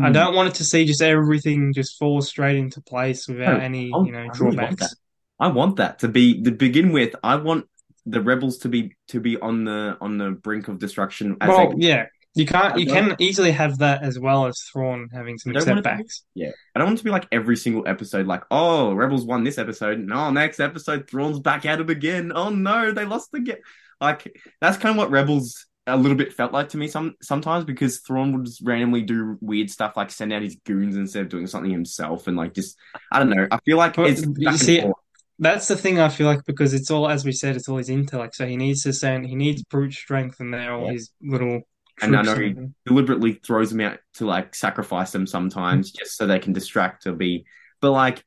I 0.01 0.09
Mm. 0.09 0.13
don't 0.13 0.35
want 0.35 0.49
it 0.49 0.55
to 0.55 0.65
see 0.65 0.85
just 0.85 1.01
everything 1.01 1.73
just 1.73 1.97
fall 1.99 2.21
straight 2.21 2.57
into 2.57 2.81
place 2.81 3.27
without 3.27 3.59
No, 3.59 3.61
any 3.61 3.99
I- 3.99 3.99
you 4.01 4.11
know 4.11 4.29
I 4.29 4.33
really 4.37 4.57
want 4.57 4.81
drawbacks. 4.81 4.95
I 5.39 5.47
want 5.49 5.77
that 5.77 5.99
to 5.99 6.07
be 6.07 6.41
to 6.43 6.51
begin 6.51 6.91
with. 6.91 7.15
I 7.23 7.35
want 7.35 7.67
the 8.05 8.21
rebels 8.21 8.59
to 8.59 8.69
be 8.69 8.95
to 9.09 9.19
be 9.19 9.37
on 9.37 9.65
the 9.65 9.97
on 10.01 10.17
the 10.17 10.31
brink 10.31 10.67
of 10.67 10.79
destruction. 10.79 11.37
Well, 11.41 11.73
yeah, 11.77 12.05
you 12.35 12.45
can't 12.45 12.77
you 12.79 12.85
can 12.85 13.15
easily 13.19 13.51
have 13.51 13.79
that 13.79 14.03
as 14.03 14.19
well 14.19 14.45
as 14.45 14.59
Thrawn 14.71 15.09
having 15.13 15.37
some 15.37 15.51
I 15.51 15.59
don't 15.59 15.67
want 15.67 15.79
it 15.79 15.81
to 15.83 15.89
be- 15.89 15.89
setbacks. 15.89 16.23
yeah. 16.35 16.51
I 16.75 16.79
don't 16.79 16.87
want 16.89 16.97
to 16.99 17.03
be 17.03 17.09
like 17.09 17.27
every 17.31 17.57
single 17.57 17.87
episode. 17.87 18.27
Like, 18.27 18.43
oh, 18.51 18.93
rebels 18.93 19.25
won 19.25 19.43
this 19.43 19.57
episode. 19.57 19.99
No, 19.99 20.29
next 20.31 20.59
episode, 20.59 21.09
Thrawn's 21.09 21.39
back 21.39 21.65
at 21.65 21.79
it 21.79 21.89
again. 21.89 22.31
Oh 22.35 22.49
no, 22.49 22.91
they 22.91 23.05
lost 23.05 23.33
again. 23.33 23.57
Like 24.01 24.39
that's 24.61 24.77
kind 24.77 24.91
of 24.91 24.97
what 24.97 25.09
rebels 25.11 25.65
a 25.87 25.95
little 25.95 26.17
bit 26.17 26.33
felt 26.33 26.51
like 26.51 26.69
to 26.69 26.77
me 26.77 26.87
some 26.87 27.13
sometimes 27.21 27.63
because 27.63 27.99
Thrawn 27.99 28.33
would 28.33 28.45
just 28.45 28.61
randomly 28.63 29.03
do 29.03 29.37
weird 29.39 29.69
stuff 29.69 29.95
like 29.95 30.09
send 30.09 30.33
out 30.33 30.41
his 30.41 30.55
goons 30.65 30.95
instead 30.95 31.21
of 31.21 31.29
doing 31.29 31.45
something 31.45 31.69
himself 31.71 32.25
and 32.27 32.35
like 32.35 32.53
just 32.53 32.75
I 33.11 33.19
don't 33.19 33.29
know. 33.29 33.47
I 33.51 33.59
feel 33.65 33.77
like 33.77 33.95
But 33.95 34.09
it's 34.09 34.25
you 34.37 34.57
see, 34.57 34.81
forth. 34.81 34.95
That's 35.39 35.67
the 35.67 35.75
thing 35.75 35.99
I 35.99 36.09
feel 36.09 36.27
like 36.27 36.45
because 36.45 36.73
it's 36.73 36.89
all, 36.89 37.09
as 37.09 37.25
we 37.25 37.31
said, 37.33 37.55
it's 37.55 37.67
all 37.67 37.77
his 37.77 37.89
intellect. 37.89 38.35
So 38.35 38.45
he 38.47 38.55
needs 38.55 38.83
to 38.83 38.93
send, 38.93 39.25
he 39.25 39.35
needs 39.35 39.63
brute 39.63 39.93
strength, 39.93 40.39
and 40.39 40.53
they're 40.53 40.73
all 40.73 40.85
Yeah. 40.85 40.93
his 40.93 41.11
little 41.21 41.61
And 42.01 42.15
I 42.15 42.21
know 42.21 42.35
he- 42.35 42.55
deliberately 42.85 43.33
throws 43.33 43.69
them 43.71 43.81
out 43.81 43.99
to 44.15 44.25
like 44.25 44.55
sacrifice 44.55 45.11
them 45.11 45.27
sometimes 45.27 45.91
just 45.91 46.15
so 46.17 46.25
they 46.27 46.39
can 46.39 46.53
distract 46.53 47.05
or 47.07 47.13
be 47.13 47.45
but 47.81 47.91
like 47.91 48.23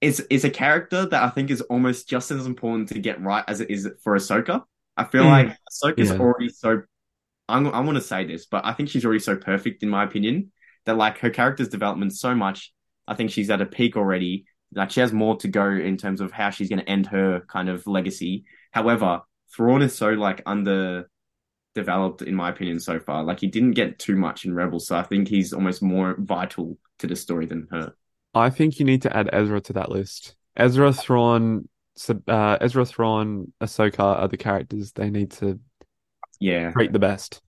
it's 0.00 0.20
it's 0.30 0.44
a 0.44 0.50
character 0.50 1.06
that 1.06 1.22
I 1.22 1.30
think 1.30 1.50
is 1.50 1.60
almost 1.62 2.08
just 2.08 2.30
as 2.30 2.44
important 2.46 2.88
to 2.90 2.98
get 2.98 3.20
right 3.22 3.44
as 3.48 3.60
it 3.60 3.70
is 3.70 3.88
for 4.02 4.14
Ahsoka. 4.16 4.64
I 4.96 5.04
feel 5.04 5.24
Mm. 5.24 5.30
like 5.30 5.56
Ahsoka's 5.72 6.10
Yeah. 6.10 6.18
already 6.18 6.48
so 6.50 6.82
I'm 7.48 7.66
I 7.68 7.80
want 7.80 7.96
to 7.96 8.02
say 8.02 8.24
this, 8.24 8.46
but 8.46 8.64
I 8.64 8.72
think 8.72 8.88
she's 8.88 9.04
already 9.04 9.20
so 9.20 9.36
perfect 9.36 9.82
in 9.82 9.88
my 9.88 10.02
opinion 10.04 10.50
that 10.86 10.96
like 10.96 11.18
her 11.18 11.30
character's 11.30 11.68
development 11.68 12.12
so 12.14 12.34
much. 12.34 12.72
I 13.06 13.14
think 13.14 13.30
she's 13.30 13.50
at 13.50 13.60
a 13.60 13.66
peak 13.66 13.96
already. 13.96 14.46
Like 14.74 14.90
she 14.90 15.00
has 15.00 15.12
more 15.12 15.36
to 15.38 15.48
go 15.48 15.68
in 15.70 15.96
terms 15.96 16.20
of 16.20 16.32
how 16.32 16.50
she's 16.50 16.68
going 16.68 16.80
to 16.80 16.88
end 16.88 17.06
her 17.06 17.40
kind 17.48 17.68
of 17.68 17.86
legacy. 17.86 18.44
However, 18.72 19.22
Thrawn 19.54 19.82
is 19.82 19.94
so 19.94 20.10
like 20.10 20.42
underdeveloped 20.46 21.08
in 22.22 22.34
my 22.34 22.50
opinion 22.50 22.80
so 22.80 22.98
far. 22.98 23.24
Like 23.24 23.40
he 23.40 23.46
didn't 23.46 23.72
get 23.72 23.98
too 23.98 24.16
much 24.16 24.44
in 24.44 24.54
Rebels, 24.54 24.88
so 24.88 24.96
I 24.96 25.02
think 25.02 25.28
he's 25.28 25.52
almost 25.52 25.82
more 25.82 26.16
vital 26.18 26.76
to 26.98 27.06
the 27.06 27.16
story 27.16 27.46
than 27.46 27.68
her. 27.70 27.94
I 28.34 28.50
think 28.50 28.78
you 28.78 28.84
need 28.84 29.02
to 29.02 29.16
add 29.16 29.30
Ezra 29.32 29.60
to 29.62 29.72
that 29.74 29.90
list. 29.90 30.34
Ezra 30.56 30.92
Thrawn, 30.92 31.68
Sab- 31.96 32.28
uh, 32.28 32.58
Ezra 32.60 32.84
Thrawn, 32.84 33.52
Ahsoka 33.60 34.00
are 34.00 34.28
the 34.28 34.36
characters 34.36 34.92
they 34.92 35.10
need 35.10 35.30
to 35.32 35.60
Yeah, 36.40 36.72
rate 36.74 36.92
the 36.92 36.98
best. 36.98 37.40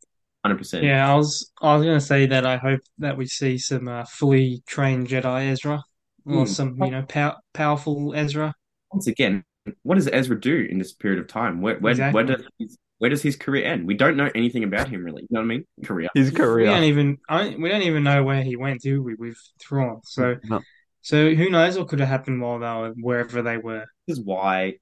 hundred 0.45 0.59
percent. 0.59 0.85
Yeah, 0.85 1.12
I 1.12 1.16
was 1.16 1.51
I 1.61 1.77
was 1.77 1.85
gonna 1.85 2.01
say 2.01 2.27
that 2.27 2.47
I 2.47 2.57
hope 2.57 2.81
that 2.99 3.16
we 3.16 3.27
see 3.27 3.59
some 3.59 3.89
uh, 3.89 4.05
fully 4.05 4.62
trained 4.66 5.09
Jedi 5.09 5.51
Ezra 5.51 5.83
or 6.27 6.41
Hmm. 6.41 6.47
some 6.47 6.77
you 6.83 6.91
know 6.91 7.03
pow 7.09 7.37
powerful 7.55 8.14
Ezra. 8.14 8.55
Once 8.93 9.07
again, 9.07 9.45
what 9.83 9.97
does 9.97 10.09
Ezra 10.12 10.39
do 10.41 10.66
in 10.70 10.79
this 10.79 10.93
period 10.93 11.20
of 11.20 11.27
time? 11.29 11.61
Where 11.61 11.79
where 11.79 11.93
Exactly. 11.93 12.14
where 12.24 12.37
does 12.37 12.47
his, 12.59 12.79
where 12.99 13.11
does 13.11 13.22
his 13.22 13.37
career 13.37 13.64
end? 13.66 13.87
We 13.87 13.95
don't 13.95 14.16
know 14.16 14.31
anything 14.35 14.64
about 14.64 14.89
him 14.89 15.05
really. 15.05 15.22
You 15.22 15.29
know 15.31 15.41
what 15.41 15.45
I 15.45 15.49
mean? 15.49 15.64
Career. 15.85 16.09
His 16.14 16.31
career. 16.31 16.57
We 16.57 16.64
don't 16.64 16.77
career. 16.79 16.89
even 16.89 17.18
I 17.29 17.57
we 17.59 17.68
don't 17.68 17.83
even 17.83 18.05
know 18.05 18.22
where 18.24 18.43
he 18.43 18.57
went, 18.57 18.81
do 18.83 19.03
we? 19.03 19.14
With 19.14 19.39
Thrawn, 19.61 20.01
so 20.05 20.37
No. 20.45 20.61
so 21.03 21.35
who 21.35 21.51
knows 21.51 21.79
what 21.79 21.89
could 21.89 22.01
have 22.01 22.09
happened 22.09 22.41
while 22.41 22.59
they 22.59 22.66
were 22.66 22.95
wherever 23.01 23.43
they 23.43 23.59
were. 23.59 23.85
This 24.07 24.18
is 24.18 24.24
why 24.24 24.77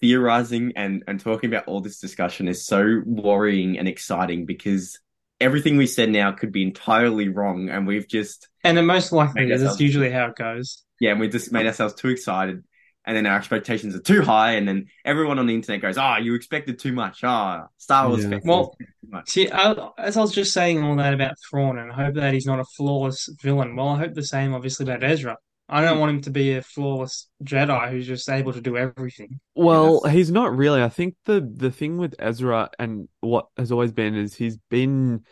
theorizing 0.00 0.72
and 0.76 1.04
and 1.06 1.20
talking 1.20 1.48
about 1.50 1.66
all 1.66 1.80
this 1.80 2.00
discussion 2.00 2.48
is 2.48 2.66
so 2.66 3.02
worrying 3.06 3.78
and 3.78 3.88
exciting 3.88 4.44
because 4.46 4.98
everything 5.40 5.76
we 5.76 5.86
said 5.86 6.10
now 6.10 6.32
could 6.32 6.52
be 6.52 6.62
entirely 6.62 7.28
wrong, 7.28 7.68
and 7.68 7.86
we've 7.86 8.08
just 8.08 8.48
And 8.64 8.78
it 8.78 8.82
most 8.82 9.12
likely 9.12 9.50
is. 9.50 9.62
That's 9.62 9.80
usually 9.80 10.10
how 10.10 10.26
it 10.26 10.36
goes. 10.36 10.82
yeah, 11.00 11.10
and 11.12 11.20
we 11.20 11.28
just 11.28 11.52
made 11.52 11.66
ourselves 11.66 11.94
too 11.94 12.08
excited. 12.08 12.62
And 13.08 13.16
then 13.16 13.24
our 13.24 13.36
expectations 13.36 13.94
are 13.94 14.00
too 14.00 14.22
high, 14.22 14.52
and 14.54 14.66
then 14.66 14.86
everyone 15.04 15.38
on 15.38 15.46
the 15.46 15.54
internet 15.54 15.80
goes, 15.80 15.96
"Ah, 15.96 16.16
you 16.16 16.34
expected 16.34 16.80
too 16.80 16.92
much. 16.92 17.22
Ah, 17.22 17.66
Star 17.78 18.08
Wars 18.08 18.24
Yeah. 18.24 18.40
Well, 18.42 18.74
too 18.76 18.86
much." 19.08 19.28
See, 19.28 19.48
I, 19.48 19.90
as 19.96 20.16
I 20.16 20.20
was 20.22 20.32
just 20.34 20.52
saying 20.52 20.82
all 20.82 20.96
that 20.96 21.14
about 21.14 21.36
Thrawn, 21.48 21.78
and 21.78 21.92
I 21.92 21.94
hope 22.06 22.14
that 22.16 22.34
he's 22.34 22.46
not 22.46 22.58
a 22.58 22.64
flawless 22.76 23.28
villain. 23.40 23.76
Well, 23.76 23.90
I 23.90 23.98
hope 23.98 24.14
the 24.14 24.24
same, 24.24 24.52
obviously, 24.54 24.82
about 24.84 25.04
Ezra. 25.04 25.36
I 25.68 25.80
don't 25.82 25.94
hmm. 25.94 26.00
want 26.00 26.10
him 26.10 26.20
to 26.22 26.30
be 26.30 26.54
a 26.54 26.62
flawless 26.62 27.28
Jedi 27.42 27.90
who's 27.90 28.06
just 28.06 28.28
able 28.28 28.52
to 28.52 28.60
do 28.60 28.76
everything. 28.76 29.40
Well, 29.54 30.02
Yes. 30.04 30.14
he's 30.14 30.30
not 30.30 30.56
really. 30.56 30.82
I 30.82 30.88
think 30.88 31.16
the 31.24 31.40
the 31.40 31.70
thing 31.70 31.98
with 31.98 32.14
Ezra 32.18 32.70
and 32.78 33.08
what 33.20 33.46
has 33.56 33.72
always 33.72 33.92
been 33.92 34.14
is 34.14 34.34
he's 34.34 34.56
been 34.70 35.24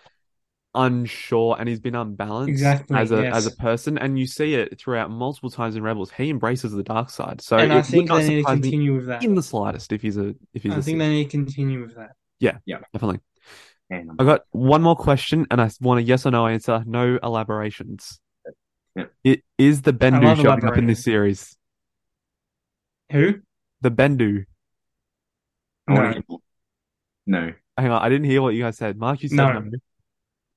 unsure 0.74 1.57
and 1.59 1.68
he's 1.68 1.78
been 1.78 1.95
unbalanced 1.95 2.49
Exactly, 2.49 2.99
as 2.99 3.12
a 3.12 3.22
yes. 3.22 3.35
as 3.35 3.47
a 3.47 3.53
person, 3.53 3.97
and 3.97 4.18
you 4.18 4.26
see 4.26 4.55
it 4.55 4.78
throughout 4.78 5.11
multiple 5.11 5.51
times 5.51 5.76
in 5.76 5.82
Rebels. 5.85 6.11
He 6.11 6.30
embraces 6.30 6.72
the 6.72 6.82
dark 6.82 7.11
side, 7.11 7.41
so 7.41 7.59
and 7.59 7.72
I 7.72 7.82
think 7.82 8.09
not 8.09 8.22
they 8.22 8.28
need 8.28 8.43
to 8.43 8.45
continue 8.45 8.97
with 8.97 9.07
that. 9.07 9.22
in 9.22 9.35
the 9.37 9.43
slightest 9.43 9.93
if 9.93 10.03
he's 10.03 10.16
a 10.16 10.35
if 10.53 10.64
he's 10.64 10.72
I 10.72 10.78
a 10.78 10.82
think 10.82 10.97
Sith. 10.97 10.99
they 10.99 11.09
need 11.11 11.24
to 11.24 11.30
continue 11.30 11.80
with 11.80 11.95
that. 11.95 12.11
Yeah, 12.41 12.59
yeah, 12.66 12.78
definitely. 12.93 13.20
I 13.93 14.24
got 14.24 14.41
one 14.51 14.82
more 14.82 14.97
question, 14.97 15.47
and 15.53 15.61
I 15.61 15.70
want 15.80 16.01
a 16.01 16.03
yes 16.03 16.26
or 16.26 16.32
no 16.32 16.49
answer. 16.49 16.82
No 16.85 17.18
elaborations. 17.22 18.18
Yeah. 18.95 19.05
It 19.25 19.43
is 19.59 19.83
the 19.83 19.91
I 19.91 19.95
Bendu 19.95 20.37
showing 20.43 20.65
up 20.65 20.77
in 20.77 20.87
this 20.87 21.03
series. 21.03 21.57
Who? 23.11 23.35
The 23.81 23.91
Bendu. 23.91 24.45
No. 25.87 26.15
no, 27.27 27.53
Hang 27.77 27.91
on, 27.91 28.03
I 28.03 28.09
didn't 28.09 28.25
hear 28.25 28.41
what 28.41 28.55
you 28.55 28.63
guys 28.63 28.79
said. 28.79 28.97
Mark, 28.97 29.23
you 29.23 29.29
said 29.29 29.37
No. 29.37 29.53
no. 29.53 29.71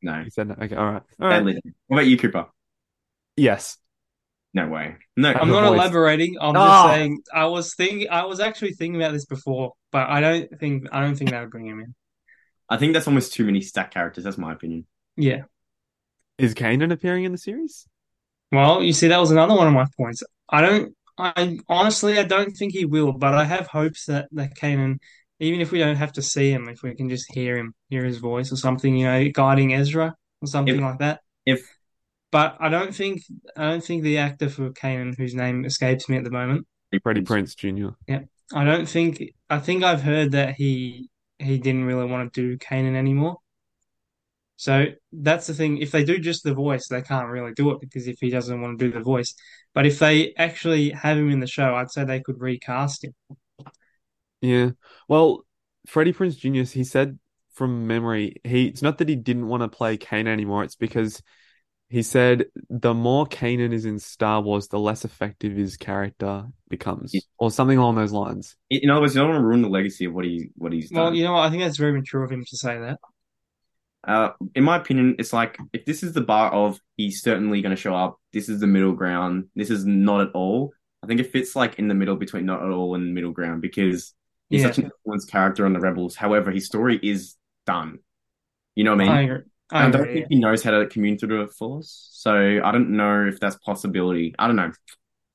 no. 0.02 0.20
You 0.22 0.30
said 0.30 0.48
no. 0.48 0.56
Okay, 0.62 0.76
all 0.76 0.86
right. 0.86 1.02
All 1.20 1.28
right. 1.28 1.38
Badly. 1.40 1.60
What 1.88 1.98
about 1.98 2.08
you, 2.08 2.18
Cooper? 2.18 2.46
Yes. 3.36 3.78
No 4.54 4.68
way. 4.68 4.96
No. 5.18 5.34
I'm 5.34 5.50
not 5.50 5.68
voice. 5.68 5.76
elaborating. 5.78 6.38
I'm 6.40 6.54
just 6.54 6.64
Ah! 6.66 6.88
saying. 6.94 7.20
I 7.34 7.46
was 7.48 7.76
thinking. 7.76 8.08
I 8.10 8.26
was 8.26 8.40
actually 8.40 8.72
thinking 8.74 9.00
about 9.02 9.12
this 9.12 9.26
before, 9.26 9.74
but 9.92 10.10
I 10.10 10.22
don't 10.22 10.60
think. 10.60 10.88
I 10.92 11.02
don't 11.02 11.16
think 11.16 11.32
that 11.32 11.42
would 11.42 11.52
bring 11.52 11.66
him 11.68 11.80
in. 11.82 11.94
I 12.70 12.78
think 12.78 12.94
that's 12.94 13.08
almost 13.08 13.34
too 13.34 13.46
many 13.46 13.62
stack 13.62 13.92
characters. 13.92 14.24
That's 14.24 14.38
my 14.38 14.54
opinion. 14.54 14.86
Yeah. 15.18 15.44
Is 16.38 16.54
Kanan 16.54 16.92
appearing 16.94 17.26
in 17.26 17.32
the 17.34 17.38
series? 17.38 17.88
Well, 18.52 18.82
you 18.82 18.94
see, 18.94 19.08
that 19.08 19.20
was 19.20 19.32
another 19.32 19.56
one 19.56 19.68
of 19.68 19.74
my 19.74 19.86
points. 19.98 20.24
I 20.50 20.62
don't, 20.62 20.96
I 21.18 21.60
honestly, 21.68 22.18
I 22.18 22.24
don't 22.24 22.52
think 22.52 22.74
he 22.74 22.86
will, 22.86 23.12
but 23.12 23.34
I 23.34 23.44
have 23.44 23.68
hopes 23.68 24.06
that 24.06 24.28
that 24.32 24.56
Kanan, 24.56 25.00
even 25.40 25.62
if 25.62 25.72
we 25.72 25.80
don't 25.80 25.96
have 25.96 26.14
to 26.14 26.22
see 26.22 26.52
him, 26.52 26.70
if 26.70 26.84
we 26.84 26.96
can 26.96 27.10
just 27.10 27.32
hear 27.34 27.58
him, 27.58 27.74
hear 27.90 28.06
his 28.06 28.18
voice 28.18 28.52
or 28.52 28.56
something, 28.56 28.96
you 28.96 29.06
know, 29.06 29.30
guiding 29.34 29.74
Ezra 29.74 30.16
or 30.42 30.48
something 30.48 30.76
If- 30.76 30.82
like 30.82 31.00
that. 31.00 31.22
If 31.46 31.62
But 32.32 32.58
I 32.60 32.70
don't 32.70 32.94
think, 32.94 33.22
I 33.56 33.70
don't 33.70 33.84
think 33.84 34.04
the 34.04 34.18
actor 34.18 34.50
for 34.50 34.70
Kanan, 34.72 35.18
whose 35.18 35.34
name 35.34 35.66
escapes 35.66 36.10
me 36.10 36.18
at 36.18 36.24
the 36.24 36.32
moment, 36.32 36.68
Freddie 37.04 37.22
Prinze 37.22 37.56
Jr. 37.56 37.90
I 38.54 38.64
don't 38.64 38.88
think, 38.88 39.22
I 39.50 39.60
think 39.60 39.84
I've 39.84 40.02
heard 40.02 40.32
that 40.32 40.56
he 40.56 41.10
he 41.40 41.58
didn't 41.60 41.84
really 41.86 42.06
want 42.06 42.34
to 42.34 42.42
do 42.42 42.58
Kanan 42.58 42.96
anymore. 42.96 43.38
So 44.58 44.86
that's 45.14 45.46
the 45.48 45.54
thing. 45.54 45.78
If 45.78 45.92
they 45.92 46.04
do 46.04 46.18
just 46.18 46.44
the 46.44 46.54
voice, 46.54 46.88
they 46.88 47.04
can't 47.04 47.30
really 47.30 47.54
do 47.54 47.72
it 47.72 47.80
because 47.80 48.08
if 48.08 48.20
he 48.20 48.32
doesn't 48.32 48.60
want 48.60 48.78
to 48.78 48.86
do 48.86 48.92
the 48.92 49.04
voice. 49.04 49.36
But 49.74 49.86
if 49.86 50.00
they 50.00 50.34
actually 50.36 50.90
have 50.90 51.18
him 51.18 51.30
in 51.30 51.40
the 51.40 51.48
show, 51.48 51.76
I'd 51.76 51.92
say 51.92 52.04
they 52.04 52.22
could 52.22 52.42
recast 52.42 53.06
him. 53.06 53.14
Yeah. 54.42 54.72
Well, 55.08 55.46
Freddie 55.86 56.14
Prinze 56.14 56.38
Jr. 56.38 56.70
He 56.72 56.84
said 56.84 57.20
from 57.54 57.86
memory, 57.86 58.42
he 58.44 58.66
it's 58.66 58.82
not 58.82 58.98
that 58.98 59.10
he 59.10 59.16
didn't 59.16 59.48
want 59.48 59.62
to 59.62 59.70
play 59.70 59.96
Kanan 59.96 60.28
anymore. 60.28 60.64
It's 60.64 60.76
because 60.76 61.22
he 61.90 62.02
said 62.02 62.46
the 62.70 62.96
more 62.96 63.28
Kanan 63.28 63.74
is 63.74 63.86
in 63.86 64.00
Star 64.00 64.42
Wars, 64.42 64.68
the 64.70 64.80
less 64.80 65.06
effective 65.06 65.56
his 65.56 65.78
character 65.78 66.46
becomes, 66.68 67.14
or 67.38 67.52
something 67.52 67.78
along 67.78 67.96
those 67.96 68.12
lines. 68.12 68.56
in 68.72 68.90
other 68.90 69.02
words, 69.02 69.16
you 69.16 69.22
don't 69.22 69.30
want 69.30 69.42
to 69.42 69.46
ruin 69.46 69.62
the 69.62 69.70
legacy 69.70 70.06
of 70.06 70.14
what 70.14 70.26
he 70.26 70.50
what 70.56 70.74
he's 70.74 70.90
done. 70.90 70.98
Well, 70.98 71.10
done. 71.12 71.16
you 71.16 71.24
know 71.26 71.34
what? 71.34 71.46
I 71.46 71.50
think 71.52 71.62
that's 71.62 71.78
very 71.78 71.94
mature 71.94 72.24
of 72.24 72.32
him 72.32 72.44
to 72.44 72.58
say 72.58 72.80
that. 72.80 73.00
Uh, 74.08 74.32
in 74.56 74.64
my 74.64 74.78
opinion, 74.78 75.16
it's 75.20 75.34
like 75.34 75.58
if 75.74 75.86
this 75.86 76.02
is 76.02 76.14
the 76.14 76.22
bar 76.22 76.52
of 76.52 76.80
he's 76.96 77.22
certainly 77.22 77.62
going 77.62 77.76
to 77.76 77.82
show 77.82 77.94
up. 77.96 78.20
This 78.34 78.50
is 78.50 78.60
the 78.62 78.68
middle 78.68 78.94
ground. 78.94 79.48
This 79.56 79.70
is 79.70 79.86
not 79.86 80.22
at 80.22 80.32
all. 80.34 80.72
I 81.04 81.08
think 81.08 81.20
it 81.20 81.32
fits 81.32 81.56
like 81.56 81.78
in 81.80 81.88
the 81.88 81.94
middle 81.94 82.16
between 82.16 82.46
not 82.46 82.64
at 82.64 82.70
all 82.72 82.96
and 82.96 83.14
middle 83.14 83.32
ground 83.32 83.62
because 83.62 84.14
he's 84.50 84.62
Yeah. 84.62 84.68
such 84.68 84.78
an 84.80 84.86
influenced 84.86 85.30
character 85.30 85.66
on 85.66 85.74
the 85.74 85.80
Rebels. 85.80 86.16
However, 86.16 86.52
his 86.52 86.66
story 86.66 87.00
is 87.04 87.36
done. 87.66 88.00
You 88.76 88.84
know 88.86 88.92
what 88.96 89.02
I 89.02 89.04
mean? 89.06 89.12
I 89.12 89.22
agree. 89.22 89.44
I 89.70 89.88
I 89.88 89.90
don't 89.92 90.02
agree. 90.02 90.14
think 90.14 90.28
he 90.30 90.36
knows 90.40 90.64
how 90.64 90.72
to 90.72 90.88
commune 90.88 91.18
through 91.18 91.46
the 91.46 91.52
Force, 91.52 92.08
so 92.14 92.34
I 92.64 92.72
don't 92.72 92.92
know 92.92 93.26
if 93.28 93.40
that's 93.40 93.58
possibility. 93.58 94.34
I 94.40 94.48
don't 94.48 94.56
know, 94.56 94.72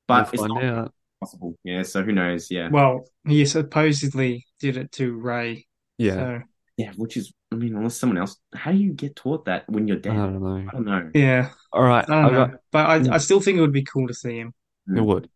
but 0.09 0.33
We'll 0.33 0.45
it's 0.47 0.49
not, 0.55 0.64
out. 0.64 0.95
possible. 1.20 1.59
Yeah, 1.64 1.83
so 1.83 2.03
who 2.03 2.12
knows? 2.12 2.51
Yeah. 2.51 2.70
Well, 2.70 3.05
he 3.27 3.45
supposedly 3.45 4.47
did 4.61 4.79
it 4.79 4.91
to 4.93 5.12
Rey. 5.12 5.66
Yeah, 5.99 6.14
So, 6.14 6.43
Yeah, 6.77 6.93
which 6.97 7.16
is, 7.16 7.33
I 7.53 7.57
mean, 7.57 7.77
unless 7.77 7.97
someone 7.99 8.18
else, 8.18 8.37
how 8.55 8.73
do 8.73 8.79
you 8.79 8.93
get 8.93 9.14
taught 9.16 9.45
that 9.45 9.68
when 9.68 9.87
you're 9.87 9.99
I 9.99 10.01
dead? 10.01 10.14
don't 10.14 10.41
know. 10.43 10.68
I 10.68 10.73
don't 10.73 10.85
know. 10.85 11.11
yeah, 11.14 11.51
All 11.73 11.83
right, 11.83 12.09
I 12.09 12.23
I 12.23 12.23
don't 12.23 12.33
know. 12.33 12.47
got 12.47 12.61
But 12.70 12.87
I, 12.87 12.99
hmm. 12.99 13.12
I 13.12 13.18
still 13.18 13.41
think 13.41 13.59
it 13.59 13.61
would 13.61 13.73
be 13.73 13.85
cool 13.85 14.09
to 14.09 14.14
see 14.14 14.39
him. 14.39 14.55
Hmm. 14.87 14.97
it 14.99 15.03
would. 15.05 15.29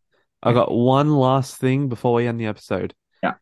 I 0.43 0.53
got 0.53 0.71
one 0.73 1.15
last 1.15 1.57
thing 1.57 1.89
before 1.89 2.15
we 2.15 2.27
end 2.27 2.41
the 2.41 2.47
episode. 2.47 2.95
Yeah. 3.23 3.35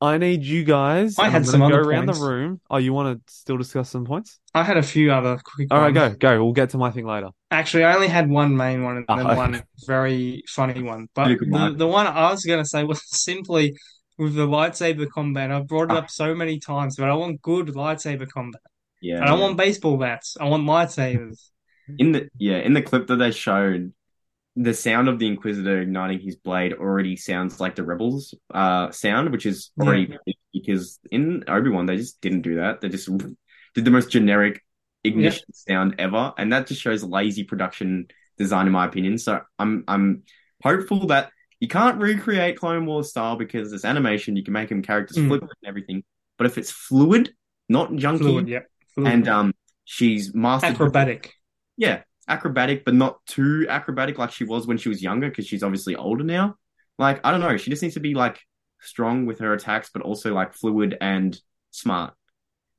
I 0.00 0.18
need 0.18 0.44
you 0.44 0.64
guys. 0.64 1.18
I 1.18 1.28
had 1.28 1.36
I'm 1.38 1.44
some 1.44 1.60
gonna 1.60 1.74
go 1.74 1.80
other 1.80 1.88
around 1.90 2.06
the 2.06 2.14
room. 2.14 2.60
Oh, 2.70 2.76
you 2.78 2.92
want 2.92 3.26
to 3.26 3.32
still 3.34 3.56
discuss 3.56 3.90
some 3.90 4.04
points? 4.04 4.38
I 4.54 4.62
had 4.62 4.76
a 4.76 4.82
few 4.82 5.12
other 5.12 5.38
quick 5.44 5.68
All 5.70 5.78
right, 5.80 5.94
ones. 5.94 6.16
go, 6.16 6.36
go. 6.36 6.44
We'll 6.44 6.52
get 6.52 6.70
to 6.70 6.78
my 6.78 6.90
thing 6.90 7.06
later. 7.06 7.30
Actually, 7.50 7.84
I 7.84 7.94
only 7.94 8.08
had 8.08 8.28
one 8.28 8.56
main 8.56 8.82
one 8.84 8.98
and 8.98 9.06
Oh, 9.08 9.16
then 9.16 9.26
okay. 9.26 9.36
one 9.36 9.62
very 9.86 10.42
funny 10.48 10.82
one. 10.82 11.08
But 11.14 11.38
the, 11.38 11.74
the 11.76 11.86
one 11.86 12.06
I 12.06 12.30
was 12.30 12.44
going 12.44 12.62
to 12.62 12.68
say 12.68 12.84
was 12.84 13.02
simply 13.06 13.76
with 14.18 14.34
the 14.34 14.46
lightsaber 14.46 15.08
combat. 15.10 15.50
I've 15.50 15.66
brought 15.66 15.90
it 15.90 15.94
Ah. 15.94 15.98
up 15.98 16.10
so 16.10 16.34
many 16.34 16.58
times, 16.60 16.96
but 16.96 17.10
I 17.10 17.14
want 17.14 17.42
good 17.42 17.68
lightsaber 17.68 18.28
combat. 18.28 18.62
Yeah. 19.00 19.22
I 19.22 19.26
don't 19.26 19.38
yeah. 19.38 19.44
want 19.44 19.56
baseball 19.56 19.96
bats. 19.96 20.36
I 20.40 20.44
want 20.44 20.64
lightsabers. 20.64 21.50
In 21.98 22.12
the 22.12 22.28
yeah, 22.38 22.56
in 22.56 22.72
the 22.72 22.80
clip 22.80 23.08
that 23.08 23.16
they 23.16 23.30
showed, 23.30 23.92
the 24.56 24.72
sound 24.72 25.08
of 25.08 25.18
the 25.18 25.26
Inquisitor 25.26 25.82
igniting 25.82 26.18
his 26.18 26.36
blade 26.36 26.72
already 26.72 27.14
sounds 27.16 27.60
like 27.60 27.74
the 27.74 27.82
Rebels 27.82 28.34
uh 28.54 28.90
sound, 28.90 29.30
which 29.32 29.44
is 29.44 29.70
already 29.78 30.16
because 30.52 30.98
in 31.10 31.44
Obi-Wan 31.46 31.84
they 31.84 31.98
just 31.98 32.22
didn't 32.22 32.40
do 32.40 32.54
that. 32.56 32.80
They 32.80 32.88
just 32.88 33.10
did 33.74 33.84
the 33.84 33.90
most 33.90 34.10
generic 34.10 34.62
ignition 35.02 35.44
sound 35.52 35.96
ever, 35.98 36.32
and 36.38 36.52
that 36.54 36.66
just 36.68 36.80
shows 36.80 37.04
lazy 37.04 37.44
production 37.44 38.06
design 38.38 38.66
in 38.66 38.72
my 38.72 38.86
opinion. 38.86 39.18
So 39.18 39.42
I'm 39.58 39.84
I'm 39.86 40.22
hopeful 40.62 41.08
that 41.08 41.30
you 41.60 41.68
can't 41.68 42.00
recreate 42.00 42.58
Clone 42.58 42.86
Wars 42.86 43.10
style 43.10 43.36
because 43.36 43.72
it's 43.72 43.84
animation, 43.84 44.36
you 44.36 44.42
can 44.44 44.52
make 44.52 44.68
them 44.68 44.82
characters 44.82 45.16
Mm. 45.16 45.28
flip 45.28 45.42
and 45.42 45.50
everything. 45.66 46.04
But 46.38 46.46
if 46.46 46.58
it's 46.58 46.70
fluid, 46.70 47.32
not 47.68 47.90
junky, 47.92 48.18
Fluid, 48.18 48.48
yeah. 48.48 48.60
Fluid. 48.94 49.12
and 49.12 49.28
um 49.28 49.54
she's 49.84 50.34
mastered 50.34 50.72
Acrobatic. 50.74 51.32
yeah, 51.76 52.02
acrobatic, 52.28 52.84
but 52.84 52.94
not 52.94 53.24
too 53.26 53.66
acrobatic 53.68 54.18
like 54.18 54.30
she 54.32 54.44
was 54.44 54.66
when 54.66 54.78
she 54.78 54.88
was 54.88 55.02
younger, 55.02 55.28
because 55.28 55.46
she's 55.46 55.62
obviously 55.62 55.94
older 55.96 56.24
now. 56.24 56.56
Like, 56.98 57.20
I 57.24 57.30
don't 57.30 57.40
know, 57.40 57.56
she 57.56 57.70
just 57.70 57.82
needs 57.82 57.94
to 57.94 58.00
be 58.00 58.14
like 58.14 58.40
strong 58.80 59.26
with 59.26 59.38
her 59.40 59.52
attacks, 59.52 59.90
but 59.92 60.02
also 60.02 60.32
like 60.34 60.54
fluid 60.54 60.96
and 61.00 61.38
smart. 61.70 62.14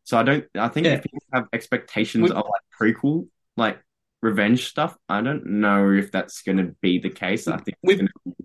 So 0.03 0.17
I 0.17 0.23
don't, 0.23 0.45
I 0.55 0.67
think 0.67 0.85
Yeah. 0.85 0.93
if 0.95 1.03
people 1.03 1.19
have 1.33 1.47
expectations 1.53 2.23
Would- 2.23 2.31
of 2.33 2.45
like 2.45 2.61
prequel, 2.95 3.27
like 3.57 3.79
revenge 4.21 4.67
stuff, 4.67 4.95
I 5.09 5.21
don't 5.21 5.45
know 5.45 5.91
if 5.91 6.11
that's 6.11 6.41
going 6.43 6.57
to 6.57 6.75
be 6.81 6.99
the 6.99 7.09
case. 7.09 7.47
I 7.47 7.57
think 7.57 7.69
it's 7.69 7.77
With- 7.83 7.97
going 7.99 8.07
to 8.07 8.44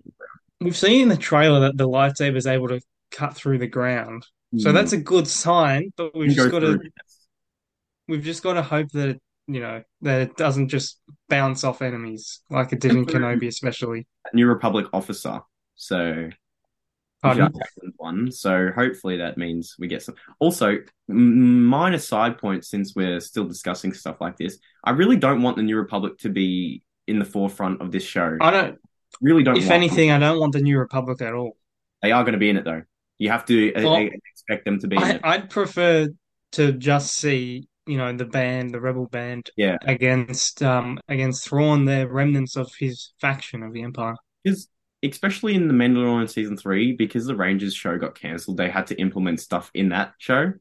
We've 0.61 0.77
seen 0.77 1.01
in 1.01 1.09
the 1.09 1.17
trailer 1.17 1.61
that 1.61 1.77
the 1.77 1.89
lightsaber 1.89 2.37
is 2.37 2.47
able 2.47 2.69
to 2.69 2.81
cut 3.09 3.35
through 3.35 3.57
the 3.57 3.67
ground. 3.67 4.25
So 4.57 4.69
mm. 4.69 4.73
that's 4.73 4.93
a 4.93 4.97
good 4.97 5.27
sign, 5.27 5.91
but 5.97 6.15
we've 6.15 6.31
just 6.31 6.51
got 6.51 6.59
to 6.59 6.79
we've 8.07 8.23
just 8.23 8.43
got 8.43 8.53
to 8.53 8.61
hope 8.61 8.89
that 8.91 9.09
it, 9.09 9.21
you 9.47 9.61
know 9.61 9.81
that 10.01 10.21
it 10.21 10.37
doesn't 10.37 10.69
just 10.69 10.99
bounce 11.29 11.63
off 11.63 11.81
enemies 11.81 12.41
like 12.49 12.73
it 12.73 12.79
did 12.79 12.91
in 12.91 13.05
Kenobi, 13.05 13.47
especially. 13.47 14.07
New 14.33 14.47
Republic 14.47 14.87
officer. 14.93 15.39
So 15.75 16.29
Pardon? 17.21 17.43
Jar 17.43 17.49
Jackson's 17.49 17.93
one. 17.97 18.31
So 18.31 18.69
hopefully 18.75 19.17
that 19.17 19.37
means 19.37 19.75
we 19.79 19.87
get 19.87 20.01
some. 20.01 20.15
Also, 20.39 20.77
minor 21.07 21.97
side 21.97 22.37
point 22.37 22.65
since 22.65 22.95
we're 22.95 23.19
still 23.19 23.45
discussing 23.45 23.93
stuff 23.93 24.17
like 24.19 24.37
this. 24.37 24.57
I 24.83 24.91
really 24.91 25.17
don't 25.17 25.41
want 25.41 25.57
the 25.57 25.63
New 25.63 25.77
Republic 25.77 26.17
to 26.19 26.29
be 26.29 26.83
in 27.07 27.19
the 27.19 27.25
forefront 27.25 27.81
of 27.81 27.91
this 27.91 28.03
show. 28.03 28.37
I 28.41 28.51
don't. 28.51 28.79
Really 29.21 29.43
don't. 29.43 29.57
If 29.57 29.63
want 29.63 29.73
anything, 29.73 30.11
I 30.11 30.19
don't 30.19 30.39
want 30.39 30.53
the 30.53 30.61
New 30.61 30.77
Republic 30.77 31.21
at 31.21 31.33
all. 31.33 31.57
they 32.01 32.11
are 32.11 32.23
going 32.23 32.33
to 32.33 32.39
be 32.39 32.49
in 32.49 32.57
it 32.57 32.65
though. 32.65 32.83
You 33.19 33.29
have 33.29 33.45
to 33.45 33.73
uh, 33.73 33.81
Well, 33.83 33.95
uh, 33.95 34.09
expect 34.33 34.65
them 34.65 34.79
to 34.79 34.87
be 34.87 34.95
in 34.95 35.03
I, 35.03 35.09
it. 35.11 35.21
I'd 35.23 35.49
prefer 35.49 36.09
to 36.53 36.71
just 36.73 37.15
see 37.15 37.67
you 37.85 37.97
know 37.97 38.11
the 38.15 38.25
band, 38.25 38.71
the 38.73 38.81
rebel 38.81 39.07
band, 39.07 39.49
Yeah. 39.57 39.77
against 39.85 40.61
um 40.63 40.99
against 41.07 41.47
Thrawn, 41.47 41.85
the 41.85 42.07
remnants 42.07 42.55
of 42.55 42.71
his 42.77 43.13
faction 43.21 43.63
of 43.63 43.73
the 43.73 43.83
Empire. 43.83 44.15
Because 44.43 44.67
especially 45.03 45.55
in 45.55 45.67
the 45.67 45.73
Mandalorian 45.73 46.29
season 46.29 46.57
three, 46.57 46.91
because 46.93 47.25
the 47.25 47.35
Rangers 47.35 47.73
show 47.73 47.97
got 47.97 48.15
cancelled, 48.15 48.57
they 48.57 48.69
had 48.69 48.87
to 48.87 48.95
implement 48.99 49.39
stuff 49.39 49.71
in 49.73 49.89
that 49.89 50.13
show. 50.19 50.53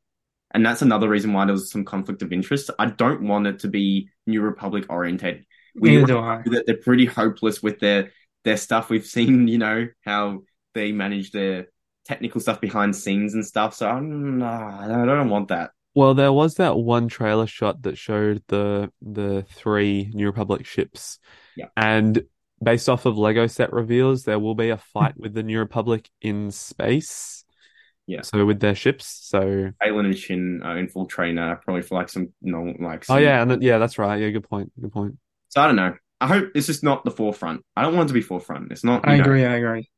And 0.53 0.67
that's 0.67 0.83
another 0.83 1.09
reason 1.09 1.33
why 1.33 1.45
there 1.45 1.53
was 1.53 1.71
some 1.71 1.85
conflict 1.85 2.23
of 2.23 2.33
interest. 2.33 2.71
I 2.79 2.87
don't 2.87 3.23
want 3.23 3.47
it 3.47 3.61
to 3.61 3.69
be 3.69 4.09
New 4.27 4.41
Republic 4.41 4.87
oriented. 4.89 5.45
We 5.77 5.91
Neither 5.91 6.07
do 6.07 6.19
I. 6.19 6.43
that 6.47 6.67
they're 6.67 6.77
pretty 6.77 7.05
hopeless 7.05 7.63
with 7.63 7.79
their 7.79 8.11
their 8.45 8.57
stuff. 8.57 8.91
We've 8.91 9.07
seen, 9.07 9.49
you 9.49 9.59
know, 9.59 9.89
how 10.05 10.41
they 10.75 10.93
manage 10.93 11.33
their 11.33 11.69
technical 12.05 12.41
stuff 12.41 12.61
behind 12.61 12.97
scenes 12.97 13.35
and 13.35 13.45
stuff. 13.45 13.75
So 13.75 13.89
I'm, 13.89 14.43
I 14.43 14.87
don't 14.89 15.31
want 15.31 15.49
that. 15.49 15.71
Well, 15.95 16.15
there 16.15 16.33
was 16.33 16.55
that 16.55 16.77
one 16.77 17.09
trailer 17.09 17.47
shot 17.47 17.83
that 17.83 17.99
showed 17.99 18.43
the 18.47 18.93
the 19.03 19.45
three 19.51 20.11
New 20.15 20.27
Republic 20.27 20.65
ships. 20.65 21.19
Yeah. 21.57 21.67
And 21.77 22.23
based 22.63 22.89
off 22.89 23.07
of 23.07 23.19
Lego 23.19 23.47
set 23.49 23.73
reveals, 23.73 24.23
there 24.25 24.39
will 24.39 24.55
be 24.55 24.71
a 24.71 24.77
fight 24.93 25.15
with 25.17 25.35
the 25.35 25.43
New 25.43 25.59
Republic 25.59 26.09
in 26.21 26.51
space. 26.53 27.45
Yeah. 28.07 28.23
So 28.23 28.45
with 28.45 28.61
their 28.61 28.75
ships. 28.75 29.07
So 29.23 29.73
Baylan 29.83 30.07
and 30.07 30.19
Shin 30.19 30.63
are 30.65 30.79
in 30.79 30.89
full 30.89 31.07
trainer, 31.07 31.53
uh, 31.53 31.57
probably 31.57 31.83
for 31.83 31.97
like 31.97 32.09
some 32.09 32.33
no 32.41 32.75
like. 32.81 33.05
Oh 33.09 33.17
yeah, 33.17 33.43
and 33.43 33.63
yeah, 33.63 33.79
that's 33.79 33.99
right. 33.99 34.21
Yeah, 34.21 34.31
good 34.31 34.49
point. 34.49 34.73
Good 34.81 34.93
point. 34.93 35.17
So 35.49 35.61
I 35.61 35.67
don't 35.67 35.77
know. 35.77 35.95
I 36.21 36.27
hope 36.27 36.51
it's 36.55 36.67
just 36.67 36.83
not 36.85 37.05
the 37.05 37.11
forefront. 37.11 37.65
I 37.77 37.83
don't 37.83 37.97
want 37.97 38.09
it 38.09 38.13
to 38.13 38.15
be 38.15 38.21
forefront. 38.23 38.71
It's 38.73 38.85
not. 38.85 39.07
I 39.09 39.13
you 39.13 39.19
know, 39.19 39.25
agree. 39.25 39.45
I 39.45 39.57
agree. 39.57 39.91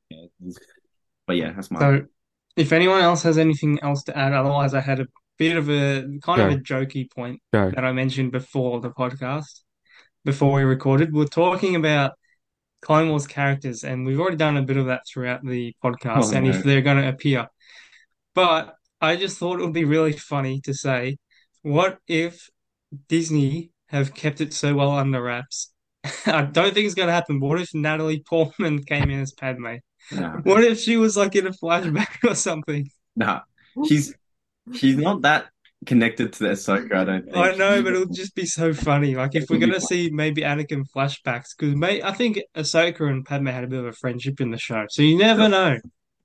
but 1.27 1.37
yeah, 1.37 1.53
that's 1.53 1.71
my. 1.71 1.81
So, 1.81 2.03
if 2.57 2.73
anyone 2.73 3.01
else 3.01 3.23
has 3.25 3.39
anything 3.39 3.81
else 3.83 4.05
to 4.05 4.17
add, 4.17 4.33
otherwise, 4.33 4.75
I 4.75 4.81
had 4.81 5.01
a 5.01 5.07
bit 5.39 5.57
of 5.57 5.69
a 5.71 6.07
kind 6.23 6.41
of 6.41 6.53
a 6.53 6.57
jokey 6.57 7.11
point 7.11 7.41
Go. 7.53 7.71
that 7.71 7.85
I 7.85 7.93
mentioned 7.93 8.31
before 8.33 8.81
the 8.81 8.91
podcast, 8.91 9.61
before 10.25 10.53
we 10.53 10.63
recorded. 10.63 11.13
We're 11.13 11.25
talking 11.27 11.75
about 11.77 12.13
Clone 12.83 13.09
Wars 13.09 13.27
characters, 13.27 13.83
and 13.85 14.05
we've 14.07 14.21
already 14.21 14.37
done 14.37 14.57
a 14.57 14.63
bit 14.63 14.77
of 14.77 14.87
that 14.87 15.03
throughout 15.09 15.45
the 15.45 15.75
podcast, 15.83 16.33
Oh, 16.33 16.37
and 16.37 16.45
no. 16.47 16.51
if 16.51 16.63
they're 16.63 16.83
going 16.83 17.03
to 17.03 17.09
appear. 17.09 17.49
But 18.35 18.75
I 19.01 19.17
just 19.17 19.39
thought 19.39 19.59
it 19.59 19.65
would 19.65 19.73
be 19.73 19.85
really 19.85 20.13
funny 20.13 20.61
to 20.63 20.75
say, 20.75 21.17
what 21.63 21.99
if 22.07 22.49
Disney 23.09 23.71
have 23.89 24.15
kept 24.15 24.41
it 24.41 24.53
so 24.53 24.75
well 24.75 24.91
under 24.93 25.23
wraps? 25.23 25.72
I 26.27 26.43
don't 26.43 26.75
think 26.75 26.87
it's 26.87 26.95
going 26.95 27.09
to 27.09 27.13
happen. 27.13 27.41
What 27.41 27.61
if 27.61 27.75
Natalie 27.75 28.23
Portman 28.29 28.83
came 28.85 29.11
in 29.11 29.21
as 29.21 29.33
Padme? 29.33 29.77
What 30.43 30.65
if 30.65 30.81
she 30.81 30.97
was 30.97 31.17
like 31.17 31.37
in 31.37 31.47
a 31.47 31.51
flashback 31.53 32.29
or 32.29 32.35
something? 32.35 32.91
nah. 33.15 33.41
She's 33.87 34.15
she's 34.75 34.97
not 34.97 35.23
that 35.23 35.47
connected 35.87 36.33
to 36.35 36.39
the 36.45 36.51
Ahsoka. 36.51 36.93
I 36.95 37.05
don't 37.05 37.25
think. 37.25 37.37
I 37.37 37.55
know, 37.55 37.83
but 37.83 37.93
it'll 37.95 38.13
just 38.13 38.35
be 38.35 38.45
so 38.45 38.75
funny. 38.75 39.15
Like 39.15 39.35
if 39.35 39.49
we're 39.49 39.59
gonna 39.59 39.81
see 39.81 40.11
maybe 40.11 40.43
Anakin 40.43 40.85
flashbacks, 40.95 41.57
because 41.57 41.75
may 41.75 42.03
I 42.03 42.13
think 42.13 42.41
Ahsoka 42.55 43.09
and 43.09 43.25
Padme 43.25 43.47
had 43.47 43.65
a 43.65 43.67
bit 43.67 43.79
of 43.79 43.87
a 43.87 43.93
friendship 43.93 44.41
in 44.41 44.51
the 44.51 44.59
show, 44.59 44.87
so 44.91 45.03
you 45.03 45.17
never 45.17 45.49
know. 45.49 45.79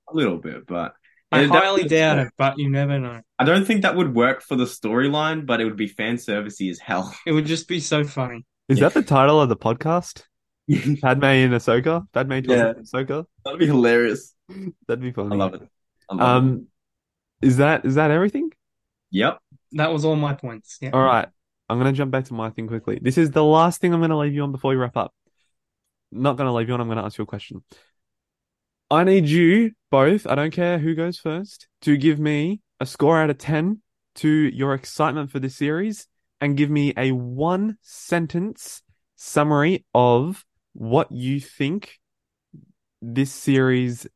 a 0.08 0.14
little 0.14 0.38
bit, 0.38 0.66
but 0.66 0.92
I 1.32 1.46
that- 1.46 1.50
highly 1.50 1.84
doubt 1.84 2.18
it, 2.18 2.32
but 2.36 2.58
you 2.58 2.68
never 2.68 2.98
know. 2.98 3.20
I 3.38 3.44
don't 3.44 3.64
think 3.64 3.82
that 3.82 3.96
would 3.96 4.14
work 4.14 4.42
for 4.42 4.56
the 4.56 4.64
storyline. 4.64 5.46
But 5.46 5.60
it 5.60 5.64
would 5.64 5.76
be 5.76 5.86
fan 5.86 6.16
servicey 6.16 6.68
as 6.70 6.78
hell. 6.78 7.14
It 7.26 7.32
would 7.32 7.46
just 7.46 7.68
be 7.68 7.80
so 7.80 8.04
funny. 8.04 8.44
Is 8.68 8.78
Yeah. 8.78 8.88
that 8.88 8.94
the 8.94 9.02
title 9.02 9.40
of 9.40 9.48
the 9.48 9.56
podcast? 9.56 10.22
That'd 10.68 11.00
Padme 11.02 11.24
and 11.24 11.54
Ahsoka? 11.54 12.06
Padme 12.12 12.40
talking 12.40 12.50
Yeah. 12.50 13.22
That'd 13.44 13.58
be 13.58 13.66
hilarious. 13.66 14.34
That'd 14.86 15.00
be 15.02 15.12
funny. 15.12 15.34
I 15.34 15.38
love 15.38 15.54
it. 15.54 15.62
I 16.10 16.14
love 16.14 16.20
it. 16.20 16.48
Um, 16.50 16.66
is 17.40 17.56
that 17.58 17.84
is 17.84 17.94
that 17.94 18.10
everything? 18.10 18.50
Yep. 19.10 19.38
That 19.72 19.92
was 19.92 20.04
all 20.04 20.16
my 20.16 20.34
points. 20.34 20.78
Yeah. 20.80 20.90
All 20.92 21.02
right. 21.02 21.28
I'm 21.70 21.78
gonna 21.78 21.92
jump 21.92 22.10
back 22.10 22.24
to 22.26 22.34
my 22.34 22.50
thing 22.50 22.66
quickly. 22.66 22.98
This 23.00 23.16
is 23.18 23.30
the 23.30 23.44
last 23.44 23.80
thing 23.80 23.94
I'm 23.94 24.00
gonna 24.00 24.18
leave 24.18 24.34
you 24.34 24.42
on 24.42 24.52
before 24.52 24.70
we 24.70 24.76
wrap 24.76 24.96
up. 24.96 25.12
Not 26.10 26.36
gonna 26.36 26.52
leave 26.54 26.68
you 26.68 26.74
on, 26.74 26.80
I'm 26.80 26.88
gonna 26.88 27.04
ask 27.04 27.18
you 27.18 27.24
a 27.24 27.26
question. 27.26 27.62
I 28.90 29.04
need 29.04 29.26
you 29.26 29.72
both, 29.90 30.26
I 30.26 30.34
don't 30.34 30.50
care 30.50 30.78
who 30.78 30.94
goes 30.94 31.18
first, 31.18 31.68
to 31.82 31.96
give 31.98 32.18
me 32.18 32.62
a 32.80 32.86
score 32.86 33.20
out 33.20 33.28
of 33.28 33.36
10 33.38 33.82
to 34.16 34.28
your 34.28 34.72
excitement 34.74 35.30
for 35.30 35.38
this 35.40 35.56
series 35.56 36.06
and 36.40 36.56
give 36.56 36.70
me 36.70 36.92
a 36.96 37.12
one 37.12 37.78
sentence 37.82 38.82
summary 39.16 39.84
of 39.94 40.44
what 40.72 41.10
you 41.10 41.40
think 41.40 41.98
this 43.02 43.32
series 43.32 44.06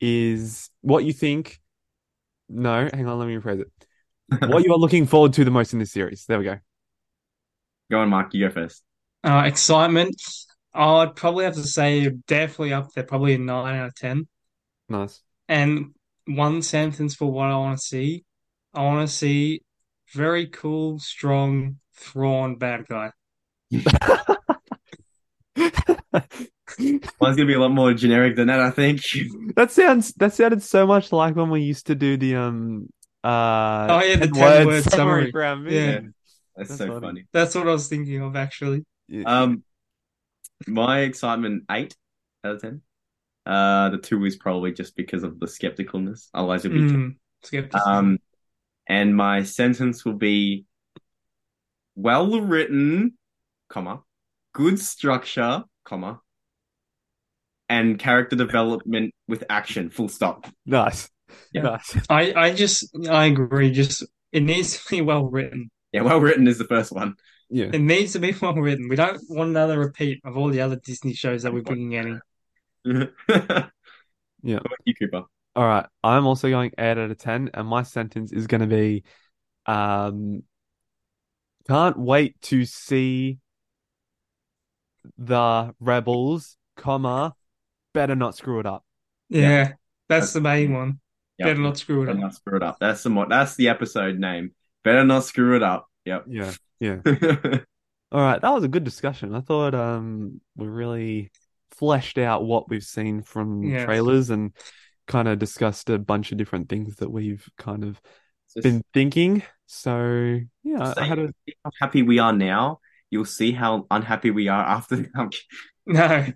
is, 0.00 0.70
what 0.80 1.04
you 1.04 1.12
think. 1.12 1.60
No, 2.48 2.88
hang 2.92 3.06
on, 3.06 3.18
let 3.18 3.28
me 3.28 3.36
rephrase 3.36 3.60
it. 3.60 3.70
What 4.48 4.64
you 4.64 4.72
are 4.72 4.78
looking 4.78 5.06
forward 5.06 5.34
to 5.34 5.44
the 5.44 5.50
most 5.50 5.74
in 5.74 5.78
this 5.78 5.92
series. 5.92 6.24
There 6.24 6.38
we 6.38 6.44
go. 6.44 6.58
Go 7.90 7.98
on, 7.98 8.08
Mark. 8.08 8.32
You 8.32 8.48
go 8.48 8.54
first. 8.54 8.82
Uh, 9.22 9.42
excitement. 9.44 10.16
I'd 10.72 11.14
probably 11.14 11.44
have 11.44 11.54
to 11.54 11.64
say 11.64 12.08
definitely 12.26 12.72
up 12.72 12.90
there, 12.94 13.04
probably 13.04 13.34
a 13.34 13.38
nine 13.38 13.76
out 13.76 13.88
of 13.88 13.94
ten. 13.94 14.26
Nice. 14.88 15.20
And 15.48 15.94
one 16.26 16.62
sentence 16.62 17.14
for 17.14 17.30
what 17.30 17.48
I 17.48 17.56
want 17.56 17.78
to 17.78 17.84
see. 17.84 18.24
I 18.72 18.82
want 18.82 19.06
to 19.06 19.14
see 19.14 19.62
very 20.14 20.46
cool, 20.48 20.98
strong, 20.98 21.78
Thrawn 21.94 22.56
bad 22.56 22.86
guy. 22.88 23.12
Mine's 26.78 27.36
gonna 27.36 27.46
be 27.46 27.54
a 27.54 27.60
lot 27.60 27.70
more 27.70 27.92
generic 27.94 28.36
than 28.36 28.48
that, 28.48 28.60
I 28.60 28.70
think. 28.70 29.00
That 29.56 29.70
sounds 29.70 30.12
that 30.14 30.32
sounded 30.32 30.62
so 30.62 30.86
much 30.86 31.12
like 31.12 31.36
when 31.36 31.50
we 31.50 31.60
used 31.62 31.86
to 31.88 31.94
do 31.94 32.16
the 32.16 32.36
um 32.36 32.88
uh 33.22 33.86
Oh, 33.90 34.02
yeah, 34.02 34.16
the 34.16 34.26
10 34.26 34.34
10 34.34 34.66
word 34.66 34.66
word 34.66 34.84
summary. 34.84 35.30
for 35.30 35.44
our 35.44 35.56
movie. 35.56 35.74
Yeah. 35.76 36.00
That's, 36.56 36.68
That's 36.70 36.78
so 36.78 36.86
funny. 36.88 37.00
funny. 37.00 37.26
That's 37.32 37.54
what 37.54 37.68
I 37.68 37.72
was 37.72 37.88
thinking 37.88 38.22
of 38.22 38.36
actually. 38.36 38.84
Yeah. 39.08 39.24
Um, 39.26 39.62
my 40.66 41.00
excitement 41.00 41.64
eight 41.70 41.94
out 42.44 42.56
of 42.56 42.62
ten. 42.62 42.82
Uh, 43.44 43.88
the 43.90 43.98
two 43.98 44.24
is 44.24 44.36
probably 44.36 44.72
just 44.72 44.96
because 44.96 45.22
of 45.22 45.40
the 45.40 45.46
skepticalness. 45.46 46.28
Otherwise, 46.34 46.64
it'd 46.64 46.88
be 46.88 46.96
Mm, 46.96 47.16
skepticism. 47.42 47.94
Um, 47.94 48.18
and 48.86 49.16
my 49.16 49.42
sentence 49.44 50.04
will 50.04 50.14
be 50.14 50.64
well 51.94 52.40
written, 52.40 53.16
comma, 53.68 54.02
good 54.52 54.78
structure, 54.78 55.64
comma, 55.84 56.20
and 57.68 57.98
character 57.98 58.36
development 58.36 59.14
with 59.28 59.44
action, 59.48 59.90
full 59.90 60.08
stop. 60.08 60.46
Nice. 60.66 61.08
Yeah. 61.52 61.62
Nice. 61.62 61.96
I, 62.10 62.32
I 62.34 62.52
just 62.52 62.94
I 63.08 63.26
agree. 63.26 63.70
Just 63.70 64.04
it 64.32 64.42
needs 64.42 64.76
to 64.82 64.90
be 64.90 65.00
well 65.00 65.24
written. 65.26 65.70
Yeah, 65.92 66.02
well 66.02 66.20
written 66.20 66.46
is 66.48 66.58
the 66.58 66.64
first 66.64 66.92
one. 66.92 67.14
Yeah. 67.48 67.70
It 67.72 67.80
needs 67.80 68.12
to 68.14 68.18
be 68.18 68.34
well 68.40 68.54
written. 68.54 68.88
We 68.88 68.96
don't 68.96 69.20
want 69.28 69.50
another 69.50 69.78
repeat 69.78 70.20
of 70.24 70.36
all 70.36 70.48
the 70.48 70.62
other 70.62 70.76
Disney 70.76 71.12
shows 71.14 71.42
that 71.42 71.52
we're 71.52 71.62
bringing 71.62 71.92
in. 71.92 72.20
What 72.84 73.12
Yeah. 74.42 74.56
about 74.56 74.78
you, 74.84 74.94
Cooper? 74.94 75.24
All 75.54 75.64
right. 75.66 75.86
I'm 76.02 76.26
also 76.26 76.48
going 76.48 76.70
eight 76.78 76.98
out 76.98 77.10
of 77.10 77.18
ten, 77.18 77.50
and 77.54 77.68
my 77.68 77.82
sentence 77.82 78.32
is 78.32 78.46
gonna 78.46 78.66
be 78.66 79.04
um 79.66 80.42
can't 81.68 81.98
wait 81.98 82.40
to 82.42 82.64
see 82.64 83.38
the 85.18 85.74
rebels, 85.80 86.56
comma, 86.76 87.34
better 87.94 88.14
not 88.16 88.36
screw 88.36 88.60
it 88.60 88.66
up. 88.66 88.84
Yeah, 89.28 89.64
that's 89.64 89.76
That's- 90.08 90.32
the 90.32 90.40
main 90.40 90.72
one. 90.72 90.98
Yep. 91.38 91.46
Better 91.48 91.60
not 91.60 91.78
screw 91.78 92.02
it 92.02 92.06
Better 92.06 92.18
up. 92.18 92.22
not 92.22 92.34
screw 92.34 92.56
it 92.56 92.62
up. 92.62 92.76
That's 92.78 93.02
the 93.02 93.10
mo- 93.10 93.26
that's 93.28 93.56
the 93.56 93.68
episode 93.68 94.18
name. 94.18 94.52
Better 94.84 95.02
not 95.04 95.24
screw 95.24 95.56
it 95.56 95.62
up. 95.62 95.86
Yep. 96.04 96.24
Yeah. 96.28 96.52
Yeah. 96.78 96.98
All 98.12 98.20
right, 98.20 98.40
that 98.40 98.52
was 98.52 98.64
a 98.64 98.68
good 98.68 98.84
discussion. 98.84 99.34
I 99.34 99.40
thought 99.40 99.74
um 99.74 100.40
we 100.56 100.66
really 100.68 101.30
fleshed 101.72 102.18
out 102.18 102.44
what 102.44 102.68
we've 102.68 102.82
seen 102.84 103.22
from 103.22 103.62
Yes. 103.64 103.84
trailers 103.86 104.30
and 104.30 104.52
kind 105.06 105.28
of 105.28 105.38
discussed 105.38 105.90
a 105.90 105.98
bunch 105.98 106.32
of 106.32 106.38
different 106.38 106.68
things 106.68 106.96
that 106.96 107.10
we've 107.10 107.46
kind 107.58 107.84
of 107.84 108.00
Just 108.54 108.64
been 108.64 108.82
thinking. 108.94 109.42
So 109.66 110.40
yeah, 110.62 110.94
I 110.96 111.04
had 111.04 111.18
a 111.18 111.32
how 111.64 111.70
happy 111.80 112.02
we 112.02 112.18
are 112.18 112.32
now. 112.32 112.80
You'll 113.10 113.24
see 113.24 113.52
how 113.52 113.86
unhappy 113.90 114.30
we 114.30 114.48
are 114.48 114.62
after 114.62 114.96
the 114.96 115.32
No, 115.86 116.26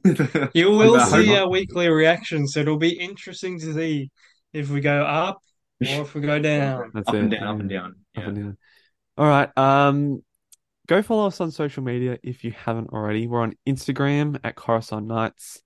you 0.55 0.71
will 0.71 0.99
see 1.01 1.27
Homer. 1.27 1.43
our 1.43 1.49
weekly 1.49 1.89
reactions. 1.89 2.53
so 2.53 2.61
it'll 2.61 2.79
be 2.79 2.99
interesting 2.99 3.61
to 3.61 3.75
see 3.75 4.11
if 4.53 4.71
we 4.71 4.81
go 4.81 5.03
up 5.05 5.41
or 5.81 6.03
if 6.03 6.15
we 6.15 6.21
go 6.21 6.39
down. 6.39 6.91
That's 6.93 7.09
up 7.09 7.15
and 7.15 7.33
it, 7.33 7.39
down, 7.39 7.49
up 7.49 7.61
and 7.61 7.71
yeah. 7.71 7.79
down. 7.79 7.95
Up 8.17 8.25
and 8.25 8.37
down. 8.37 8.57
All 9.17 9.27
right. 9.27 9.57
Um, 9.57 10.23
go 10.89 11.01
follow 11.03 11.29
us 11.29 11.41
on 11.41 11.51
social 11.51 11.83
media 11.83 12.19
if 12.23 12.43
you 12.43 12.53
haven't 12.53 12.91
already. 12.91 13.27
We're 13.27 13.43
on 13.43 13.55
Instagram 13.69 14.41
at 14.43 14.57
Coruscant 14.57 15.07
Knights. 15.07 15.63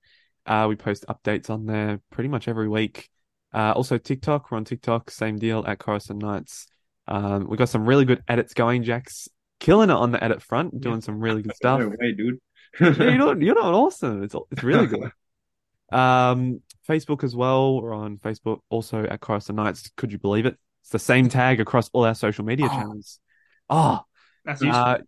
Uh, 0.50 0.66
we 0.68 0.74
post 0.74 1.04
updates 1.08 1.48
on 1.48 1.64
there 1.64 2.00
pretty 2.10 2.28
much 2.28 2.48
every 2.48 2.68
week. 2.68 3.08
Uh, 3.54 3.72
also 3.72 3.98
TikTok. 3.98 4.50
We're 4.50 4.56
on 4.58 4.64
TikTok. 4.64 5.10
Same 5.10 5.38
deal 5.38 5.64
at 5.66 5.78
Coruscant 5.78 6.20
Knights. 6.20 6.66
Um, 7.06 7.48
we 7.48 7.56
got 7.56 7.68
some 7.68 7.86
really 7.86 8.04
good 8.04 8.22
edits 8.26 8.52
going. 8.52 8.82
Jack's 8.82 9.28
killing 9.60 9.90
it 9.90 9.94
on 9.94 10.10
the 10.10 10.22
edit 10.22 10.42
front, 10.42 10.80
doing 10.80 11.00
some 11.02 11.20
really 11.20 11.42
good 11.42 11.54
stuff. 11.62 11.78
No 11.80 11.88
way, 11.88 12.12
dude. 12.16 12.38
Yeah, 12.80 12.94
you're 13.10 13.14
not 13.26 13.40
you're 13.40 13.54
not 13.54 13.74
awesome. 13.74 14.24
It's 14.24 14.34
it's 14.50 14.62
really 14.64 14.86
good. 14.86 15.10
Um, 15.92 16.60
Facebook 16.88 17.24
as 17.24 17.34
well. 17.34 17.82
We're 17.82 17.92
on 17.92 18.18
Facebook 18.18 18.60
also 18.70 19.02
at 19.02 19.20
Coruscant 19.20 19.56
Knights. 19.56 19.90
Could 19.96 20.12
you 20.12 20.18
believe 20.18 20.46
it? 20.46 20.56
It's 20.82 20.90
the 20.90 21.00
same 21.00 21.28
tag 21.28 21.60
across 21.60 21.90
all 21.92 22.04
our 22.04 22.14
social 22.14 22.44
media 22.44 22.66
Oh. 22.70 22.74
channels. 22.76 23.18
Oh, 23.68 24.00
That's 24.44 24.62
uh, 24.62 24.98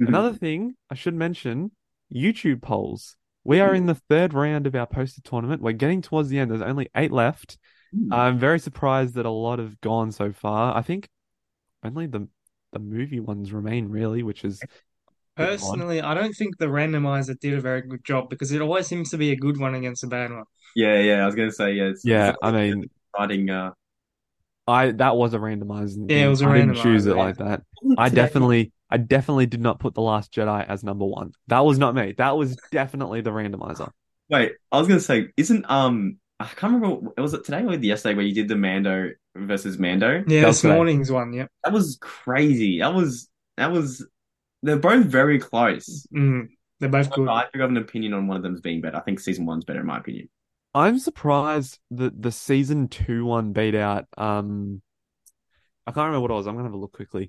another 0.00 0.32
thing 0.32 0.74
I 0.90 0.94
should 0.96 1.14
mention: 1.14 1.70
YouTube 2.12 2.60
polls. 2.60 3.16
We 3.46 3.60
are 3.60 3.74
in 3.74 3.86
the 3.86 3.94
third 3.94 4.34
round 4.34 4.66
of 4.66 4.74
our 4.74 4.86
poster 4.86 5.22
tournament. 5.22 5.62
We're 5.62 5.72
getting 5.72 6.02
towards 6.02 6.28
the 6.28 6.38
end. 6.38 6.50
There's 6.50 6.62
only 6.62 6.88
eight 6.96 7.12
left. 7.12 7.58
Hmm. 7.94 8.12
I'm 8.12 8.38
very 8.38 8.58
surprised 8.58 9.14
that 9.14 9.26
a 9.26 9.30
lot 9.30 9.58
have 9.58 9.80
gone 9.80 10.12
so 10.12 10.32
far. 10.32 10.76
I 10.76 10.82
think 10.82 11.08
only 11.84 12.06
the 12.06 12.28
the 12.72 12.78
movie 12.80 13.20
ones 13.20 13.52
remain 13.52 13.88
really, 13.88 14.22
which 14.22 14.44
is 14.44 14.60
a 14.60 14.66
bit 15.36 15.48
odd. 15.48 15.48
Personally, 15.48 16.00
I 16.00 16.14
don't 16.14 16.32
think 16.34 16.58
the 16.58 16.66
randomizer 16.66 17.38
did 17.38 17.54
a 17.54 17.60
very 17.60 17.82
good 17.82 18.04
job 18.04 18.28
because 18.28 18.52
it 18.52 18.60
always 18.60 18.86
seems 18.86 19.10
to 19.10 19.18
be 19.18 19.30
a 19.32 19.36
good 19.36 19.58
one 19.58 19.74
against 19.74 20.04
a 20.04 20.08
bad 20.08 20.32
one. 20.32 20.44
Yeah, 20.74 20.98
yeah. 21.00 21.22
I 21.22 21.26
was 21.26 21.34
gonna 21.34 21.52
say 21.52 21.72
yeah. 21.74 21.84
It's, 21.84 22.04
Yeah, 22.04 22.30
it's 22.30 22.38
I 22.42 22.50
mean, 22.52 22.90
exciting. 23.14 23.50
Uh, 23.50 23.72
I 24.66 24.90
that 24.92 25.16
was 25.16 25.34
a 25.34 25.38
randomized 25.38 25.96
Yeah, 26.08 26.26
it 26.26 26.28
thing. 26.28 26.30
was 26.30 26.42
a 26.42 26.46
I 26.46 26.58
didn't 26.58 26.74
choose 26.74 27.06
it 27.06 27.16
yeah. 27.16 27.22
like 27.22 27.36
that. 27.38 27.62
I 27.96 28.08
definitely, 28.08 28.72
I 28.90 28.98
definitely 28.98 29.46
did 29.46 29.60
not 29.60 29.80
put 29.80 29.94
The 29.94 30.02
Last 30.02 30.32
Jedi 30.32 30.66
as 30.66 30.84
number 30.84 31.04
one. 31.04 31.32
That 31.48 31.60
was 31.60 31.78
not 31.78 31.94
me. 31.94 32.14
That 32.18 32.36
was 32.36 32.56
definitely 32.70 33.20
the 33.20 33.30
randomizer. 33.30 33.90
Wait, 34.28 34.52
I 34.70 34.78
was 34.78 34.88
gonna 34.88 35.00
say, 35.00 35.28
isn't 35.36 35.64
um, 35.68 36.18
I 36.38 36.46
can't 36.46 36.74
remember. 36.74 37.12
Was 37.16 37.34
it 37.34 37.44
today 37.44 37.64
or 37.64 37.74
yesterday 37.74 38.14
where 38.14 38.24
you 38.24 38.34
did 38.34 38.48
the 38.48 38.56
Mando 38.56 39.10
versus 39.34 39.78
Mando? 39.78 40.24
Yeah, 40.26 40.42
That 40.42 40.46
this 40.48 40.64
morning's 40.64 41.10
one, 41.10 41.32
yep. 41.32 41.50
That 41.64 41.72
was 41.72 41.98
crazy. 42.00 42.80
That 42.80 42.94
was 42.94 43.28
that 43.56 43.72
was. 43.72 44.06
They're 44.62 44.76
both 44.76 45.06
very 45.06 45.38
close. 45.38 46.06
Mm, 46.14 46.48
they're 46.80 46.88
both 46.88 47.10
good. 47.12 47.28
I 47.28 47.42
think 47.42 47.56
I 47.56 47.60
have 47.60 47.70
an 47.70 47.76
opinion 47.76 48.14
on 48.14 48.26
one 48.26 48.36
of 48.36 48.42
them 48.42 48.54
as 48.54 48.60
being 48.60 48.80
better. 48.80 48.96
I 48.96 49.00
think 49.00 49.20
season 49.20 49.46
one's 49.46 49.64
better 49.64 49.80
in 49.80 49.86
my 49.86 49.98
opinion. 49.98 50.28
I'm 50.74 50.98
surprised 50.98 51.78
that 51.92 52.20
the 52.20 52.32
season 52.32 52.88
two 52.88 53.24
one 53.24 53.52
beat 53.52 53.74
out. 53.74 54.06
Um, 54.18 54.82
I 55.86 55.92
can't 55.92 56.06
remember 56.06 56.20
what 56.20 56.30
it 56.32 56.34
was. 56.34 56.46
I'm 56.46 56.54
gonna 56.54 56.64
have 56.64 56.74
a 56.74 56.78
look 56.78 56.92
quickly. 56.92 57.28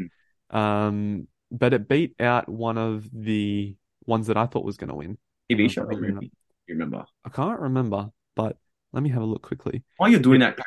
Um, 0.49 1.27
but 1.51 1.73
it 1.73 1.87
beat 1.87 2.15
out 2.19 2.49
one 2.49 2.77
of 2.77 3.07
the 3.11 3.75
ones 4.05 4.27
that 4.27 4.37
I 4.37 4.45
thought 4.45 4.63
was 4.65 4.77
gonna 4.77 4.95
win. 4.95 5.17
TV 5.51 5.69
show 5.69 5.83
or 5.83 5.87
Probably? 5.87 6.31
You 6.67 6.75
remember? 6.75 7.05
I 7.23 7.29
can't 7.29 7.59
remember, 7.59 8.09
but 8.35 8.57
let 8.93 9.03
me 9.03 9.09
have 9.09 9.21
a 9.21 9.25
look 9.25 9.41
quickly. 9.41 9.83
While 9.97 10.09
you're 10.09 10.19
doing 10.19 10.41
that, 10.41 10.57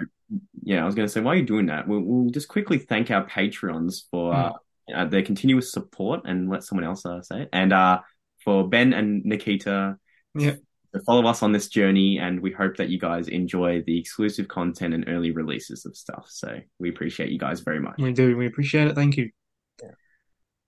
yeah, 0.62 0.82
I 0.82 0.86
was 0.86 0.94
going 0.94 1.06
to 1.06 1.12
say, 1.12 1.20
while 1.20 1.34
you're 1.34 1.44
doing 1.44 1.66
that, 1.66 1.88
we'll, 1.88 2.00
we'll 2.00 2.30
just 2.30 2.48
quickly 2.48 2.78
thank 2.78 3.10
our 3.10 3.26
Patreons 3.26 4.02
for 4.10 4.34
uh, 4.34 4.52
uh, 4.94 5.04
their 5.06 5.22
continuous 5.22 5.72
support 5.72 6.22
and 6.24 6.48
let 6.48 6.62
someone 6.62 6.84
else 6.84 7.04
uh, 7.04 7.20
say 7.22 7.42
it. 7.42 7.48
And 7.52 7.72
uh, 7.72 8.00
for 8.44 8.68
Ben 8.68 8.92
and 8.92 9.24
Nikita 9.24 9.98
Yeah. 10.34 10.54
to 10.94 11.00
follow 11.04 11.26
us 11.26 11.42
on 11.42 11.52
this 11.52 11.68
journey. 11.68 12.18
And 12.18 12.40
we 12.40 12.52
hope 12.52 12.76
that 12.76 12.88
you 12.88 12.98
guys 12.98 13.28
enjoy 13.28 13.82
the 13.82 13.98
exclusive 13.98 14.48
content 14.48 14.94
and 14.94 15.04
early 15.08 15.32
releases 15.32 15.84
of 15.84 15.96
stuff. 15.96 16.26
So 16.28 16.60
we 16.78 16.88
appreciate 16.88 17.30
you 17.30 17.38
guys 17.38 17.60
very 17.60 17.80
much. 17.80 17.96
We 17.98 18.12
do. 18.12 18.36
We 18.36 18.46
appreciate 18.46 18.88
it. 18.88 18.94
Thank 18.94 19.16
you. 19.16 19.30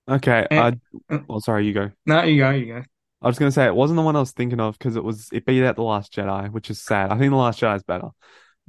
Okay, 0.09 0.47
I. 0.51 0.73
uh, 1.11 1.19
Oh, 1.29 1.39
sorry, 1.39 1.67
you 1.67 1.73
go. 1.73 1.91
No, 2.07 2.23
you 2.25 2.39
go. 2.43 2.51
You 2.51 2.67
go. 2.67 2.83
I 3.21 3.27
was 3.29 3.39
gonna 3.39 3.53
say 3.53 3.67
it 3.67 3.75
wasn't 3.75 3.97
the 3.99 4.03
one 4.03 4.17
I 4.17 4.21
was 4.21 4.33
thinking 4.33 4.59
of 4.61 4.77
because 4.79 4.97
it 4.97 5.05
was 5.05 5.29
it 5.33 5.45
beat 5.47 5.63
out 5.65 5.77
the 5.77 5.83
Last 5.85 6.13
Jedi, 6.13 6.51
which 6.51 6.71
is 6.71 6.81
sad. 6.81 7.11
I 7.13 7.19
think 7.19 7.31
the 7.31 7.37
Last 7.37 7.61
Jedi 7.61 7.77
is 7.77 7.83
better, 7.85 8.09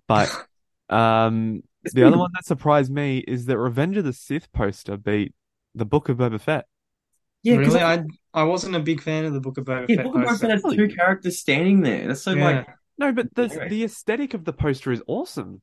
but 0.08 0.30
um, 0.90 1.64
the 1.94 2.04
other 2.04 2.18
one 2.18 2.30
that 2.36 2.46
surprised 2.46 2.92
me 2.92 3.18
is 3.18 3.46
that 3.48 3.58
Revenge 3.58 3.98
of 3.98 4.06
the 4.06 4.14
Sith 4.14 4.52
poster 4.54 4.96
beat 4.96 5.34
the 5.74 5.86
Book 5.86 6.10
of 6.10 6.18
Boba 6.18 6.40
Fett. 6.40 6.66
Yeah, 7.42 7.58
'cause 7.58 7.68
really, 7.74 7.80
I- 7.82 7.94
I 7.96 8.04
I 8.36 8.44
wasn't 8.44 8.76
a 8.76 8.80
big 8.80 9.02
fan 9.02 9.26
of 9.26 9.34
the 9.34 9.42
Book 9.42 9.58
of 9.58 9.66
Boba 9.66 9.88
yeah, 9.90 9.96
Fett 9.98 10.06
Book 10.06 10.16
of 10.16 10.22
Boba 10.22 10.28
poster. 10.28 10.48
Fett 10.48 10.62
has 10.64 10.74
two 10.76 10.88
characters 10.90 11.40
standing 11.40 11.82
there. 11.82 12.08
That's 12.08 12.22
so 12.22 12.34
like 12.34 12.68
Yeah. 12.68 12.74
No, 13.00 13.12
but 13.12 13.34
the 13.34 13.44
Anyway. 13.46 13.70
the 13.70 13.84
aesthetic 13.86 14.36
of 14.36 14.46
the 14.46 14.54
poster 14.54 14.92
is 14.92 15.02
awesome. 15.08 15.62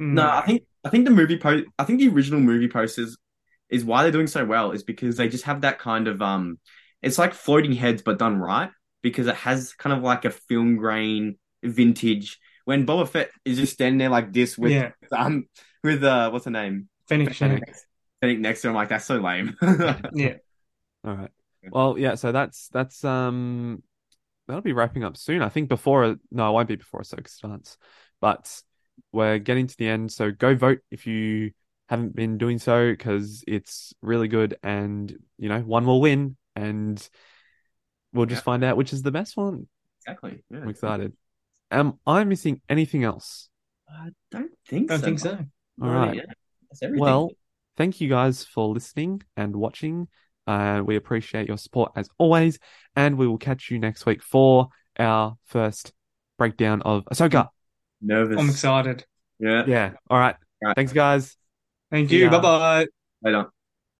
Mm. 0.00 0.14
No, 0.14 0.28
I 0.28 0.42
think 0.44 0.62
I 0.84 0.88
think 0.88 1.04
the 1.04 1.12
movie 1.12 1.38
post 1.38 1.64
I 1.78 1.84
think 1.84 2.00
the 2.00 2.08
original 2.08 2.40
movie 2.40 2.66
posters 2.68 3.16
is 3.72 3.84
why 3.84 4.02
they're 4.02 4.12
doing 4.12 4.28
so 4.28 4.44
well 4.44 4.70
is 4.70 4.84
because 4.84 5.16
they 5.16 5.28
just 5.28 5.44
have 5.44 5.62
that 5.62 5.78
kind 5.80 6.06
of 6.06 6.22
um 6.22 6.58
it's 7.02 7.18
like 7.18 7.34
floating 7.34 7.72
heads 7.72 8.02
but 8.02 8.18
done 8.18 8.36
right 8.38 8.70
because 9.02 9.26
it 9.26 9.34
has 9.34 9.72
kind 9.72 9.96
of 9.96 10.02
like 10.04 10.24
a 10.24 10.30
film 10.30 10.76
grain 10.76 11.36
vintage 11.64 12.38
when 12.64 12.86
Boba 12.86 13.08
Fett 13.08 13.30
is 13.44 13.58
just 13.58 13.72
standing 13.72 13.98
there 13.98 14.08
like 14.08 14.32
this 14.32 14.56
with 14.56 14.70
Yeah. 14.70 14.90
um 15.10 15.46
with 15.82 16.04
uh 16.04 16.30
what's 16.30 16.44
her 16.44 16.50
name 16.52 16.88
Fennec 17.08 17.34
Fennec. 17.34 17.64
Shand. 18.22 18.42
next 18.42 18.62
to 18.62 18.68
him 18.68 18.74
like 18.74 18.88
that's 18.90 19.04
so 19.06 19.16
lame. 19.16 19.56
Yeah. 20.14 20.36
All 21.04 21.14
right. 21.14 21.30
Well, 21.70 21.96
yeah. 21.98 22.14
So 22.14 22.30
that's 22.30 22.68
that's 22.68 23.04
um 23.04 23.82
that'll 24.46 24.62
be 24.62 24.72
wrapping 24.72 25.02
up 25.04 25.16
soon. 25.16 25.42
I 25.42 25.48
think 25.48 25.68
before 25.68 26.16
no, 26.30 26.48
it 26.48 26.52
won't 26.52 26.68
be 26.68 26.76
before 26.76 27.00
Ahsoka 27.00 27.28
starts, 27.28 27.76
but 28.20 28.62
we're 29.12 29.38
getting 29.38 29.66
to 29.66 29.76
the 29.76 29.88
end. 29.88 30.12
So 30.12 30.30
go 30.30 30.54
vote 30.54 30.80
if 30.90 31.06
you 31.06 31.52
haven't 31.92 32.16
been 32.16 32.38
doing 32.38 32.58
so 32.58 32.90
because 32.90 33.44
it's 33.46 33.92
really 34.00 34.26
good, 34.28 34.56
and 34.62 35.14
you 35.38 35.48
know 35.50 35.60
one 35.60 35.84
will 35.84 36.00
win, 36.00 36.36
and 36.56 36.96
we'll 38.14 38.26
just 38.26 38.40
Yeah. 38.40 38.44
find 38.44 38.64
out 38.64 38.76
which 38.78 38.92
is 38.94 39.02
the 39.02 39.10
best 39.12 39.36
one. 39.36 39.68
exactly. 40.00 40.42
Yeah. 40.50 40.58
I'm 40.60 40.68
excited. 40.70 41.12
Am 41.70 41.98
I 42.06 42.24
missing 42.24 42.60
anything 42.68 43.04
else? 43.04 43.48
I 43.88 44.10
don't 44.30 44.50
think 44.66 44.88
Don't 44.88 45.00
so. 45.00 45.04
think 45.04 45.18
so. 45.18 45.30
All 45.82 45.88
No, 45.88 45.92
right. 45.92 46.16
yeah, 46.16 46.22
that's 46.70 46.82
everything. 46.82 47.00
Well, 47.02 47.30
thank 47.76 48.00
you 48.00 48.08
guys 48.08 48.42
for 48.42 48.68
listening 48.68 49.22
and 49.36 49.54
watching. 49.54 50.08
Uh, 50.46 50.82
we 50.84 50.96
appreciate 50.96 51.46
your 51.46 51.58
support 51.58 51.92
as 51.94 52.08
always, 52.18 52.58
and 52.96 53.16
we 53.18 53.26
will 53.28 53.38
catch 53.38 53.70
you 53.70 53.78
next 53.78 54.06
week 54.06 54.22
for 54.22 54.68
our 54.98 55.36
first 55.44 55.92
breakdown 56.38 56.80
of 56.82 57.04
Ahsoka. 57.04 57.48
Nervous. 58.00 58.38
I'm 58.38 58.48
excited. 58.48 59.04
Yeah. 59.38 59.64
Yeah. 59.66 59.92
All 60.10 60.18
right. 60.18 60.36
Right. 60.62 60.74
Thanks, 60.74 60.92
guys. 60.92 61.36
Thank 61.92 62.10
you. 62.10 62.24
ya. 62.24 62.30
Bye 62.30 62.40
bye. 62.40 62.86
Later. 63.22 63.52